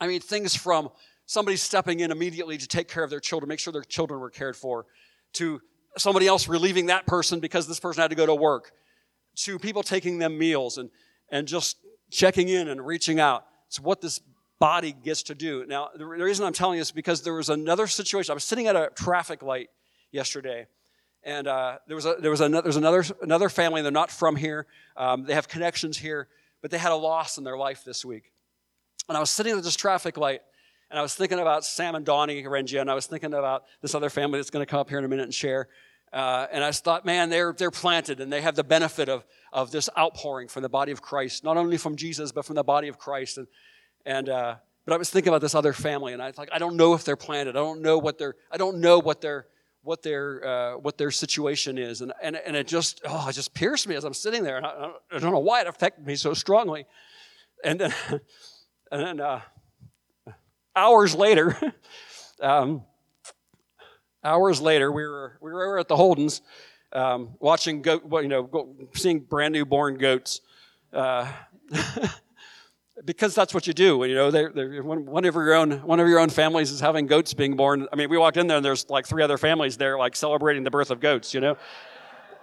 I 0.00 0.06
mean, 0.06 0.20
things 0.20 0.54
from 0.54 0.90
somebody 1.32 1.56
stepping 1.56 2.00
in 2.00 2.10
immediately 2.10 2.58
to 2.58 2.68
take 2.68 2.88
care 2.88 3.02
of 3.02 3.08
their 3.08 3.20
children, 3.20 3.48
make 3.48 3.58
sure 3.58 3.72
their 3.72 3.82
children 3.82 4.20
were 4.20 4.30
cared 4.30 4.54
for, 4.54 4.84
to 5.32 5.60
somebody 5.96 6.26
else 6.26 6.46
relieving 6.46 6.86
that 6.86 7.06
person 7.06 7.40
because 7.40 7.66
this 7.66 7.80
person 7.80 8.02
had 8.02 8.10
to 8.10 8.16
go 8.16 8.26
to 8.26 8.34
work, 8.34 8.72
to 9.34 9.58
people 9.58 9.82
taking 9.82 10.18
them 10.18 10.36
meals 10.36 10.76
and, 10.76 10.90
and 11.30 11.48
just 11.48 11.78
checking 12.10 12.48
in 12.48 12.68
and 12.68 12.86
reaching 12.86 13.18
out. 13.18 13.46
It's 13.66 13.80
what 13.80 14.02
this 14.02 14.20
body 14.58 14.92
gets 14.92 15.22
to 15.24 15.34
do. 15.34 15.64
Now, 15.66 15.88
the 15.96 16.04
reason 16.04 16.44
I'm 16.44 16.52
telling 16.52 16.76
you 16.76 16.82
is 16.82 16.92
because 16.92 17.22
there 17.22 17.34
was 17.34 17.48
another 17.48 17.86
situation. 17.86 18.30
I 18.30 18.34
was 18.34 18.44
sitting 18.44 18.66
at 18.66 18.76
a 18.76 18.90
traffic 18.94 19.42
light 19.42 19.70
yesterday, 20.10 20.66
and 21.24 21.48
uh, 21.48 21.78
there 21.86 21.96
was 21.96 22.04
a, 22.04 22.16
there 22.20 22.30
was 22.30 22.42
another 22.42 22.62
there's 22.62 22.76
another 22.76 23.04
another 23.22 23.48
family. 23.48 23.80
They're 23.80 23.90
not 23.90 24.10
from 24.10 24.36
here. 24.36 24.66
Um, 24.96 25.24
they 25.24 25.34
have 25.34 25.48
connections 25.48 25.96
here, 25.96 26.28
but 26.60 26.70
they 26.70 26.78
had 26.78 26.92
a 26.92 26.96
loss 26.96 27.38
in 27.38 27.44
their 27.44 27.56
life 27.56 27.84
this 27.84 28.04
week. 28.04 28.32
And 29.08 29.16
I 29.16 29.20
was 29.20 29.30
sitting 29.30 29.56
at 29.56 29.64
this 29.64 29.76
traffic 29.76 30.16
light, 30.16 30.42
and 30.92 30.98
I 30.98 31.02
was 31.02 31.14
thinking 31.14 31.38
about 31.38 31.64
Sam 31.64 31.94
and 31.94 32.04
Donnie 32.04 32.42
Rengia, 32.42 32.82
and 32.82 32.90
I 32.90 32.94
was 32.94 33.06
thinking 33.06 33.32
about 33.32 33.64
this 33.80 33.94
other 33.94 34.10
family 34.10 34.38
that's 34.38 34.50
going 34.50 34.64
to 34.64 34.70
come 34.70 34.78
up 34.78 34.90
here 34.90 34.98
in 34.98 35.06
a 35.06 35.08
minute 35.08 35.22
and 35.22 35.34
share. 35.34 35.68
Uh, 36.12 36.46
and 36.52 36.62
I 36.62 36.70
thought, 36.70 37.06
man, 37.06 37.30
they're, 37.30 37.54
they're 37.54 37.70
planted 37.70 38.20
and 38.20 38.30
they 38.30 38.42
have 38.42 38.56
the 38.56 38.62
benefit 38.62 39.08
of, 39.08 39.24
of 39.54 39.70
this 39.70 39.88
outpouring 39.96 40.48
from 40.48 40.62
the 40.62 40.68
body 40.68 40.92
of 40.92 41.00
Christ, 41.00 41.44
not 41.44 41.56
only 41.56 41.78
from 41.78 41.96
Jesus, 41.96 42.30
but 42.30 42.44
from 42.44 42.56
the 42.56 42.62
body 42.62 42.88
of 42.88 42.98
Christ. 42.98 43.38
And, 43.38 43.46
and 44.04 44.28
uh, 44.28 44.56
but 44.84 44.92
I 44.92 44.98
was 44.98 45.08
thinking 45.08 45.30
about 45.30 45.40
this 45.40 45.54
other 45.54 45.72
family, 45.72 46.12
and 46.12 46.20
I 46.20 46.30
thought, 46.30 46.50
I 46.52 46.58
don't 46.58 46.76
know 46.76 46.92
if 46.92 47.04
they're 47.04 47.16
planted. 47.16 47.56
I 47.56 47.60
don't 47.60 47.80
know 47.80 47.96
what 47.96 48.18
their, 48.18 48.34
I 48.50 48.58
don't 48.58 48.78
know 48.78 48.98
what 48.98 49.22
their, 49.22 49.46
what 49.80 50.02
their, 50.02 50.46
uh, 50.46 50.76
what 50.76 50.98
their 50.98 51.10
situation 51.10 51.78
is. 51.78 52.02
And, 52.02 52.12
and, 52.22 52.36
and 52.36 52.54
it 52.54 52.66
just, 52.66 53.00
oh, 53.06 53.28
it 53.30 53.32
just 53.32 53.54
pierced 53.54 53.88
me 53.88 53.94
as 53.94 54.04
I'm 54.04 54.12
sitting 54.12 54.44
there. 54.44 54.58
And 54.58 54.66
I, 54.66 54.90
I 55.10 55.18
don't 55.18 55.32
know 55.32 55.38
why 55.38 55.62
it 55.62 55.66
affected 55.66 56.06
me 56.06 56.16
so 56.16 56.34
strongly. 56.34 56.84
And 57.64 57.80
then, 57.80 57.94
and 58.92 59.00
then 59.02 59.20
uh, 59.20 59.40
hours 60.74 61.14
later, 61.14 61.56
um, 62.40 62.84
hours 64.24 64.60
later, 64.60 64.90
we 64.90 65.02
were, 65.02 65.38
we 65.40 65.52
were 65.52 65.78
at 65.78 65.88
the 65.88 65.96
Holdens 65.96 66.40
um, 66.92 67.30
watching 67.40 67.82
goat, 67.82 68.02
you 68.22 68.28
know, 68.28 68.76
seeing 68.94 69.20
brand 69.20 69.52
new 69.52 69.64
born 69.64 69.96
goats. 69.96 70.40
Uh, 70.92 71.30
because 73.04 73.34
that's 73.34 73.52
what 73.54 73.66
you 73.66 73.72
do. 73.72 74.04
You 74.04 74.14
know, 74.14 74.30
they're, 74.30 74.50
they're, 74.50 74.82
one, 74.82 75.24
of 75.24 75.34
your 75.34 75.54
own 75.54 75.72
one 75.82 76.00
of 76.00 76.08
your 76.08 76.18
own 76.18 76.28
families 76.28 76.70
is 76.70 76.80
having 76.80 77.06
goats 77.06 77.34
being 77.34 77.56
born. 77.56 77.88
I 77.92 77.96
mean, 77.96 78.10
we 78.10 78.18
walked 78.18 78.36
in 78.36 78.46
there 78.46 78.58
and 78.58 78.64
there's 78.64 78.88
like 78.90 79.06
three 79.06 79.22
other 79.22 79.38
families 79.38 79.76
there, 79.76 79.98
like 79.98 80.14
celebrating 80.16 80.64
the 80.64 80.70
birth 80.70 80.90
of 80.90 81.00
goats. 81.00 81.34
You 81.34 81.40
know. 81.40 81.56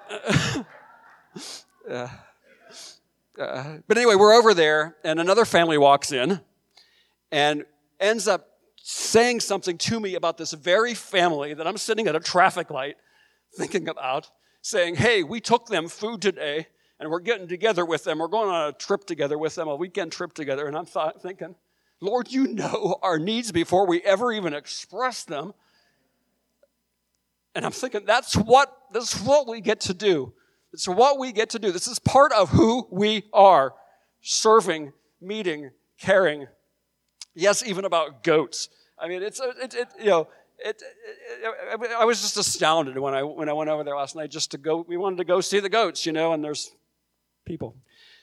uh, 1.89 2.07
uh, 3.39 3.77
but 3.88 3.97
anyway, 3.97 4.15
we're 4.15 4.34
over 4.34 4.53
there, 4.53 4.97
and 5.03 5.19
another 5.19 5.45
family 5.45 5.77
walks 5.77 6.11
in, 6.11 6.41
and 7.32 7.63
ends 8.00 8.28
up 8.28 8.47
saying 8.82 9.41
something 9.41 9.78
to 9.78 10.00
me 10.00 10.16
about 10.16 10.38
this 10.38 10.54
very 10.54 10.93
family 10.93 11.54
that 11.54 11.68
I'm 11.68 11.78
sitting 11.78 12.08
at 12.08 12.16
a 12.16 12.20
traffic 12.20 12.70
light 12.70 12.95
thinking 13.56 13.88
about, 13.88 14.30
saying, 14.62 14.95
"Hey, 14.95 15.24
we 15.24 15.41
took 15.41 15.68
them 15.68 15.88
food 15.88 16.22
today." 16.22 16.68
and 17.00 17.10
we're 17.10 17.20
getting 17.20 17.47
together 17.47 17.86
with 17.86 18.04
them. 18.04 18.20
We're 18.20 18.28
going 18.28 18.50
on 18.50 18.70
a 18.70 18.74
trip 18.74 19.06
together 19.06 19.38
with 19.38 19.56
them, 19.56 19.68
a 19.68 19.76
weekend 19.76 20.12
trip 20.12 20.34
together. 20.34 20.68
And 20.68 20.78
I'm 20.78 20.86
th- 20.86 21.14
thinking, 21.22 21.56
Lord, 22.02 22.32
you 22.32 22.47
know 22.47 22.97
our 23.02 23.18
needs 23.18 23.52
before 23.52 23.88
we 23.88 24.02
ever 24.02 24.32
even 24.32 24.54
express 24.54 25.24
them. 25.24 25.54
And 27.56 27.66
I'm 27.66 27.72
thinking, 27.72 28.06
that's 28.06 28.36
what, 28.36 28.76
this 28.91 29.16
is 29.16 29.22
what 29.22 29.47
we 29.47 29.62
get 29.62 29.82
to 29.82 29.93
do. 29.93 30.34
It's 30.72 30.88
what 30.88 31.18
we 31.18 31.32
get 31.32 31.50
to 31.52 31.60
do. 31.60 31.72
This 31.72 31.88
is 31.88 32.00
part 32.00 32.32
of 32.32 32.50
who 32.50 32.88
we 32.91 33.24
are 33.34 33.74
serving, 34.22 34.93
meeting, 35.20 35.72
caring. 36.00 36.47
Yes, 37.36 37.63
even 37.65 37.86
about 37.86 38.23
goats. 38.23 38.69
I 38.97 39.07
mean, 39.07 39.23
it's, 39.23 39.39
uh, 39.39 39.53
it, 39.61 39.73
it, 39.73 39.88
you 39.99 40.05
know, 40.05 40.27
it, 40.57 40.82
it, 41.41 41.91
I 41.97 42.05
was 42.05 42.21
just 42.21 42.38
astounded 42.38 42.97
when 42.97 43.13
I 43.13 43.23
when 43.23 43.47
I 43.47 43.53
went 43.53 43.69
over 43.69 43.84
there 43.84 43.95
last 43.95 44.15
night 44.15 44.30
just 44.30 44.51
to 44.51 44.57
go. 44.57 44.86
We 44.88 44.97
wanted 44.97 45.17
to 45.17 45.23
go 45.23 45.39
see 45.39 45.59
the 45.59 45.69
goats, 45.69 46.05
you 46.05 46.11
know, 46.11 46.34
and 46.34 46.43
there's 46.43 46.71
people. 47.45 47.75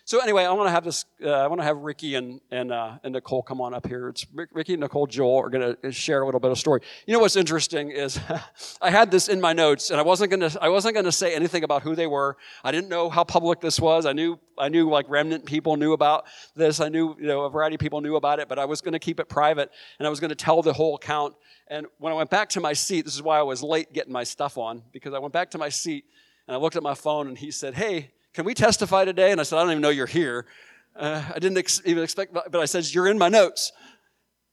So 0.07 0.21
anyway, 0.21 0.45
I 0.45 0.53
want 0.53 0.69
to 0.69 0.71
have 0.71 0.85
this. 0.85 1.05
Uh, 1.21 1.31
I 1.31 1.49
want 1.49 1.61
to 1.61 1.65
have 1.65 1.79
Ricky 1.79 2.15
and 2.15 2.41
and 2.53 2.71
uh, 2.71 2.99
and 3.03 3.13
Nicole 3.13 3.43
come 3.43 3.61
on 3.61 3.75
up 3.75 3.89
here. 3.89 4.09
It's 4.09 4.25
Ricky 4.53 4.75
and 4.75 4.81
Nicole 4.81 5.09
Joel 5.09 5.43
are 5.43 5.51
going 5.51 5.75
to 5.83 5.91
share 5.91 6.23
a 6.23 6.25
little 6.25 6.39
bit 6.39 6.53
of 6.53 6.59
story. 6.61 6.83
You 7.09 7.15
know 7.15 7.19
what's 7.19 7.35
interesting 7.35 7.91
is 7.91 8.21
I 8.81 8.91
had 8.93 9.11
this 9.11 9.29
in 9.29 9.41
my 9.41 9.53
notes, 9.53 9.91
and 9.91 9.99
I 9.99 10.05
wasn't 10.05 10.31
going 10.31 10.49
to 10.49 10.63
I 10.63 10.69
wasn't 10.69 10.95
going 10.95 11.07
to 11.07 11.13
say 11.13 11.35
anything 11.35 11.65
about 11.65 11.83
who 11.83 11.97
they 11.97 12.07
were. 12.07 12.37
I 12.63 12.71
didn't 12.71 12.89
know 12.89 13.11
how 13.11 13.25
public 13.25 13.61
this 13.61 13.81
was. 13.81 14.07
I 14.07 14.13
knew 14.13 14.39
I 14.57 14.69
knew 14.69 14.89
like 14.89 15.07
remnant 15.09 15.45
people 15.45 15.77
knew 15.77 15.93
about 15.93 16.27
this. 16.55 16.79
I 16.79 16.89
knew 16.89 17.17
you 17.19 17.27
know 17.27 17.41
a 17.41 17.51
variety 17.51 17.75
of 17.75 17.81
people 17.81 18.01
knew 18.01 18.15
about 18.15 18.39
it, 18.39 18.49
but 18.49 18.61
I 18.61 18.65
was 18.65 18.83
going 18.83 18.93
to 18.93 19.01
keep 19.01 19.19
it 19.19 19.29
private, 19.29 19.73
and 19.99 20.07
I 20.07 20.11
was 20.11 20.21
going 20.21 20.29
to 20.29 20.37
tell 20.37 20.63
the 20.63 20.73
whole 20.73 20.95
account. 20.95 21.35
And 21.67 21.89
when 21.99 22.13
I 22.13 22.17
went 22.17 22.31
back 22.31 22.49
to 22.51 22.61
my 22.61 22.75
seat, 22.75 23.07
this 23.07 23.17
is 23.17 23.25
why 23.25 23.41
I 23.41 23.43
was 23.43 23.61
late 23.61 23.93
getting 23.93 24.13
my 24.13 24.23
stuff 24.23 24.57
on 24.57 24.85
because 24.93 25.15
I 25.15 25.19
went 25.19 25.33
back 25.33 25.51
to 25.51 25.59
my 25.59 25.69
seat 25.69 26.05
and 26.47 26.55
I 26.55 26.61
looked 26.61 26.77
at 26.77 26.85
my 26.85 26.95
phone, 26.95 27.27
and 27.27 27.37
he 27.37 27.51
said, 27.51 27.75
"Hey." 27.75 28.13
Can 28.37 28.45
we 28.45 28.53
testify 28.53 29.07
today? 29.07 29.33
And 29.33 29.41
I 29.41 29.45
said, 29.45 29.57
I 29.57 29.63
don't 29.63 29.71
even 29.71 29.81
know 29.81 29.89
you're 29.89 30.05
here. 30.05 30.45
Uh, 30.95 31.25
I 31.35 31.39
didn't 31.39 31.57
ex- 31.57 31.81
even 31.87 32.03
expect, 32.03 32.35
but 32.35 32.55
I 32.55 32.67
said, 32.67 32.85
You're 32.93 33.09
in 33.09 33.17
my 33.17 33.31
notes. 33.31 33.73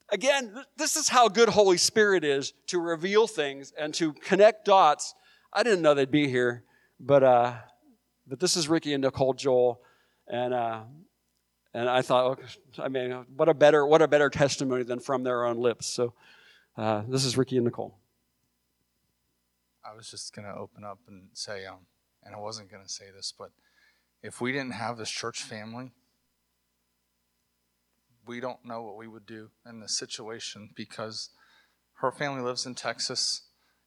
Again, 0.07 0.63
this 0.77 0.95
is 0.95 1.09
how 1.09 1.27
good 1.27 1.49
Holy 1.49 1.75
Spirit 1.75 2.23
is 2.23 2.53
to 2.67 2.79
reveal 2.79 3.27
things 3.27 3.73
and 3.77 3.93
to 3.95 4.13
connect 4.13 4.63
dots. 4.63 5.13
I 5.51 5.63
didn't 5.63 5.81
know 5.81 5.93
they'd 5.93 6.09
be 6.09 6.29
here, 6.29 6.63
but, 6.97 7.23
uh, 7.23 7.55
but 8.25 8.39
this 8.39 8.55
is 8.55 8.69
Ricky 8.69 8.93
and 8.93 9.03
Nicole 9.03 9.33
Joel. 9.33 9.81
And, 10.29 10.53
uh, 10.53 10.83
and 11.73 11.89
I 11.89 12.03
thought, 12.03 12.39
I 12.79 12.87
mean, 12.87 13.25
what 13.35 13.49
a 13.49 13.53
better, 13.53 13.85
what 13.85 14.01
a 14.01 14.07
better 14.07 14.29
testimony 14.29 14.83
than 14.83 15.01
from 15.01 15.23
their 15.23 15.43
own 15.43 15.57
lips. 15.57 15.87
So 15.87 16.13
uh, 16.77 17.01
this 17.09 17.25
is 17.25 17.35
Ricky 17.35 17.57
and 17.57 17.65
Nicole. 17.65 17.97
I 19.83 19.93
was 19.93 20.09
just 20.09 20.33
going 20.33 20.47
to 20.47 20.55
open 20.55 20.85
up 20.85 20.99
and 21.09 21.27
say, 21.33 21.65
um, 21.65 21.79
and 22.23 22.33
I 22.33 22.37
wasn't 22.37 22.71
going 22.71 22.83
to 22.83 22.89
say 22.89 23.07
this, 23.13 23.33
but 23.37 23.49
if 24.23 24.39
we 24.41 24.51
didn't 24.51 24.73
have 24.73 24.97
this 24.97 25.11
church 25.11 25.43
family, 25.43 25.91
we 28.25 28.39
don't 28.39 28.65
know 28.65 28.81
what 28.81 28.95
we 28.95 29.07
would 29.07 29.25
do 29.25 29.49
in 29.67 29.81
this 29.81 29.97
situation 29.97 30.69
because 30.75 31.29
her 31.95 32.11
family 32.11 32.41
lives 32.41 32.65
in 32.65 32.73
Texas 32.73 33.41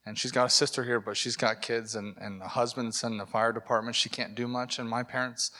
and 0.04 0.16
she's 0.16 0.30
got 0.30 0.46
a 0.46 0.50
sister 0.50 0.84
here, 0.84 1.00
but 1.00 1.16
she's 1.16 1.36
got 1.36 1.62
kids 1.62 1.96
and, 1.96 2.16
and 2.20 2.40
a 2.42 2.48
husband 2.48 2.96
in 3.02 3.18
the 3.18 3.26
fire 3.26 3.52
department. 3.52 3.96
She 3.96 4.08
can't 4.08 4.34
do 4.34 4.46
much. 4.46 4.78
And 4.78 4.88
my 4.88 5.02
parents, 5.02 5.50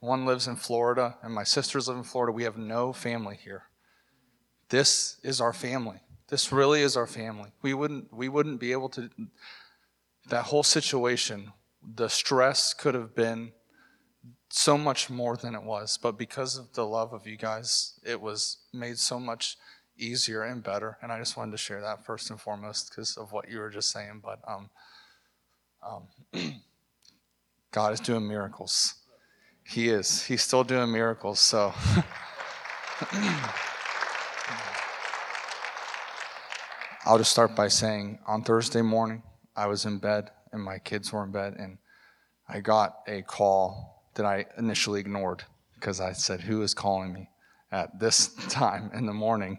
one 0.00 0.24
lives 0.24 0.46
in 0.46 0.56
Florida 0.56 1.16
and 1.22 1.34
my 1.34 1.44
sisters 1.44 1.88
live 1.88 1.98
in 1.98 2.04
Florida. 2.04 2.32
We 2.32 2.44
have 2.44 2.56
no 2.56 2.92
family 2.92 3.38
here. 3.42 3.64
This 4.70 5.18
is 5.22 5.40
our 5.40 5.52
family. 5.52 5.98
This 6.28 6.50
really 6.50 6.80
is 6.80 6.96
our 6.96 7.06
family. 7.06 7.50
We 7.60 7.74
wouldn't 7.74 8.10
we 8.10 8.30
wouldn't 8.30 8.58
be 8.58 8.72
able 8.72 8.88
to 8.90 9.10
that 10.28 10.44
whole 10.44 10.62
situation, 10.62 11.52
the 11.82 12.08
stress 12.08 12.72
could 12.72 12.94
have 12.94 13.14
been 13.14 13.52
so 14.54 14.76
much 14.76 15.08
more 15.08 15.36
than 15.36 15.54
it 15.54 15.62
was. 15.62 15.98
But 16.00 16.18
because 16.18 16.58
of 16.58 16.74
the 16.74 16.84
love 16.84 17.14
of 17.14 17.26
you 17.26 17.38
guys, 17.38 17.98
it 18.04 18.20
was 18.20 18.58
made 18.72 18.98
so 18.98 19.18
much 19.18 19.56
easier 19.96 20.42
and 20.42 20.62
better. 20.62 20.98
And 21.02 21.10
I 21.10 21.18
just 21.18 21.38
wanted 21.38 21.52
to 21.52 21.56
share 21.56 21.80
that 21.80 22.04
first 22.04 22.30
and 22.30 22.38
foremost 22.38 22.90
because 22.90 23.16
of 23.16 23.32
what 23.32 23.50
you 23.50 23.58
were 23.58 23.70
just 23.70 23.90
saying. 23.90 24.20
But 24.22 24.40
um, 24.46 24.68
um, 25.82 26.06
God 27.72 27.94
is 27.94 28.00
doing 28.00 28.28
miracles. 28.28 28.96
He 29.64 29.88
is. 29.88 30.22
He's 30.24 30.42
still 30.42 30.64
doing 30.64 30.92
miracles. 30.92 31.40
So. 31.40 31.72
I'll 37.06 37.18
just 37.18 37.32
start 37.32 37.56
by 37.56 37.68
saying 37.68 38.18
on 38.26 38.44
Thursday 38.44 38.82
morning, 38.82 39.22
I 39.56 39.66
was 39.66 39.86
in 39.86 39.98
bed 39.98 40.30
and 40.52 40.62
my 40.62 40.78
kids 40.78 41.10
were 41.12 41.24
in 41.24 41.32
bed, 41.32 41.56
and 41.58 41.78
I 42.48 42.60
got 42.60 42.98
a 43.08 43.22
call 43.22 44.01
that 44.14 44.26
I 44.26 44.46
initially 44.58 45.00
ignored 45.00 45.44
because 45.74 46.00
I 46.00 46.12
said, 46.12 46.40
Who 46.40 46.62
is 46.62 46.74
calling 46.74 47.12
me 47.12 47.28
at 47.70 47.98
this 47.98 48.28
time 48.48 48.90
in 48.94 49.06
the 49.06 49.12
morning? 49.12 49.58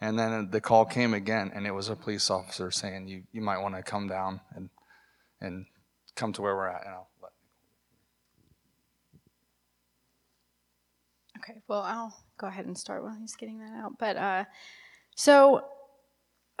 And 0.00 0.18
then 0.18 0.50
the 0.50 0.60
call 0.60 0.86
came 0.86 1.12
again, 1.12 1.52
and 1.54 1.66
it 1.66 1.72
was 1.72 1.90
a 1.90 1.96
police 1.96 2.30
officer 2.30 2.70
saying, 2.70 3.08
You, 3.08 3.22
you 3.32 3.40
might 3.40 3.58
want 3.58 3.74
to 3.74 3.82
come 3.82 4.08
down 4.08 4.40
and, 4.54 4.70
and 5.40 5.66
come 6.16 6.32
to 6.34 6.42
where 6.42 6.56
we're 6.56 6.68
at. 6.68 6.86
And 6.86 6.94
I'll 6.94 7.08
let 7.22 7.32
Okay, 11.38 11.62
well, 11.68 11.82
I'll 11.82 12.14
go 12.38 12.48
ahead 12.48 12.66
and 12.66 12.76
start 12.76 13.02
while 13.02 13.16
he's 13.18 13.34
getting 13.34 13.60
that 13.60 13.72
out. 13.72 13.98
But 13.98 14.16
uh, 14.16 14.44
so 15.16 15.64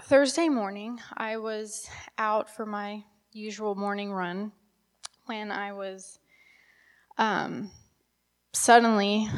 Thursday 0.02 0.48
morning, 0.48 0.98
I 1.16 1.36
was 1.36 1.86
out 2.16 2.54
for 2.54 2.64
my 2.64 3.04
usual 3.32 3.74
morning 3.74 4.12
run 4.12 4.52
when 5.26 5.50
I 5.50 5.72
was 5.72 6.19
um, 7.20 7.70
suddenly 8.52 9.28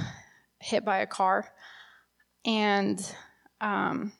hit 0.60 0.84
by 0.84 0.98
a 0.98 1.06
car. 1.06 1.52
And 2.46 3.04
um, 3.60 4.12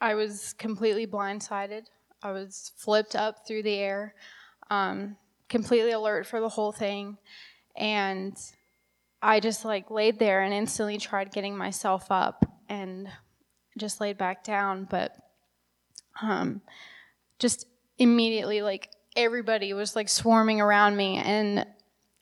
I 0.00 0.14
was 0.14 0.54
completely 0.54 1.06
blindsided. 1.06 1.84
I 2.22 2.32
was 2.32 2.72
flipped 2.76 3.14
up 3.14 3.46
through 3.46 3.62
the 3.62 3.76
air, 3.76 4.14
um, 4.70 5.16
completely 5.48 5.92
alert 5.92 6.26
for 6.26 6.40
the 6.40 6.48
whole 6.48 6.72
thing. 6.72 7.18
And 7.76 8.36
I 9.22 9.38
just 9.38 9.64
like 9.64 9.90
laid 9.90 10.18
there 10.18 10.42
and 10.42 10.52
instantly 10.52 10.98
tried 10.98 11.32
getting 11.32 11.56
myself 11.56 12.06
up 12.10 12.44
and 12.68 13.08
just 13.76 14.00
laid 14.00 14.16
back 14.18 14.42
down. 14.42 14.86
But 14.90 15.14
um, 16.22 16.62
just 17.38 17.66
immediately, 17.98 18.62
like 18.62 18.90
everybody 19.18 19.74
was 19.74 19.94
like 19.94 20.08
swarming 20.08 20.60
around 20.60 20.96
me, 20.96 21.16
and 21.16 21.66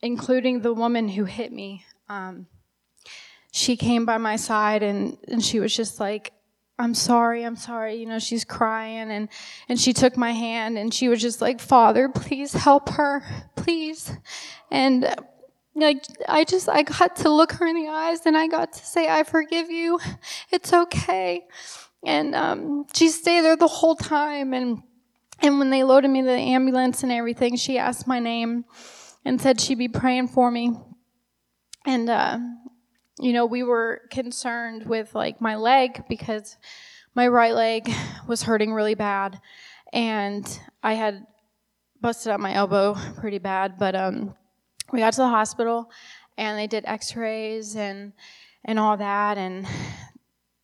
including 0.02 0.60
the 0.60 0.72
woman 0.72 1.08
who 1.08 1.24
hit 1.24 1.52
me. 1.52 1.84
Um, 2.08 2.46
she 3.52 3.76
came 3.76 4.04
by 4.04 4.18
my 4.18 4.36
side 4.36 4.82
and, 4.82 5.16
and 5.28 5.42
she 5.42 5.60
was 5.60 5.74
just 5.74 5.98
like, 5.98 6.32
I'm 6.78 6.94
sorry, 6.94 7.42
I'm 7.42 7.56
sorry. 7.56 7.94
You 7.94 8.06
know, 8.06 8.18
she's 8.18 8.44
crying 8.44 9.10
and, 9.10 9.28
and 9.68 9.80
she 9.80 9.94
took 9.94 10.16
my 10.16 10.32
hand 10.32 10.76
and 10.76 10.92
she 10.92 11.08
was 11.08 11.22
just 11.22 11.40
like, 11.40 11.60
Father, 11.60 12.10
please 12.10 12.52
help 12.52 12.90
her, 12.90 13.22
please. 13.56 14.12
And 14.70 15.08
like, 15.74 16.04
I 16.28 16.44
just, 16.44 16.68
I 16.68 16.82
got 16.82 17.16
to 17.16 17.30
look 17.30 17.52
her 17.52 17.66
in 17.66 17.76
the 17.76 17.88
eyes 17.88 18.20
and 18.26 18.36
I 18.36 18.46
got 18.46 18.74
to 18.74 18.84
say, 18.84 19.08
I 19.08 19.22
forgive 19.22 19.70
you. 19.70 19.98
It's 20.52 20.72
okay. 20.72 21.46
And, 22.04 22.34
um, 22.34 22.86
she 22.94 23.08
stayed 23.08 23.40
there 23.40 23.56
the 23.56 23.66
whole 23.66 23.96
time. 23.96 24.52
And, 24.52 24.82
and 25.40 25.58
when 25.58 25.70
they 25.70 25.82
loaded 25.82 26.08
me 26.08 26.22
the 26.22 26.30
ambulance 26.30 27.02
and 27.02 27.12
everything, 27.12 27.56
she 27.56 27.78
asked 27.78 28.06
my 28.06 28.18
name 28.18 28.64
and 29.24 29.40
said 29.40 29.60
she'd 29.60 29.78
be 29.78 29.88
praying 29.88 30.28
for 30.28 30.50
me. 30.50 30.72
And, 31.84 32.08
uh, 32.08 32.38
you 33.18 33.32
know, 33.32 33.46
we 33.46 33.62
were 33.62 34.02
concerned 34.10 34.86
with 34.86 35.14
like 35.14 35.40
my 35.40 35.56
leg 35.56 36.04
because 36.08 36.56
my 37.14 37.28
right 37.28 37.54
leg 37.54 37.90
was 38.26 38.42
hurting 38.42 38.72
really 38.72 38.94
bad. 38.94 39.40
And 39.92 40.60
I 40.82 40.94
had 40.94 41.26
busted 42.00 42.32
up 42.32 42.40
my 42.40 42.54
elbow 42.54 42.96
pretty 43.18 43.38
bad. 43.38 43.78
But 43.78 43.94
um, 43.94 44.34
we 44.92 45.00
got 45.00 45.12
to 45.14 45.22
the 45.22 45.28
hospital 45.28 45.90
and 46.38 46.58
they 46.58 46.66
did 46.66 46.84
x 46.86 47.14
rays 47.14 47.76
and, 47.76 48.12
and 48.64 48.78
all 48.78 48.96
that. 48.96 49.38
And 49.38 49.66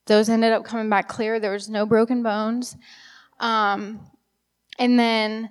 those 0.06 0.28
ended 0.28 0.52
up 0.52 0.64
coming 0.64 0.88
back 0.88 1.08
clear. 1.08 1.38
There 1.38 1.52
was 1.52 1.68
no 1.68 1.86
broken 1.86 2.22
bones. 2.22 2.76
Um, 3.38 4.00
and 4.78 4.98
then 4.98 5.50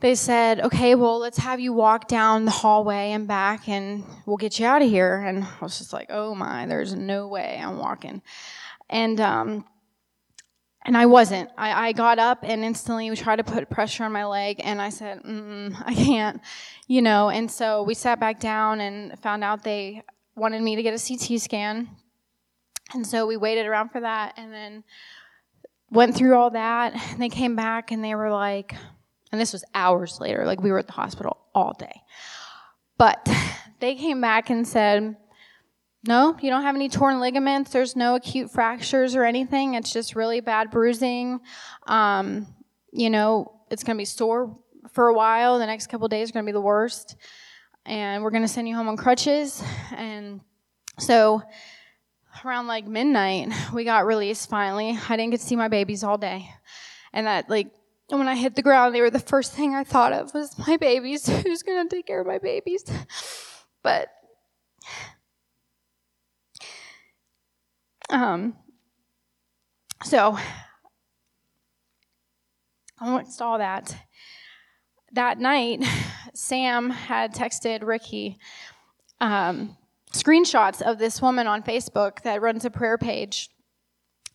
they 0.00 0.16
said, 0.16 0.60
okay, 0.60 0.96
well, 0.96 1.18
let's 1.18 1.38
have 1.38 1.60
you 1.60 1.72
walk 1.72 2.08
down 2.08 2.44
the 2.44 2.50
hallway 2.50 3.12
and 3.12 3.28
back 3.28 3.68
and 3.68 4.02
we'll 4.26 4.36
get 4.36 4.58
you 4.58 4.66
out 4.66 4.82
of 4.82 4.88
here. 4.88 5.20
And 5.20 5.44
I 5.44 5.58
was 5.60 5.78
just 5.78 5.92
like, 5.92 6.08
oh 6.10 6.34
my, 6.34 6.66
there's 6.66 6.94
no 6.94 7.28
way 7.28 7.60
I'm 7.62 7.78
walking. 7.78 8.20
And, 8.90 9.20
um, 9.20 9.64
and 10.84 10.96
I 10.96 11.06
wasn't. 11.06 11.50
I, 11.56 11.88
I 11.88 11.92
got 11.92 12.18
up 12.18 12.40
and 12.42 12.64
instantly 12.64 13.08
we 13.10 13.16
tried 13.16 13.36
to 13.36 13.44
put 13.44 13.70
pressure 13.70 14.02
on 14.02 14.10
my 14.10 14.24
leg, 14.24 14.60
and 14.64 14.82
I 14.82 14.88
said, 14.88 15.22
mm, 15.22 15.80
I 15.86 15.94
can't, 15.94 16.40
you 16.88 17.00
know. 17.00 17.28
And 17.28 17.48
so 17.48 17.84
we 17.84 17.94
sat 17.94 18.18
back 18.18 18.40
down 18.40 18.80
and 18.80 19.16
found 19.20 19.44
out 19.44 19.62
they 19.62 20.02
wanted 20.34 20.62
me 20.62 20.74
to 20.74 20.82
get 20.82 20.94
a 20.94 20.98
CT 20.98 21.40
scan. 21.40 21.88
And 22.94 23.06
so 23.06 23.26
we 23.26 23.36
waited 23.36 23.66
around 23.66 23.90
for 23.90 24.00
that 24.00 24.34
and 24.36 24.52
then 24.52 24.84
went 25.92 26.16
through 26.16 26.34
all 26.34 26.50
that. 26.50 26.94
And 27.12 27.22
they 27.22 27.28
came 27.28 27.54
back 27.54 27.92
and 27.92 28.02
they 28.02 28.14
were 28.14 28.30
like, 28.30 28.74
and 29.30 29.40
this 29.40 29.52
was 29.52 29.64
hours 29.74 30.20
later, 30.20 30.44
like 30.44 30.60
we 30.60 30.72
were 30.72 30.78
at 30.78 30.86
the 30.86 30.92
hospital 30.92 31.38
all 31.54 31.74
day. 31.78 32.02
But 32.98 33.28
they 33.80 33.94
came 33.94 34.20
back 34.20 34.50
and 34.50 34.66
said, 34.66 35.16
no, 36.06 36.36
you 36.40 36.50
don't 36.50 36.62
have 36.62 36.74
any 36.74 36.88
torn 36.88 37.20
ligaments. 37.20 37.70
There's 37.70 37.94
no 37.94 38.16
acute 38.16 38.50
fractures 38.50 39.14
or 39.14 39.24
anything. 39.24 39.74
It's 39.74 39.92
just 39.92 40.16
really 40.16 40.40
bad 40.40 40.70
bruising. 40.70 41.40
Um, 41.86 42.48
you 42.92 43.08
know, 43.08 43.60
it's 43.70 43.84
going 43.84 43.96
to 43.96 44.00
be 44.00 44.04
sore 44.04 44.58
for 44.92 45.08
a 45.08 45.14
while. 45.14 45.58
The 45.58 45.66
next 45.66 45.86
couple 45.86 46.08
days 46.08 46.30
are 46.30 46.32
going 46.32 46.44
to 46.44 46.48
be 46.48 46.52
the 46.52 46.60
worst. 46.60 47.16
And 47.86 48.22
we're 48.22 48.30
going 48.30 48.42
to 48.42 48.48
send 48.48 48.68
you 48.68 48.74
home 48.74 48.88
on 48.88 48.96
crutches. 48.96 49.62
And 49.96 50.40
so 50.98 51.42
around 52.44 52.66
like 52.66 52.86
midnight, 52.86 53.52
we 53.72 53.84
got 53.84 54.06
released 54.06 54.48
finally. 54.48 54.98
I 55.08 55.16
didn't 55.16 55.30
get 55.30 55.40
to 55.40 55.46
see 55.46 55.56
my 55.56 55.68
babies 55.68 56.04
all 56.04 56.18
day. 56.18 56.48
And 57.12 57.26
that, 57.26 57.50
like, 57.50 57.68
when 58.08 58.28
I 58.28 58.34
hit 58.34 58.54
the 58.54 58.62
ground, 58.62 58.94
they 58.94 59.00
were 59.00 59.10
the 59.10 59.18
first 59.18 59.52
thing 59.52 59.74
I 59.74 59.84
thought 59.84 60.12
of 60.12 60.32
was 60.34 60.56
my 60.66 60.76
babies. 60.76 61.26
Who's 61.42 61.62
going 61.62 61.88
to 61.88 61.94
take 61.94 62.06
care 62.06 62.20
of 62.20 62.26
my 62.26 62.38
babies? 62.38 62.84
But 63.82 64.08
Um, 68.12 68.54
so, 70.04 70.36
amongst 73.00 73.40
all 73.40 73.56
that, 73.56 73.96
that 75.12 75.38
night, 75.38 75.82
Sam 76.34 76.90
had 76.90 77.34
texted 77.34 77.82
Ricky 77.82 78.36
um, 79.18 79.78
screenshots 80.12 80.82
of 80.82 80.98
this 80.98 81.20
woman 81.20 81.46
on 81.46 81.62
Facebook 81.62 82.22
that 82.22 82.42
runs 82.42 82.64
a 82.64 82.70
prayer 82.70 82.98
page. 82.98 83.50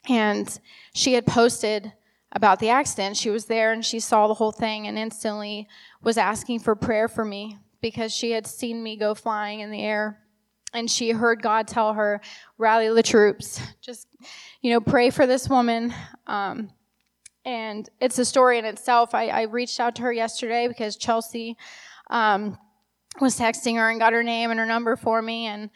And 0.10 0.60
she 0.94 1.14
had 1.14 1.26
posted 1.26 1.94
about 2.32 2.60
the 2.60 2.70
accident. 2.70 3.18
She 3.18 3.30
was 3.30 3.46
there 3.46 3.72
and 3.72 3.84
she 3.86 4.00
saw 4.00 4.28
the 4.28 4.34
whole 4.34 4.52
thing 4.52 4.88
and 4.88 4.98
instantly 4.98 5.68
was 6.02 6.18
asking 6.18 6.60
for 6.60 6.76
prayer 6.76 7.08
for 7.08 7.26
me 7.26 7.58
because 7.82 8.14
she 8.14 8.32
had 8.32 8.48
seen 8.48 8.82
me 8.82 8.98
go 8.98 9.14
flying 9.14 9.60
in 9.60 9.72
the 9.72 9.82
air 9.82 10.20
and 10.74 10.90
she 10.90 11.12
heard 11.12 11.42
God 11.42 11.68
tell 11.68 11.94
her, 11.94 12.22
rally 12.58 12.94
the 12.94 13.04
troops, 13.04 13.62
just, 13.82 14.08
you 14.62 14.72
know, 14.72 14.82
pray 14.82 15.10
for 15.10 15.26
this 15.26 15.48
woman. 15.48 15.94
Um, 16.26 16.70
and 17.46 17.90
it's 18.02 18.20
a 18.20 18.26
story 18.26 18.60
in 18.60 18.66
itself. 18.66 19.14
I, 19.16 19.28
I, 19.28 19.42
reached 19.44 19.80
out 19.80 19.96
to 19.96 20.02
her 20.02 20.12
yesterday 20.12 20.68
because 20.68 20.98
Chelsea 20.98 21.56
um, 22.10 22.58
was 23.20 23.38
texting 23.38 23.76
her 23.76 23.90
and 23.90 24.00
got 24.00 24.14
her 24.14 24.24
name 24.24 24.52
and 24.52 24.60
her 24.60 24.66
number 24.66 24.96
for 24.96 25.22
me. 25.22 25.46
And 25.46 25.70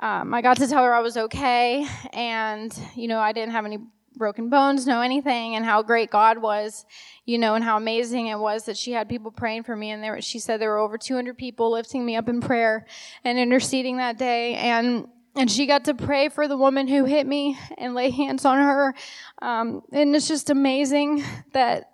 um, 0.00 0.32
I 0.32 0.42
got 0.42 0.56
to 0.58 0.66
tell 0.66 0.84
her 0.84 0.94
I 0.94 1.00
was 1.00 1.16
okay. 1.16 1.86
And, 2.12 2.76
you 2.94 3.08
know, 3.08 3.18
I 3.18 3.32
didn't 3.32 3.52
have 3.52 3.64
any 3.64 3.78
broken 4.16 4.50
bones, 4.50 4.86
know 4.86 5.00
anything, 5.00 5.54
and 5.54 5.64
how 5.64 5.82
great 5.82 6.10
God 6.10 6.38
was, 6.38 6.84
you 7.24 7.38
know, 7.38 7.54
and 7.54 7.64
how 7.64 7.76
amazing 7.76 8.26
it 8.26 8.38
was 8.38 8.64
that 8.64 8.76
she 8.76 8.92
had 8.92 9.08
people 9.08 9.30
praying 9.30 9.62
for 9.62 9.76
me. 9.76 9.90
And 9.90 10.02
there, 10.02 10.20
she 10.20 10.38
said 10.38 10.60
there 10.60 10.70
were 10.70 10.78
over 10.78 10.98
200 10.98 11.38
people 11.38 11.70
lifting 11.70 12.04
me 12.04 12.16
up 12.16 12.28
in 12.28 12.40
prayer 12.40 12.86
and 13.24 13.38
interceding 13.38 13.98
that 13.98 14.18
day. 14.18 14.54
And 14.54 15.08
and 15.36 15.48
she 15.48 15.66
got 15.66 15.84
to 15.84 15.94
pray 15.94 16.30
for 16.30 16.48
the 16.48 16.56
woman 16.56 16.88
who 16.88 17.04
hit 17.04 17.24
me 17.24 17.56
and 17.76 17.94
lay 17.94 18.10
hands 18.10 18.44
on 18.44 18.58
her. 18.58 18.92
Um, 19.40 19.82
and 19.92 20.16
it's 20.16 20.26
just 20.26 20.50
amazing 20.50 21.22
that, 21.52 21.90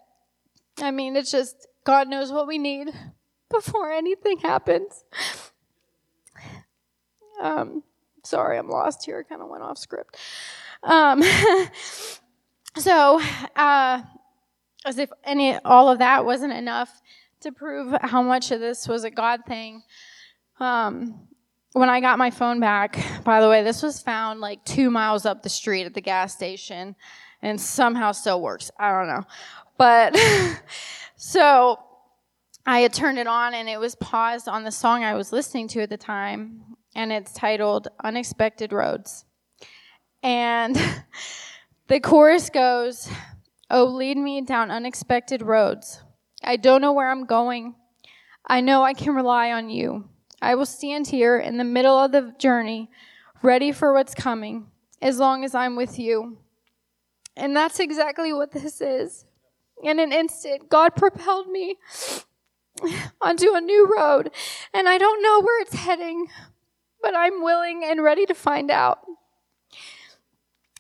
I 0.80 0.90
mean, 0.90 1.14
it's 1.14 1.30
just 1.30 1.66
God 1.84 2.09
knows 2.09 2.32
what 2.32 2.47
we 2.47 2.57
need 2.57 2.90
before 3.55 3.91
anything 3.91 4.39
happens. 4.39 5.05
Um, 7.41 7.83
sorry, 8.25 8.59
I'm 8.59 8.69
lost 8.69 9.05
here. 9.05 9.19
I 9.19 9.29
kind 9.29 9.43
of 9.43 9.49
went 9.49 9.63
off 9.63 9.79
script. 9.79 10.17
Um, 10.83 11.23
so, 12.77 13.21
uh, 13.57 14.03
as 14.85 14.99
if 14.99 15.11
any 15.25 15.57
all 15.59 15.91
of 15.91 15.99
that 15.99 16.25
wasn't 16.25 16.53
enough 16.53 17.01
to 17.41 17.53
prove 17.53 17.95
how 18.03 18.23
much 18.23 18.51
of 18.51 18.61
this 18.61 18.89
was 18.89 19.05
a 19.05 19.11
God 19.11 19.41
thing. 19.47 19.83
Um, 20.61 21.29
when 21.73 21.89
I 21.89 22.01
got 22.01 22.19
my 22.19 22.31
phone 22.31 22.61
back, 22.61 22.99
by 23.25 23.41
the 23.41 23.49
way, 23.49 23.63
this 23.63 23.83
was 23.83 24.01
found 24.01 24.41
like 24.41 24.65
two 24.65 24.91
miles 24.91 25.27
up 25.27 25.43
the 25.43 25.49
street 25.49 25.85
at 25.85 25.95
the 25.95 26.01
gas 26.01 26.35
station, 26.35 26.95
and 27.43 27.61
somehow 27.61 28.13
still 28.13 28.41
works. 28.41 28.71
I 28.79 28.91
don't 28.91 29.09
know, 29.09 29.25
but 29.77 30.17
so 31.17 31.79
I 32.67 32.81
had 32.81 32.93
turned 32.93 33.19
it 33.19 33.27
on, 33.27 33.55
and 33.55 33.69
it 33.69 33.79
was 33.79 33.95
paused 33.95 34.49
on 34.49 34.65
the 34.65 34.71
song 34.71 35.05
I 35.05 35.15
was 35.15 35.33
listening 35.33 35.69
to 35.69 35.83
at 35.83 35.91
the 35.91 35.97
time, 35.97 36.77
and 36.95 37.12
it's 37.12 37.33
titled 37.33 37.89
"Unexpected 38.03 38.73
Roads." 38.73 39.25
And 40.23 40.77
the 41.89 42.01
chorus 42.01 42.49
goes, 42.49 43.09
Oh, 43.71 43.85
lead 43.85 44.17
me 44.17 44.41
down 44.41 44.71
unexpected 44.71 45.43
roads. 45.43 46.03
I 46.43 46.57
don't 46.57 46.81
know 46.81 46.93
where 46.93 47.11
I'm 47.11 47.27
going. 47.27 47.75
I 48.47 48.61
know 48.61 48.83
I 48.83 48.95
can 48.95 49.15
rely 49.15 49.53
on 49.53 49.69
you. 49.69 50.09
I 50.41 50.55
will 50.55 50.67
stand 50.67 51.07
here 51.09 51.39
in 51.39 51.57
the 51.57 51.65
middle 51.65 51.99
of 51.99 52.12
the 52.12 52.35
journey, 52.39 52.91
ready 53.43 53.73
for 53.73 53.93
what's 53.93 54.15
coming, 54.15 54.67
as 55.01 55.19
long 55.19 55.45
as 55.45 55.55
I'm 55.55 55.77
with 55.77 55.99
you. 55.99 56.39
And 57.37 57.57
that's 57.57 57.81
exactly 57.81 58.33
what 58.33 58.53
this 58.53 58.81
is. 58.81 59.25
In 59.83 59.99
an 59.99 60.12
instant, 60.12 60.69
God 60.69 60.95
propelled 60.95 61.49
me 61.49 61.77
onto 63.20 63.55
a 63.55 63.61
new 63.61 63.91
road, 63.97 64.30
and 64.72 64.89
I 64.89 64.99
don't 64.99 65.22
know 65.22 65.41
where 65.41 65.62
it's 65.62 65.74
heading, 65.74 66.28
but 67.03 67.14
I'm 67.16 67.43
willing 67.43 67.82
and 67.85 68.03
ready 68.03 68.26
to 68.26 68.35
find 68.35 68.70
out. 68.70 69.01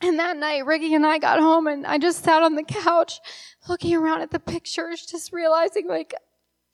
And 0.00 0.18
that 0.18 0.36
night, 0.36 0.66
Ricky 0.66 0.94
and 0.94 1.06
I 1.06 1.18
got 1.18 1.40
home, 1.40 1.66
and 1.66 1.86
I 1.86 1.98
just 1.98 2.24
sat 2.24 2.42
on 2.42 2.56
the 2.56 2.62
couch 2.62 3.20
looking 3.68 3.94
around 3.94 4.20
at 4.20 4.30
the 4.30 4.40
pictures, 4.40 5.06
just 5.06 5.32
realizing, 5.32 5.88
like, 5.88 6.14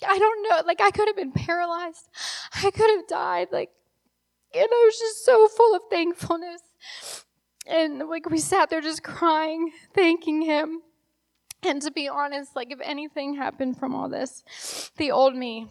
I 0.06 0.18
don't 0.18 0.48
know, 0.48 0.62
like, 0.66 0.80
I 0.80 0.90
could 0.90 1.08
have 1.08 1.16
been 1.16 1.32
paralyzed. 1.32 2.08
I 2.54 2.70
could 2.70 2.90
have 2.90 3.06
died. 3.06 3.48
Like, 3.52 3.70
and 4.54 4.66
I 4.70 4.84
was 4.86 4.98
just 4.98 5.24
so 5.24 5.46
full 5.46 5.76
of 5.76 5.82
thankfulness. 5.90 6.62
And, 7.66 8.08
like, 8.08 8.28
we 8.28 8.38
sat 8.38 8.70
there 8.70 8.80
just 8.80 9.02
crying, 9.02 9.70
thanking 9.94 10.42
him. 10.42 10.80
And 11.62 11.82
to 11.82 11.90
be 11.90 12.08
honest, 12.08 12.56
like, 12.56 12.70
if 12.70 12.80
anything 12.82 13.34
happened 13.34 13.78
from 13.78 13.94
all 13.94 14.08
this, 14.08 14.90
the 14.96 15.10
old 15.10 15.34
me 15.34 15.68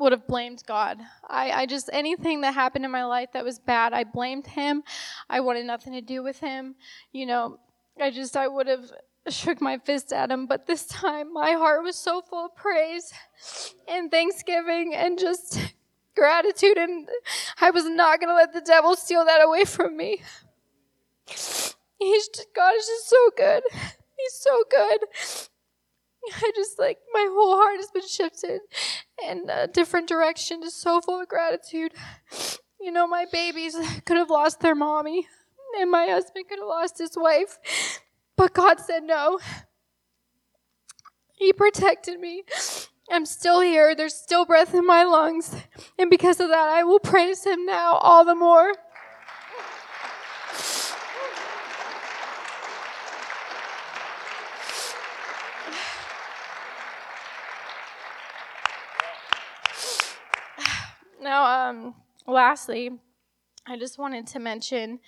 would 0.00 0.12
have 0.12 0.26
blamed 0.26 0.62
God. 0.66 0.98
I, 1.28 1.50
I 1.50 1.66
just, 1.66 1.90
anything 1.92 2.40
that 2.40 2.54
happened 2.54 2.84
in 2.84 2.90
my 2.90 3.04
life 3.04 3.30
that 3.32 3.44
was 3.44 3.58
bad, 3.58 3.92
I 3.92 4.04
blamed 4.04 4.46
Him. 4.46 4.82
I 5.28 5.40
wanted 5.40 5.66
nothing 5.66 5.92
to 5.92 6.00
do 6.00 6.22
with 6.22 6.40
Him. 6.40 6.74
You 7.12 7.26
know, 7.26 7.58
I 8.00 8.10
just, 8.10 8.36
I 8.36 8.48
would 8.48 8.66
have 8.66 8.90
shook 9.28 9.60
my 9.60 9.78
fist 9.78 10.12
at 10.12 10.30
Him. 10.30 10.46
But 10.46 10.66
this 10.66 10.86
time, 10.86 11.32
my 11.32 11.52
heart 11.52 11.84
was 11.84 11.96
so 11.96 12.22
full 12.22 12.46
of 12.46 12.56
praise 12.56 13.12
and 13.86 14.10
thanksgiving 14.10 14.94
and 14.94 15.18
just 15.18 15.60
gratitude. 16.14 16.78
And 16.78 17.08
I 17.60 17.70
was 17.70 17.84
not 17.86 18.20
going 18.20 18.30
to 18.30 18.34
let 18.34 18.52
the 18.52 18.62
devil 18.62 18.96
steal 18.96 19.24
that 19.26 19.42
away 19.42 19.64
from 19.64 19.96
me. 19.96 20.22
He's 21.26 22.28
just, 22.28 22.46
God 22.56 22.74
is 22.74 22.86
just 22.86 23.08
so 23.08 23.30
good. 23.36 23.62
He's 24.22 24.40
so 24.40 24.64
good. 24.70 24.98
I 26.32 26.52
just 26.54 26.78
like 26.78 26.98
my 27.12 27.26
whole 27.30 27.56
heart 27.56 27.76
has 27.76 27.90
been 27.90 28.06
shifted 28.06 28.60
in 29.26 29.48
a 29.48 29.66
different 29.66 30.08
direction, 30.08 30.62
just 30.62 30.80
so 30.80 31.00
full 31.00 31.20
of 31.20 31.28
gratitude. 31.28 31.92
You 32.80 32.92
know, 32.92 33.06
my 33.06 33.26
babies 33.30 33.76
could 34.04 34.16
have 34.16 34.30
lost 34.30 34.60
their 34.60 34.74
mommy, 34.74 35.26
and 35.78 35.90
my 35.90 36.06
husband 36.06 36.46
could 36.48 36.58
have 36.58 36.68
lost 36.68 36.98
his 36.98 37.12
wife, 37.16 37.58
but 38.36 38.52
God 38.52 38.80
said 38.80 39.04
no. 39.04 39.38
He 41.34 41.52
protected 41.54 42.20
me. 42.20 42.44
I'm 43.10 43.26
still 43.26 43.60
here. 43.60 43.94
There's 43.94 44.14
still 44.14 44.44
breath 44.44 44.74
in 44.74 44.86
my 44.86 45.04
lungs. 45.04 45.56
And 45.98 46.10
because 46.10 46.38
of 46.38 46.48
that, 46.48 46.68
I 46.68 46.84
will 46.84 47.00
praise 47.00 47.44
Him 47.44 47.66
now 47.66 47.94
all 47.94 48.24
the 48.24 48.34
more. 48.34 48.74
Now, 61.30 61.68
um, 61.70 61.94
lastly, 62.26 62.90
I 63.64 63.78
just 63.78 64.00
wanted 64.00 64.26
to 64.26 64.40
mention 64.40 64.98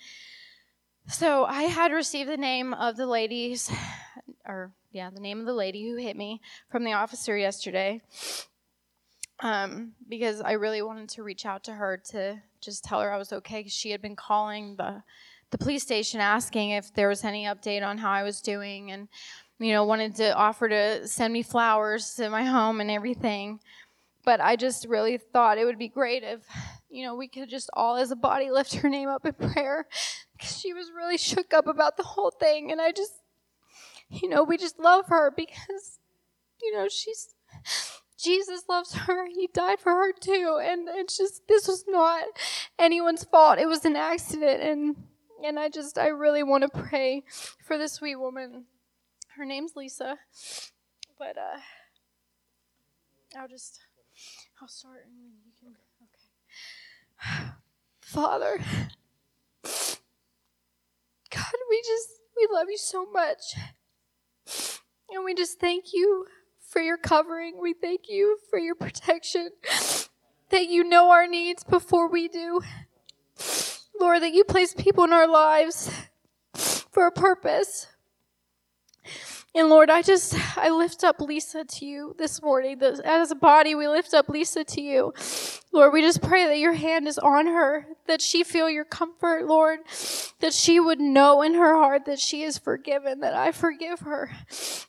so 1.05 1.43
I 1.43 1.63
had 1.63 1.91
received 1.91 2.29
the 2.29 2.37
name 2.37 2.73
of 2.73 2.95
the 2.95 3.07
ladies 3.07 3.69
or 4.47 4.71
yeah, 4.93 5.09
the 5.09 5.19
name 5.19 5.41
of 5.41 5.45
the 5.45 5.53
lady 5.53 5.85
who 5.85 5.97
hit 5.97 6.15
me 6.15 6.39
from 6.69 6.85
the 6.85 6.93
officer 6.93 7.35
yesterday. 7.35 8.01
Um, 9.41 9.95
because 10.07 10.39
I 10.39 10.53
really 10.53 10.81
wanted 10.81 11.09
to 11.09 11.23
reach 11.23 11.45
out 11.45 11.65
to 11.65 11.73
her 11.73 12.01
to 12.11 12.41
just 12.61 12.85
tell 12.85 13.01
her 13.01 13.11
I 13.11 13.17
was 13.17 13.33
okay. 13.33 13.67
She 13.67 13.91
had 13.91 14.01
been 14.01 14.15
calling 14.15 14.77
the 14.77 15.03
the 15.51 15.57
police 15.57 15.83
station 15.83 16.21
asking 16.21 16.69
if 16.69 16.93
there 16.93 17.09
was 17.09 17.25
any 17.25 17.43
update 17.43 17.85
on 17.85 17.97
how 17.97 18.11
I 18.11 18.23
was 18.23 18.39
doing, 18.39 18.91
and 18.91 19.09
you 19.59 19.73
know 19.73 19.83
wanted 19.83 20.15
to 20.15 20.33
offer 20.33 20.69
to 20.69 21.05
send 21.05 21.33
me 21.33 21.43
flowers 21.43 22.13
to 22.15 22.29
my 22.29 22.45
home 22.45 22.79
and 22.79 22.89
everything. 22.89 23.59
But 24.25 24.39
I 24.39 24.55
just 24.55 24.87
really 24.87 25.17
thought 25.17 25.57
it 25.57 25.65
would 25.65 25.79
be 25.79 25.89
great 25.89 26.23
if 26.23 26.41
you 26.89 27.05
know 27.05 27.15
we 27.15 27.27
could 27.27 27.49
just 27.49 27.69
all 27.73 27.97
as 27.97 28.11
a 28.11 28.15
body 28.15 28.51
lift 28.51 28.75
her 28.75 28.89
name 28.89 29.09
up 29.09 29.25
in 29.25 29.33
prayer 29.51 29.87
because 30.37 30.59
she 30.59 30.73
was 30.73 30.91
really 30.95 31.17
shook 31.17 31.53
up 31.53 31.67
about 31.67 31.97
the 31.97 32.03
whole 32.03 32.31
thing, 32.31 32.71
and 32.71 32.81
I 32.81 32.91
just 32.91 33.13
you 34.09 34.29
know 34.29 34.43
we 34.43 34.57
just 34.57 34.79
love 34.79 35.05
her 35.07 35.31
because 35.35 35.99
you 36.61 36.73
know 36.73 36.87
she's 36.87 37.33
Jesus 38.23 38.63
loves 38.69 38.93
her. 38.93 39.27
He 39.27 39.49
died 39.53 39.81
for 39.81 39.91
her 39.91 40.13
too. 40.13 40.57
And 40.61 40.87
it's 40.89 41.17
just 41.17 41.41
this 41.47 41.67
was 41.67 41.83
not 41.87 42.23
anyone's 42.79 43.25
fault. 43.25 43.59
It 43.59 43.67
was 43.67 43.83
an 43.83 43.97
accident 43.97 44.63
and 44.63 44.95
and 45.43 45.59
I 45.59 45.67
just 45.67 45.97
I 45.97 46.07
really 46.07 46.41
want 46.41 46.63
to 46.63 46.69
pray 46.69 47.23
for 47.65 47.77
this 47.77 47.93
sweet 47.93 48.15
woman. 48.15 48.65
Her 49.35 49.45
name's 49.45 49.73
Lisa. 49.75 50.17
But 51.19 51.37
uh 51.37 51.59
I'll 53.37 53.49
just 53.49 53.81
I'll 54.63 54.69
start 54.69 55.05
and 55.05 55.19
then 55.19 55.33
you 55.43 55.51
can 55.59 55.75
okay. 57.27 57.51
Father 58.01 58.59
God, 61.29 61.53
we 61.69 61.81
just 61.85 62.09
we 62.37 62.47
love 62.49 62.67
you 62.69 62.77
so 62.77 63.05
much. 63.11 63.55
And 65.09 65.25
we 65.25 65.33
just 65.35 65.59
thank 65.59 65.91
you 65.91 66.27
for 66.65 66.81
your 66.81 66.95
covering. 66.95 67.59
We 67.61 67.73
thank 67.73 68.07
you 68.07 68.37
for 68.49 68.57
your 68.57 68.75
protection. 68.75 69.49
That 70.49 70.69
you 70.69 70.83
know 70.83 71.09
our 71.09 71.25
needs 71.25 71.63
before 71.63 72.07
we 72.07 72.27
do. 72.27 72.61
Lord, 73.99 74.21
that 74.21 74.33
you 74.33 74.43
place 74.43 74.75
people 74.77 75.03
in 75.03 75.11
our 75.11 75.27
lives 75.27 75.91
for 76.91 77.07
a 77.07 77.11
purpose. 77.11 77.87
And 79.55 79.69
Lord, 79.69 79.91
I 79.91 80.01
just, 80.01 80.35
I 80.57 80.69
lift 80.71 81.03
up 81.03 81.21
Lisa 81.21 81.63
to 81.63 81.85
you 81.85 82.15
this 82.17 82.41
morning. 82.41 82.81
As 82.81 83.29
a 83.29 83.35
body, 83.35 83.75
we 83.75 83.87
lift 83.87 84.15
up 84.15 84.27
Lisa 84.27 84.63
to 84.63 84.81
you. 84.81 85.13
Lord, 85.71 85.93
we 85.93 86.01
just 86.01 86.23
pray 86.23 86.47
that 86.47 86.57
your 86.57 86.73
hand 86.73 87.07
is 87.07 87.19
on 87.19 87.45
her, 87.45 87.85
that 88.07 88.19
she 88.19 88.43
feel 88.43 88.67
your 88.67 88.83
comfort, 88.83 89.45
Lord, 89.45 89.81
that 90.39 90.53
she 90.53 90.79
would 90.79 90.99
know 90.99 91.43
in 91.43 91.53
her 91.53 91.75
heart 91.75 92.05
that 92.05 92.19
she 92.19 92.41
is 92.41 92.57
forgiven, 92.57 93.19
that 93.19 93.35
I 93.35 93.51
forgive 93.51 93.99
her, 93.99 94.31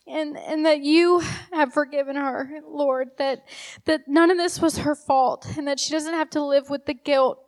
and, 0.07 0.39
and 0.39 0.65
that 0.65 0.81
you 0.81 1.21
have 1.53 1.75
forgiven 1.75 2.17
her, 2.17 2.49
Lord, 2.67 3.11
that, 3.19 3.45
that 3.85 4.09
none 4.09 4.31
of 4.31 4.39
this 4.39 4.63
was 4.63 4.79
her 4.79 4.95
fault, 4.95 5.47
and 5.59 5.69
that 5.69 5.79
she 5.79 5.93
doesn't 5.93 6.15
have 6.15 6.31
to 6.31 6.43
live 6.43 6.71
with 6.71 6.87
the 6.87 6.95
guilt 6.95 7.39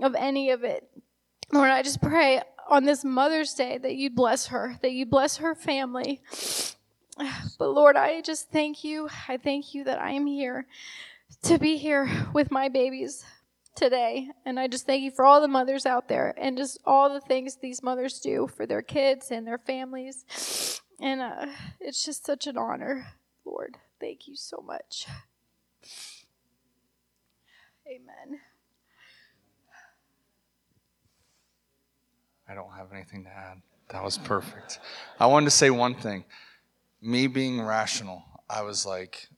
of 0.00 0.16
any 0.16 0.50
of 0.50 0.64
it. 0.64 0.88
Lord, 1.52 1.70
I 1.70 1.82
just 1.82 2.02
pray 2.02 2.42
on 2.68 2.84
this 2.84 3.04
Mother's 3.04 3.54
Day 3.54 3.78
that 3.78 3.96
you 3.96 4.10
bless 4.10 4.48
her, 4.48 4.78
that 4.82 4.92
you 4.92 5.06
bless 5.06 5.38
her 5.38 5.54
family. 5.54 6.20
But 7.58 7.70
Lord, 7.70 7.96
I 7.96 8.20
just 8.20 8.50
thank 8.50 8.84
you. 8.84 9.08
I 9.26 9.38
thank 9.38 9.74
you 9.74 9.84
that 9.84 10.00
I 10.00 10.12
am 10.12 10.26
here 10.26 10.66
to 11.42 11.58
be 11.58 11.76
here 11.76 12.08
with 12.32 12.50
my 12.50 12.68
babies 12.68 13.24
today. 13.74 14.28
And 14.44 14.60
I 14.60 14.68
just 14.68 14.86
thank 14.86 15.02
you 15.02 15.10
for 15.10 15.24
all 15.24 15.40
the 15.40 15.48
mothers 15.48 15.86
out 15.86 16.08
there 16.08 16.34
and 16.36 16.56
just 16.56 16.78
all 16.84 17.12
the 17.12 17.20
things 17.20 17.56
these 17.56 17.82
mothers 17.82 18.20
do 18.20 18.46
for 18.46 18.66
their 18.66 18.82
kids 18.82 19.30
and 19.30 19.46
their 19.46 19.58
families. 19.58 20.80
And 21.00 21.20
uh, 21.20 21.46
it's 21.80 22.04
just 22.04 22.26
such 22.26 22.46
an 22.46 22.58
honor, 22.58 23.06
Lord. 23.44 23.76
Thank 24.00 24.28
you 24.28 24.36
so 24.36 24.62
much. 24.64 25.06
Amen. 27.86 28.40
I 32.48 32.54
don't 32.54 32.72
have 32.72 32.92
anything 32.92 33.24
to 33.24 33.30
add. 33.30 33.58
That 33.90 34.02
was 34.02 34.18
perfect. 34.18 34.80
I 35.18 35.26
wanted 35.26 35.46
to 35.46 35.50
say 35.50 35.70
one 35.70 35.94
thing. 35.94 36.24
Me 37.00 37.26
being 37.26 37.60
rational, 37.60 38.22
I 38.48 38.62
was 38.62 38.84
like, 38.84 39.28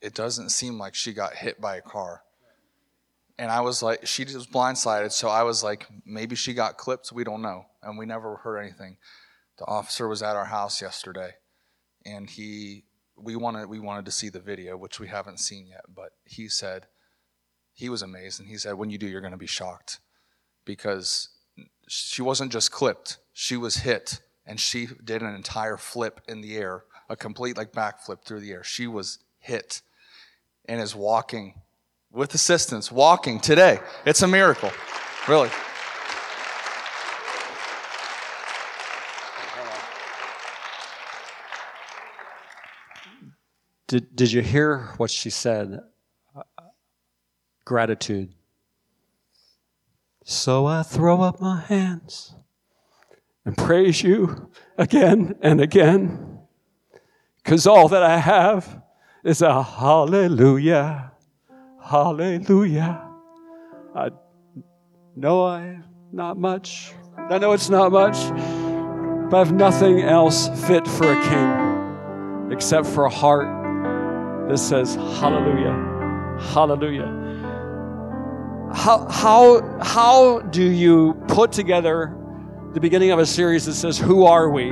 it 0.00 0.14
doesn't 0.14 0.50
seem 0.50 0.78
like 0.78 0.94
she 0.94 1.12
got 1.12 1.34
hit 1.34 1.60
by 1.60 1.76
a 1.76 1.82
car. 1.82 2.22
And 3.38 3.50
I 3.50 3.60
was 3.62 3.82
like, 3.82 4.06
she 4.06 4.24
was 4.24 4.46
blindsided, 4.46 5.12
so 5.12 5.28
I 5.28 5.42
was 5.44 5.64
like, 5.64 5.86
maybe 6.04 6.36
she 6.36 6.52
got 6.52 6.76
clipped. 6.76 7.10
We 7.10 7.24
don't 7.24 7.42
know. 7.42 7.64
And 7.82 7.98
we 7.98 8.06
never 8.06 8.36
heard 8.36 8.58
anything. 8.58 8.98
The 9.58 9.66
officer 9.66 10.08
was 10.08 10.22
at 10.22 10.36
our 10.36 10.44
house 10.44 10.80
yesterday, 10.82 11.32
and 12.04 12.28
he, 12.28 12.84
we 13.16 13.36
wanted, 13.36 13.68
we 13.68 13.78
wanted 13.78 14.04
to 14.06 14.10
see 14.10 14.28
the 14.28 14.40
video, 14.40 14.76
which 14.76 15.00
we 15.00 15.08
haven't 15.08 15.40
seen 15.40 15.66
yet. 15.66 15.84
But 15.94 16.12
he 16.24 16.48
said, 16.48 16.86
he 17.72 17.88
was 17.88 18.02
amazed, 18.02 18.40
and 18.40 18.48
he 18.48 18.58
said, 18.58 18.74
when 18.74 18.90
you 18.90 18.98
do, 18.98 19.06
you're 19.06 19.20
going 19.20 19.32
to 19.32 19.38
be 19.38 19.46
shocked, 19.46 20.00
because 20.64 21.28
she 21.88 22.22
wasn't 22.22 22.52
just 22.52 22.70
clipped, 22.70 23.18
she 23.32 23.56
was 23.56 23.78
hit 23.78 24.20
and 24.46 24.58
she 24.58 24.88
did 25.04 25.22
an 25.22 25.34
entire 25.34 25.76
flip 25.76 26.20
in 26.28 26.40
the 26.40 26.56
air, 26.56 26.84
a 27.08 27.16
complete 27.16 27.56
like 27.56 27.72
backflip 27.72 28.24
through 28.24 28.40
the 28.40 28.52
air. 28.52 28.64
She 28.64 28.86
was 28.86 29.18
hit 29.38 29.82
and 30.66 30.80
is 30.80 30.94
walking 30.94 31.54
with 32.12 32.34
assistance, 32.34 32.90
walking 32.90 33.40
today. 33.40 33.78
It's 34.04 34.22
a 34.22 34.28
miracle, 34.28 34.72
really. 35.28 35.50
Did, 43.86 44.14
did 44.14 44.32
you 44.32 44.40
hear 44.40 44.90
what 44.98 45.10
she 45.10 45.30
said? 45.30 45.80
Gratitude. 47.64 48.32
So 50.30 50.64
I 50.66 50.84
throw 50.84 51.22
up 51.22 51.40
my 51.40 51.60
hands 51.60 52.36
and 53.44 53.56
praise 53.56 54.00
you 54.00 54.48
again 54.78 55.34
and 55.42 55.60
again. 55.60 56.38
Because 57.42 57.66
all 57.66 57.88
that 57.88 58.04
I 58.04 58.18
have 58.18 58.80
is 59.24 59.42
a 59.42 59.60
hallelujah, 59.60 61.10
hallelujah. 61.82 63.10
I 63.92 64.10
know 65.16 65.46
I 65.46 65.80
not 66.12 66.38
much. 66.38 66.92
I 67.16 67.38
know 67.38 67.50
it's 67.50 67.68
not 67.68 67.90
much, 67.90 68.16
but 69.30 69.36
I 69.36 69.38
have 69.40 69.52
nothing 69.52 70.00
else 70.02 70.46
fit 70.64 70.86
for 70.86 71.10
a 71.12 71.20
king 71.28 72.52
except 72.52 72.86
for 72.86 73.04
a 73.04 73.10
heart 73.10 74.48
that 74.48 74.58
says 74.58 74.94
hallelujah, 74.94 76.38
hallelujah 76.52 77.19
how, 78.72 79.08
how, 79.08 79.78
how 79.82 80.40
do 80.40 80.62
you 80.62 81.14
put 81.28 81.52
together 81.52 82.16
the 82.72 82.80
beginning 82.80 83.10
of 83.10 83.18
a 83.18 83.26
series 83.26 83.66
that 83.66 83.74
says, 83.74 83.98
Who 83.98 84.24
are 84.24 84.48
we? 84.48 84.68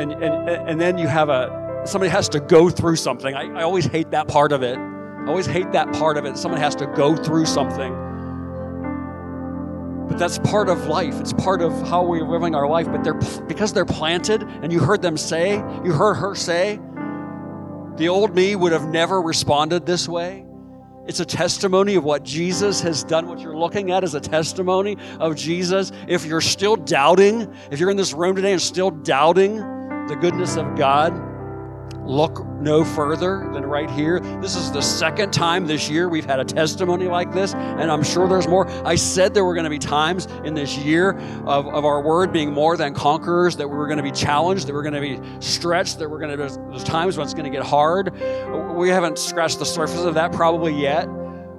And, 0.00 0.12
and, 0.12 0.48
and 0.48 0.80
then 0.80 0.98
you 0.98 1.08
have 1.08 1.30
a, 1.30 1.82
somebody 1.84 2.10
has 2.10 2.28
to 2.30 2.40
go 2.40 2.68
through 2.68 2.96
something. 2.96 3.34
I, 3.34 3.60
I 3.60 3.62
always 3.62 3.86
hate 3.86 4.10
that 4.10 4.28
part 4.28 4.52
of 4.52 4.62
it. 4.62 4.76
I 4.78 5.26
always 5.26 5.46
hate 5.46 5.72
that 5.72 5.92
part 5.94 6.16
of 6.16 6.26
it. 6.26 6.36
Someone 6.36 6.60
has 6.60 6.74
to 6.76 6.86
go 6.86 7.16
through 7.16 7.46
something. 7.46 7.92
But 10.08 10.18
that's 10.18 10.38
part 10.38 10.68
of 10.68 10.86
life. 10.86 11.18
It's 11.20 11.32
part 11.32 11.62
of 11.62 11.72
how 11.88 12.04
we're 12.04 12.26
living 12.26 12.54
our 12.54 12.68
life. 12.68 12.86
But 12.86 13.02
they're 13.04 13.20
because 13.46 13.72
they're 13.72 13.84
planted, 13.84 14.42
and 14.42 14.72
you 14.72 14.80
heard 14.80 15.02
them 15.02 15.16
say, 15.16 15.56
you 15.84 15.92
heard 15.92 16.14
her 16.14 16.34
say, 16.34 16.80
the 17.96 18.08
old 18.08 18.34
me 18.34 18.56
would 18.56 18.72
have 18.72 18.88
never 18.88 19.20
responded 19.20 19.86
this 19.86 20.08
way. 20.08 20.46
It's 21.06 21.20
a 21.20 21.24
testimony 21.24 21.94
of 21.94 22.04
what 22.04 22.22
Jesus 22.22 22.80
has 22.82 23.02
done. 23.02 23.26
What 23.26 23.40
you're 23.40 23.56
looking 23.56 23.90
at 23.90 24.04
is 24.04 24.14
a 24.14 24.20
testimony 24.20 24.96
of 25.18 25.34
Jesus. 25.34 25.92
If 26.06 26.24
you're 26.24 26.40
still 26.40 26.76
doubting, 26.76 27.52
if 27.70 27.80
you're 27.80 27.90
in 27.90 27.96
this 27.96 28.12
room 28.12 28.36
today 28.36 28.52
and 28.52 28.62
still 28.62 28.90
doubting 28.90 29.56
the 30.06 30.16
goodness 30.20 30.56
of 30.56 30.76
God, 30.76 31.29
look 32.10 32.44
no 32.60 32.84
further 32.84 33.48
than 33.52 33.64
right 33.64 33.88
here. 33.90 34.20
This 34.40 34.56
is 34.56 34.72
the 34.72 34.82
second 34.82 35.32
time 35.32 35.66
this 35.66 35.88
year 35.88 36.08
we've 36.08 36.24
had 36.24 36.40
a 36.40 36.44
testimony 36.44 37.06
like 37.06 37.32
this, 37.32 37.54
and 37.54 37.90
I'm 37.90 38.02
sure 38.02 38.28
there's 38.28 38.48
more. 38.48 38.68
I 38.84 38.96
said 38.96 39.32
there 39.32 39.44
were 39.44 39.54
going 39.54 39.64
to 39.64 39.70
be 39.70 39.78
times 39.78 40.26
in 40.44 40.54
this 40.54 40.76
year 40.76 41.16
of, 41.46 41.68
of 41.68 41.84
our 41.84 42.02
word 42.02 42.32
being 42.32 42.52
more 42.52 42.76
than 42.76 42.94
conquerors, 42.94 43.56
that 43.56 43.68
we 43.68 43.76
were 43.76 43.86
going 43.86 43.98
to 43.98 44.02
be 44.02 44.10
challenged, 44.10 44.66
that 44.66 44.74
we're 44.74 44.82
going 44.82 44.94
to 44.94 45.00
be 45.00 45.20
stretched, 45.40 45.98
that 46.00 46.10
we're 46.10 46.18
going 46.18 46.36
to 46.36 46.40
there's 46.40 46.84
times 46.84 47.16
when 47.16 47.24
it's 47.24 47.34
going 47.34 47.50
to 47.50 47.56
get 47.56 47.64
hard. 47.64 48.12
We 48.74 48.88
haven't 48.88 49.18
scratched 49.18 49.58
the 49.58 49.66
surface 49.66 50.00
of 50.00 50.14
that 50.14 50.32
probably 50.32 50.74
yet, 50.74 51.06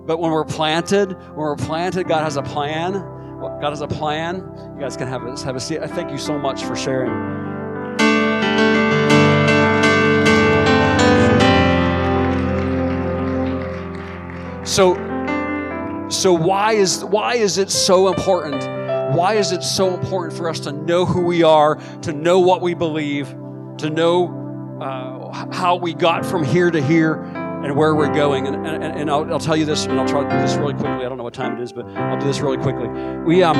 but 0.05 0.19
when 0.19 0.31
we're 0.31 0.43
planted, 0.43 1.13
when 1.13 1.37
we're 1.37 1.55
planted, 1.55 2.07
God 2.07 2.23
has 2.23 2.35
a 2.35 2.43
plan. 2.43 2.93
God 3.39 3.69
has 3.69 3.81
a 3.81 3.87
plan. 3.87 4.37
You 4.75 4.81
guys 4.81 4.97
can 4.97 5.07
have 5.07 5.23
a, 5.23 5.39
have 5.43 5.55
a 5.55 5.59
seat. 5.59 5.79
I 5.79 5.87
thank 5.87 6.11
you 6.11 6.17
so 6.17 6.37
much 6.37 6.63
for 6.63 6.75
sharing. 6.75 7.50
So, 14.71 14.95
so 16.09 16.31
why 16.31 16.73
is 16.73 17.03
why 17.03 17.35
is 17.35 17.57
it 17.57 17.69
so 17.69 18.07
important 18.07 18.63
why 19.15 19.33
is 19.33 19.51
it 19.51 19.63
so 19.63 19.93
important 19.93 20.37
for 20.37 20.49
us 20.49 20.61
to 20.61 20.71
know 20.71 21.05
who 21.05 21.21
we 21.21 21.43
are, 21.43 21.75
to 22.03 22.13
know 22.13 22.39
what 22.39 22.61
we 22.61 22.73
believe, 22.73 23.27
to 23.79 23.89
know 23.89 24.79
uh, 24.81 25.51
how 25.51 25.75
we 25.75 25.93
got 25.93 26.25
from 26.25 26.45
here 26.45 26.71
to 26.71 26.81
here 26.81 27.15
and 27.15 27.75
where 27.75 27.93
we're 27.93 28.13
going. 28.13 28.47
And, 28.47 28.65
and, 28.65 28.83
and 28.83 29.11
I'll, 29.11 29.31
I'll, 29.33 29.39
tell 29.39 29.57
you 29.57 29.65
this, 29.65 29.85
and 29.85 29.99
I'll 29.99 30.07
try 30.07 30.23
to 30.23 30.29
do 30.29 30.37
this 30.37 30.55
really 30.55 30.73
quickly. 30.73 31.05
I 31.05 31.09
don't 31.09 31.17
know 31.17 31.25
what 31.25 31.33
time 31.33 31.57
it 31.57 31.61
is, 31.61 31.73
but 31.73 31.85
I'll 31.85 32.19
do 32.19 32.25
this 32.25 32.39
really 32.39 32.57
quickly. 32.57 32.87
We, 33.25 33.43
um, 33.43 33.57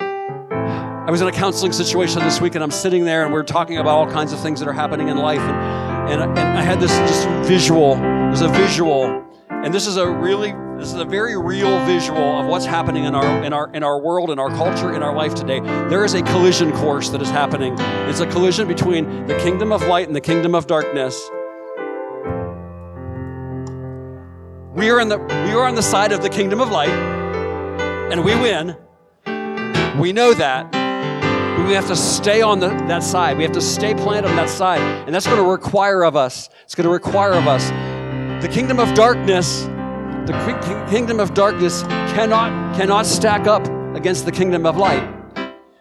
I 0.00 1.06
was 1.08 1.20
in 1.20 1.28
a 1.28 1.32
counseling 1.32 1.72
situation 1.72 2.20
this 2.22 2.40
week, 2.40 2.56
and 2.56 2.64
I'm 2.64 2.70
sitting 2.70 3.04
there, 3.04 3.24
and 3.24 3.32
we're 3.32 3.44
talking 3.44 3.78
about 3.78 3.96
all 3.96 4.10
kinds 4.10 4.32
of 4.32 4.40
things 4.40 4.58
that 4.60 4.68
are 4.68 4.72
happening 4.72 5.08
in 5.08 5.16
life. 5.16 5.40
And, 5.40 6.20
and, 6.20 6.38
and 6.38 6.58
I 6.58 6.62
had 6.62 6.80
this 6.80 6.90
just 6.90 7.28
visual. 7.48 7.94
There's 7.94 8.42
a 8.42 8.48
visual, 8.48 9.24
and 9.64 9.74
this 9.74 9.86
is 9.86 9.96
a 9.96 10.10
really 10.10 10.52
this 10.78 10.88
is 10.88 10.98
a 10.98 11.04
very 11.04 11.36
real 11.36 11.84
visual 11.84 12.40
of 12.40 12.46
what's 12.46 12.64
happening 12.64 13.04
in 13.04 13.14
our 13.14 13.44
in 13.44 13.52
our 13.52 13.70
in 13.74 13.82
our 13.82 14.00
world, 14.00 14.30
in 14.30 14.38
our 14.38 14.48
culture, 14.48 14.94
in 14.94 15.02
our 15.02 15.14
life 15.14 15.34
today. 15.34 15.60
There 15.60 16.04
is 16.04 16.14
a 16.14 16.22
collision 16.22 16.72
course 16.72 17.10
that 17.10 17.20
is 17.20 17.28
happening. 17.28 17.74
It's 18.08 18.20
a 18.20 18.26
collision 18.26 18.66
between 18.66 19.26
the 19.26 19.36
kingdom 19.38 19.72
of 19.72 19.82
light 19.82 20.06
and 20.06 20.16
the 20.16 20.20
kingdom 20.20 20.54
of 20.54 20.66
darkness. 20.66 21.14
We 24.74 24.88
are 24.88 25.00
in 25.00 25.08
the 25.08 25.18
we 25.18 25.52
are 25.52 25.66
on 25.66 25.74
the 25.74 25.82
side 25.82 26.12
of 26.12 26.22
the 26.22 26.30
kingdom 26.30 26.62
of 26.62 26.70
light, 26.70 26.88
and 26.88 28.24
we 28.24 28.34
win. 28.34 28.76
We 30.00 30.14
know 30.14 30.32
that. 30.32 30.72
We 31.66 31.74
have 31.74 31.88
to 31.88 31.96
stay 31.96 32.40
on 32.40 32.58
the, 32.58 32.68
that 32.68 33.02
side. 33.02 33.36
We 33.36 33.44
have 33.44 33.52
to 33.52 33.60
stay 33.60 33.94
planted 33.94 34.30
on 34.30 34.36
that 34.36 34.48
side. 34.48 34.80
And 34.80 35.14
that's 35.14 35.26
going 35.26 35.38
to 35.38 35.48
require 35.48 36.02
of 36.02 36.16
us. 36.16 36.48
It's 36.64 36.74
going 36.74 36.86
to 36.86 36.92
require 36.92 37.34
of 37.34 37.46
us. 37.46 37.70
The 38.40 38.48
kingdom 38.48 38.80
of 38.80 38.94
darkness 38.94 39.68
the 40.26 40.86
kingdom 40.88 41.18
of 41.18 41.34
darkness 41.34 41.82
cannot, 42.12 42.76
cannot 42.76 43.06
stack 43.06 43.46
up 43.46 43.66
against 43.96 44.26
the 44.26 44.32
kingdom 44.32 44.64
of 44.64 44.76
light. 44.76 45.02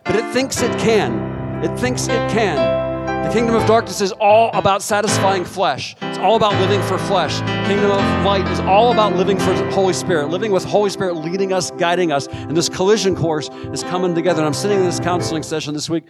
But 0.05 0.15
it 0.15 0.33
thinks 0.33 0.61
it 0.61 0.75
can. 0.79 1.63
It 1.63 1.77
thinks 1.77 2.07
it 2.07 2.31
can. 2.31 3.27
The 3.27 3.33
kingdom 3.33 3.53
of 3.53 3.67
darkness 3.67 4.01
is 4.01 4.11
all 4.13 4.49
about 4.53 4.81
satisfying 4.81 5.45
flesh. 5.45 5.95
It's 6.01 6.17
all 6.17 6.35
about 6.35 6.53
living 6.61 6.81
for 6.83 6.97
flesh. 6.97 7.39
Kingdom 7.67 7.91
of 7.91 8.25
light 8.25 8.47
is 8.47 8.59
all 8.61 8.91
about 8.91 9.15
living 9.15 9.37
for 9.37 9.53
Holy 9.71 9.93
Spirit, 9.93 10.29
living 10.29 10.51
with 10.51 10.63
Holy 10.63 10.89
Spirit 10.89 11.15
leading 11.15 11.53
us, 11.53 11.69
guiding 11.71 12.11
us. 12.11 12.27
And 12.27 12.57
this 12.57 12.69
collision 12.69 13.15
course 13.15 13.49
is 13.71 13.83
coming 13.83 14.15
together. 14.15 14.39
And 14.39 14.47
I'm 14.47 14.53
sitting 14.53 14.79
in 14.79 14.85
this 14.85 14.99
counseling 14.99 15.43
session 15.43 15.73
this 15.73 15.89
week 15.89 16.05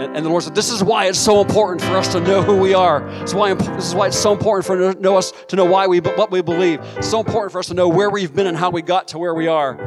and, 0.00 0.16
and, 0.16 0.24
the 0.24 0.30
Lord 0.30 0.42
said, 0.42 0.54
This 0.54 0.70
is 0.70 0.82
why 0.82 1.06
it's 1.06 1.18
so 1.18 1.42
important 1.42 1.82
for 1.82 1.96
us 1.96 2.10
to 2.12 2.20
know 2.20 2.42
who 2.42 2.56
we 2.56 2.72
are. 2.72 3.00
This 3.20 3.30
is 3.30 3.34
why, 3.34 3.52
this 3.52 3.86
is 3.86 3.94
why 3.94 4.06
it's 4.06 4.18
so 4.18 4.32
important 4.32 4.64
for 4.64 4.82
us 4.82 4.94
to 4.94 5.00
know, 5.00 5.16
us, 5.16 5.32
to 5.48 5.56
know 5.56 5.66
why 5.66 5.86
we, 5.86 6.00
what 6.00 6.30
we 6.30 6.40
believe. 6.40 6.80
It's 6.96 7.10
so 7.10 7.20
important 7.20 7.52
for 7.52 7.58
us 7.58 7.68
to 7.68 7.74
know 7.74 7.86
where 7.86 8.08
we've 8.08 8.34
been 8.34 8.46
and 8.46 8.56
how 8.56 8.70
we 8.70 8.80
got 8.80 9.08
to 9.08 9.18
where 9.18 9.34
we 9.34 9.46
are. 9.46 9.78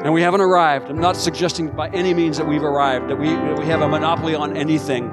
And 0.00 0.12
we 0.12 0.20
haven't 0.20 0.40
arrived. 0.40 0.90
I'm 0.90 1.00
not 1.00 1.16
suggesting 1.16 1.68
by 1.68 1.88
any 1.90 2.12
means 2.12 2.36
that 2.36 2.46
we've 2.46 2.64
arrived, 2.64 3.08
that 3.08 3.16
we, 3.16 3.28
that 3.28 3.56
we 3.56 3.66
have 3.66 3.82
a 3.82 3.88
monopoly 3.88 4.34
on 4.34 4.56
anything. 4.56 5.04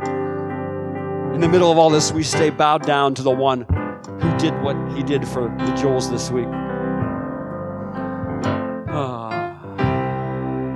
In 1.33 1.41
the 1.41 1.47
middle 1.47 1.71
of 1.71 1.77
all 1.77 1.91
this, 1.91 2.11
we 2.11 2.23
stay 2.23 2.49
bowed 2.49 2.87
down 2.87 3.13
to 3.15 3.21
the 3.21 3.29
one 3.29 3.61
who 4.19 4.37
did 4.39 4.59
what 4.63 4.75
he 4.95 5.03
did 5.03 5.27
for 5.27 5.43
the 5.43 5.73
Joels 5.77 6.09
this 6.09 6.31
week. 6.31 6.47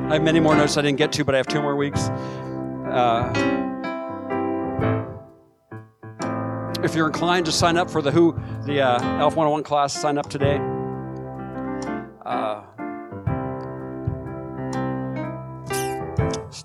I 0.07 0.13
have 0.13 0.23
many 0.23 0.39
more 0.39 0.55
notes 0.55 0.77
I 0.77 0.83
didn't 0.83 0.99
get 0.99 1.11
to, 1.13 1.25
but 1.25 1.33
I 1.33 1.37
have 1.37 1.47
two 1.47 1.61
more 1.61 1.75
weeks. 1.75 2.09
Uh, 2.89 3.31
if 6.83 6.93
you're 6.93 7.07
inclined 7.07 7.47
to 7.47 7.51
sign 7.51 7.75
up 7.75 7.89
for 7.89 8.03
the 8.03 8.11
Who, 8.11 8.39
the 8.65 8.81
uh, 8.81 9.19
Elf 9.19 9.35
101 9.35 9.63
class, 9.63 9.93
sign 9.93 10.19
up 10.19 10.29
today. 10.29 10.57
Uh, 12.23 12.61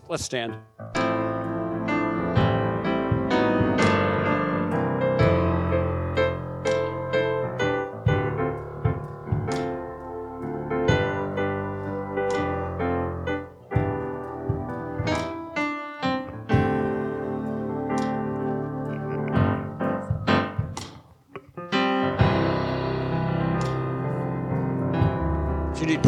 let's 0.09 0.23
stand. 0.23 0.59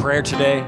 Prayer 0.02 0.20
today, 0.20 0.66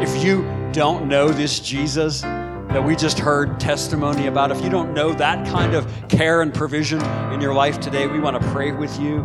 if 0.00 0.24
you 0.24 0.40
don't 0.72 1.06
know 1.06 1.28
this 1.28 1.60
Jesus 1.60 2.22
that 2.22 2.82
we 2.82 2.96
just 2.96 3.18
heard 3.18 3.60
testimony 3.60 4.26
about, 4.26 4.50
if 4.50 4.64
you 4.64 4.70
don't 4.70 4.94
know 4.94 5.12
that 5.12 5.46
kind 5.46 5.74
of 5.74 5.86
care 6.08 6.40
and 6.40 6.54
provision 6.54 6.98
in 7.30 7.42
your 7.42 7.52
life 7.52 7.78
today, 7.78 8.06
we 8.06 8.18
want 8.18 8.40
to 8.40 8.48
pray 8.52 8.72
with 8.72 8.98
you. 8.98 9.18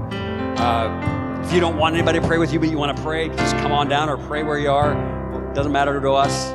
Uh, 0.58 1.40
if 1.42 1.54
you 1.54 1.62
don't 1.62 1.78
want 1.78 1.96
anybody 1.96 2.20
to 2.20 2.28
pray 2.28 2.38
with 2.38 2.52
you, 2.52 2.60
but 2.60 2.70
you 2.70 2.78
want 2.78 2.94
to 2.94 3.02
pray, 3.02 3.30
just 3.30 3.56
come 3.60 3.72
on 3.72 3.88
down 3.88 4.10
or 4.10 4.18
pray 4.18 4.44
where 4.44 4.60
you 4.60 4.70
are. 4.70 4.92
It 4.92 5.56
doesn't 5.56 5.72
matter 5.72 6.02
to 6.02 6.12
us. 6.12 6.52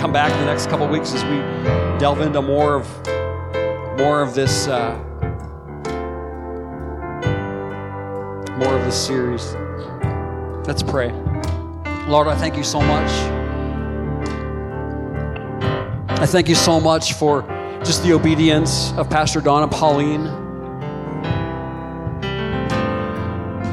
Come 0.00 0.12
back 0.12 0.32
in 0.32 0.38
the 0.40 0.46
next 0.46 0.66
couple 0.66 0.88
weeks 0.88 1.14
as 1.14 1.22
we 1.26 1.36
delve 2.00 2.22
into 2.22 2.42
more 2.42 2.74
of 2.74 3.06
more 4.00 4.20
of 4.20 4.34
this. 4.34 4.66
Uh, 4.66 5.06
more 8.60 8.76
of 8.76 8.84
this 8.84 9.06
series. 9.06 9.54
Let's 10.66 10.82
pray. 10.82 11.10
Lord, 12.06 12.28
I 12.28 12.36
thank 12.36 12.58
you 12.58 12.62
so 12.62 12.78
much. 12.82 13.10
I 16.20 16.26
thank 16.26 16.46
you 16.46 16.54
so 16.54 16.78
much 16.78 17.14
for 17.14 17.40
just 17.82 18.02
the 18.02 18.12
obedience 18.12 18.92
of 18.98 19.08
Pastor 19.08 19.40
Don 19.40 19.62
and 19.62 19.72
Pauline. 19.72 20.26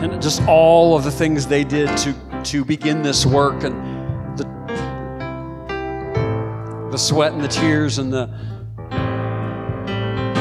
And 0.02 0.22
just 0.22 0.42
all 0.44 0.96
of 0.96 1.04
the 1.04 1.12
things 1.12 1.46
they 1.48 1.66
did 1.66 1.90
to, 1.98 2.16
to 2.46 2.64
begin 2.64 3.02
this 3.02 3.26
work 3.26 3.66
and 3.66 4.38
the, 4.38 4.46
the 6.92 6.98
sweat 6.98 7.34
and 7.34 7.44
the 7.44 7.50
tears 7.50 7.98
and 7.98 8.14
the 8.14 8.28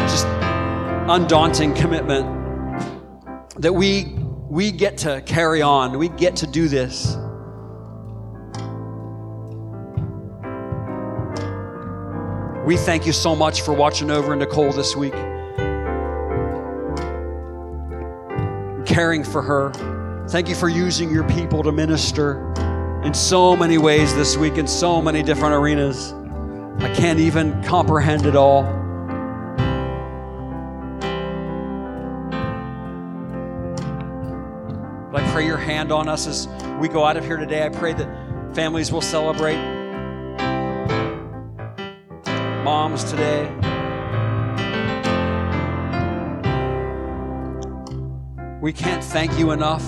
just 0.07 0.27
undaunting 1.09 1.75
commitment 1.75 2.37
that 3.59 3.73
we 3.73 4.16
we 4.49 4.71
get 4.71 4.99
to 4.99 5.23
carry 5.27 5.61
on, 5.61 5.99
we 5.99 6.09
get 6.09 6.37
to 6.37 6.47
do 6.47 6.69
this. 6.69 7.17
We 12.65 12.77
thank 12.77 13.07
you 13.07 13.13
so 13.13 13.37
much 13.37 13.63
for 13.63 13.73
watching 13.73 14.11
over 14.11 14.35
Nicole 14.35 14.73
this 14.73 14.97
week, 14.97 15.13
caring 18.87 19.25
for 19.25 19.43
her. 19.43 19.73
Thank 20.29 20.49
you 20.49 20.55
for 20.55 20.69
using 20.69 21.11
your 21.11 21.29
people 21.29 21.63
to 21.63 21.71
minister 21.71 22.53
in 23.05 23.15
so 23.15 23.57
many 23.57 23.79
ways 23.79 24.15
this 24.15 24.37
week, 24.37 24.59
in 24.59 24.67
so 24.67 25.01
many 25.01 25.23
different 25.23 25.55
arenas. 25.55 26.13
I 26.79 26.93
can't 26.95 27.21
even 27.21 27.63
comprehend 27.63 28.27
it 28.27 28.35
all. 28.35 28.86
On 35.77 36.09
us 36.09 36.27
as 36.27 36.49
we 36.81 36.89
go 36.89 37.05
out 37.05 37.17
of 37.17 37.25
here 37.25 37.37
today. 37.37 37.65
I 37.65 37.69
pray 37.69 37.93
that 37.93 38.55
families 38.55 38.91
will 38.91 39.03
celebrate 39.03 39.57
moms 42.65 43.05
today. 43.05 43.45
We 48.61 48.73
can't 48.73 49.05
thank 49.05 49.39
you 49.39 49.51
enough. 49.53 49.85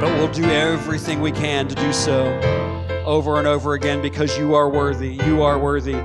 But 0.00 0.10
we'll 0.14 0.32
do 0.32 0.44
everything 0.44 1.20
we 1.20 1.30
can 1.30 1.68
to 1.68 1.74
do 1.74 1.92
so 1.92 2.24
over 3.04 3.38
and 3.38 3.46
over 3.46 3.74
again 3.74 4.00
because 4.00 4.38
you 4.38 4.54
are 4.54 4.68
worthy. 4.68 5.14
You 5.26 5.42
are 5.42 5.58
worthy 5.58 6.02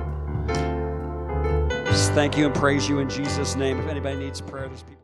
thank 2.18 2.36
you 2.36 2.48
and 2.48 2.56
praise 2.56 2.90
you 2.90 2.98
in 2.98 3.08
Jesus' 3.08 3.56
name. 3.56 3.80
If 3.80 3.88
anybody 3.88 4.18
needs 4.18 4.42
prayer, 4.42 4.68
there's 4.68 4.82
people. 4.82 4.96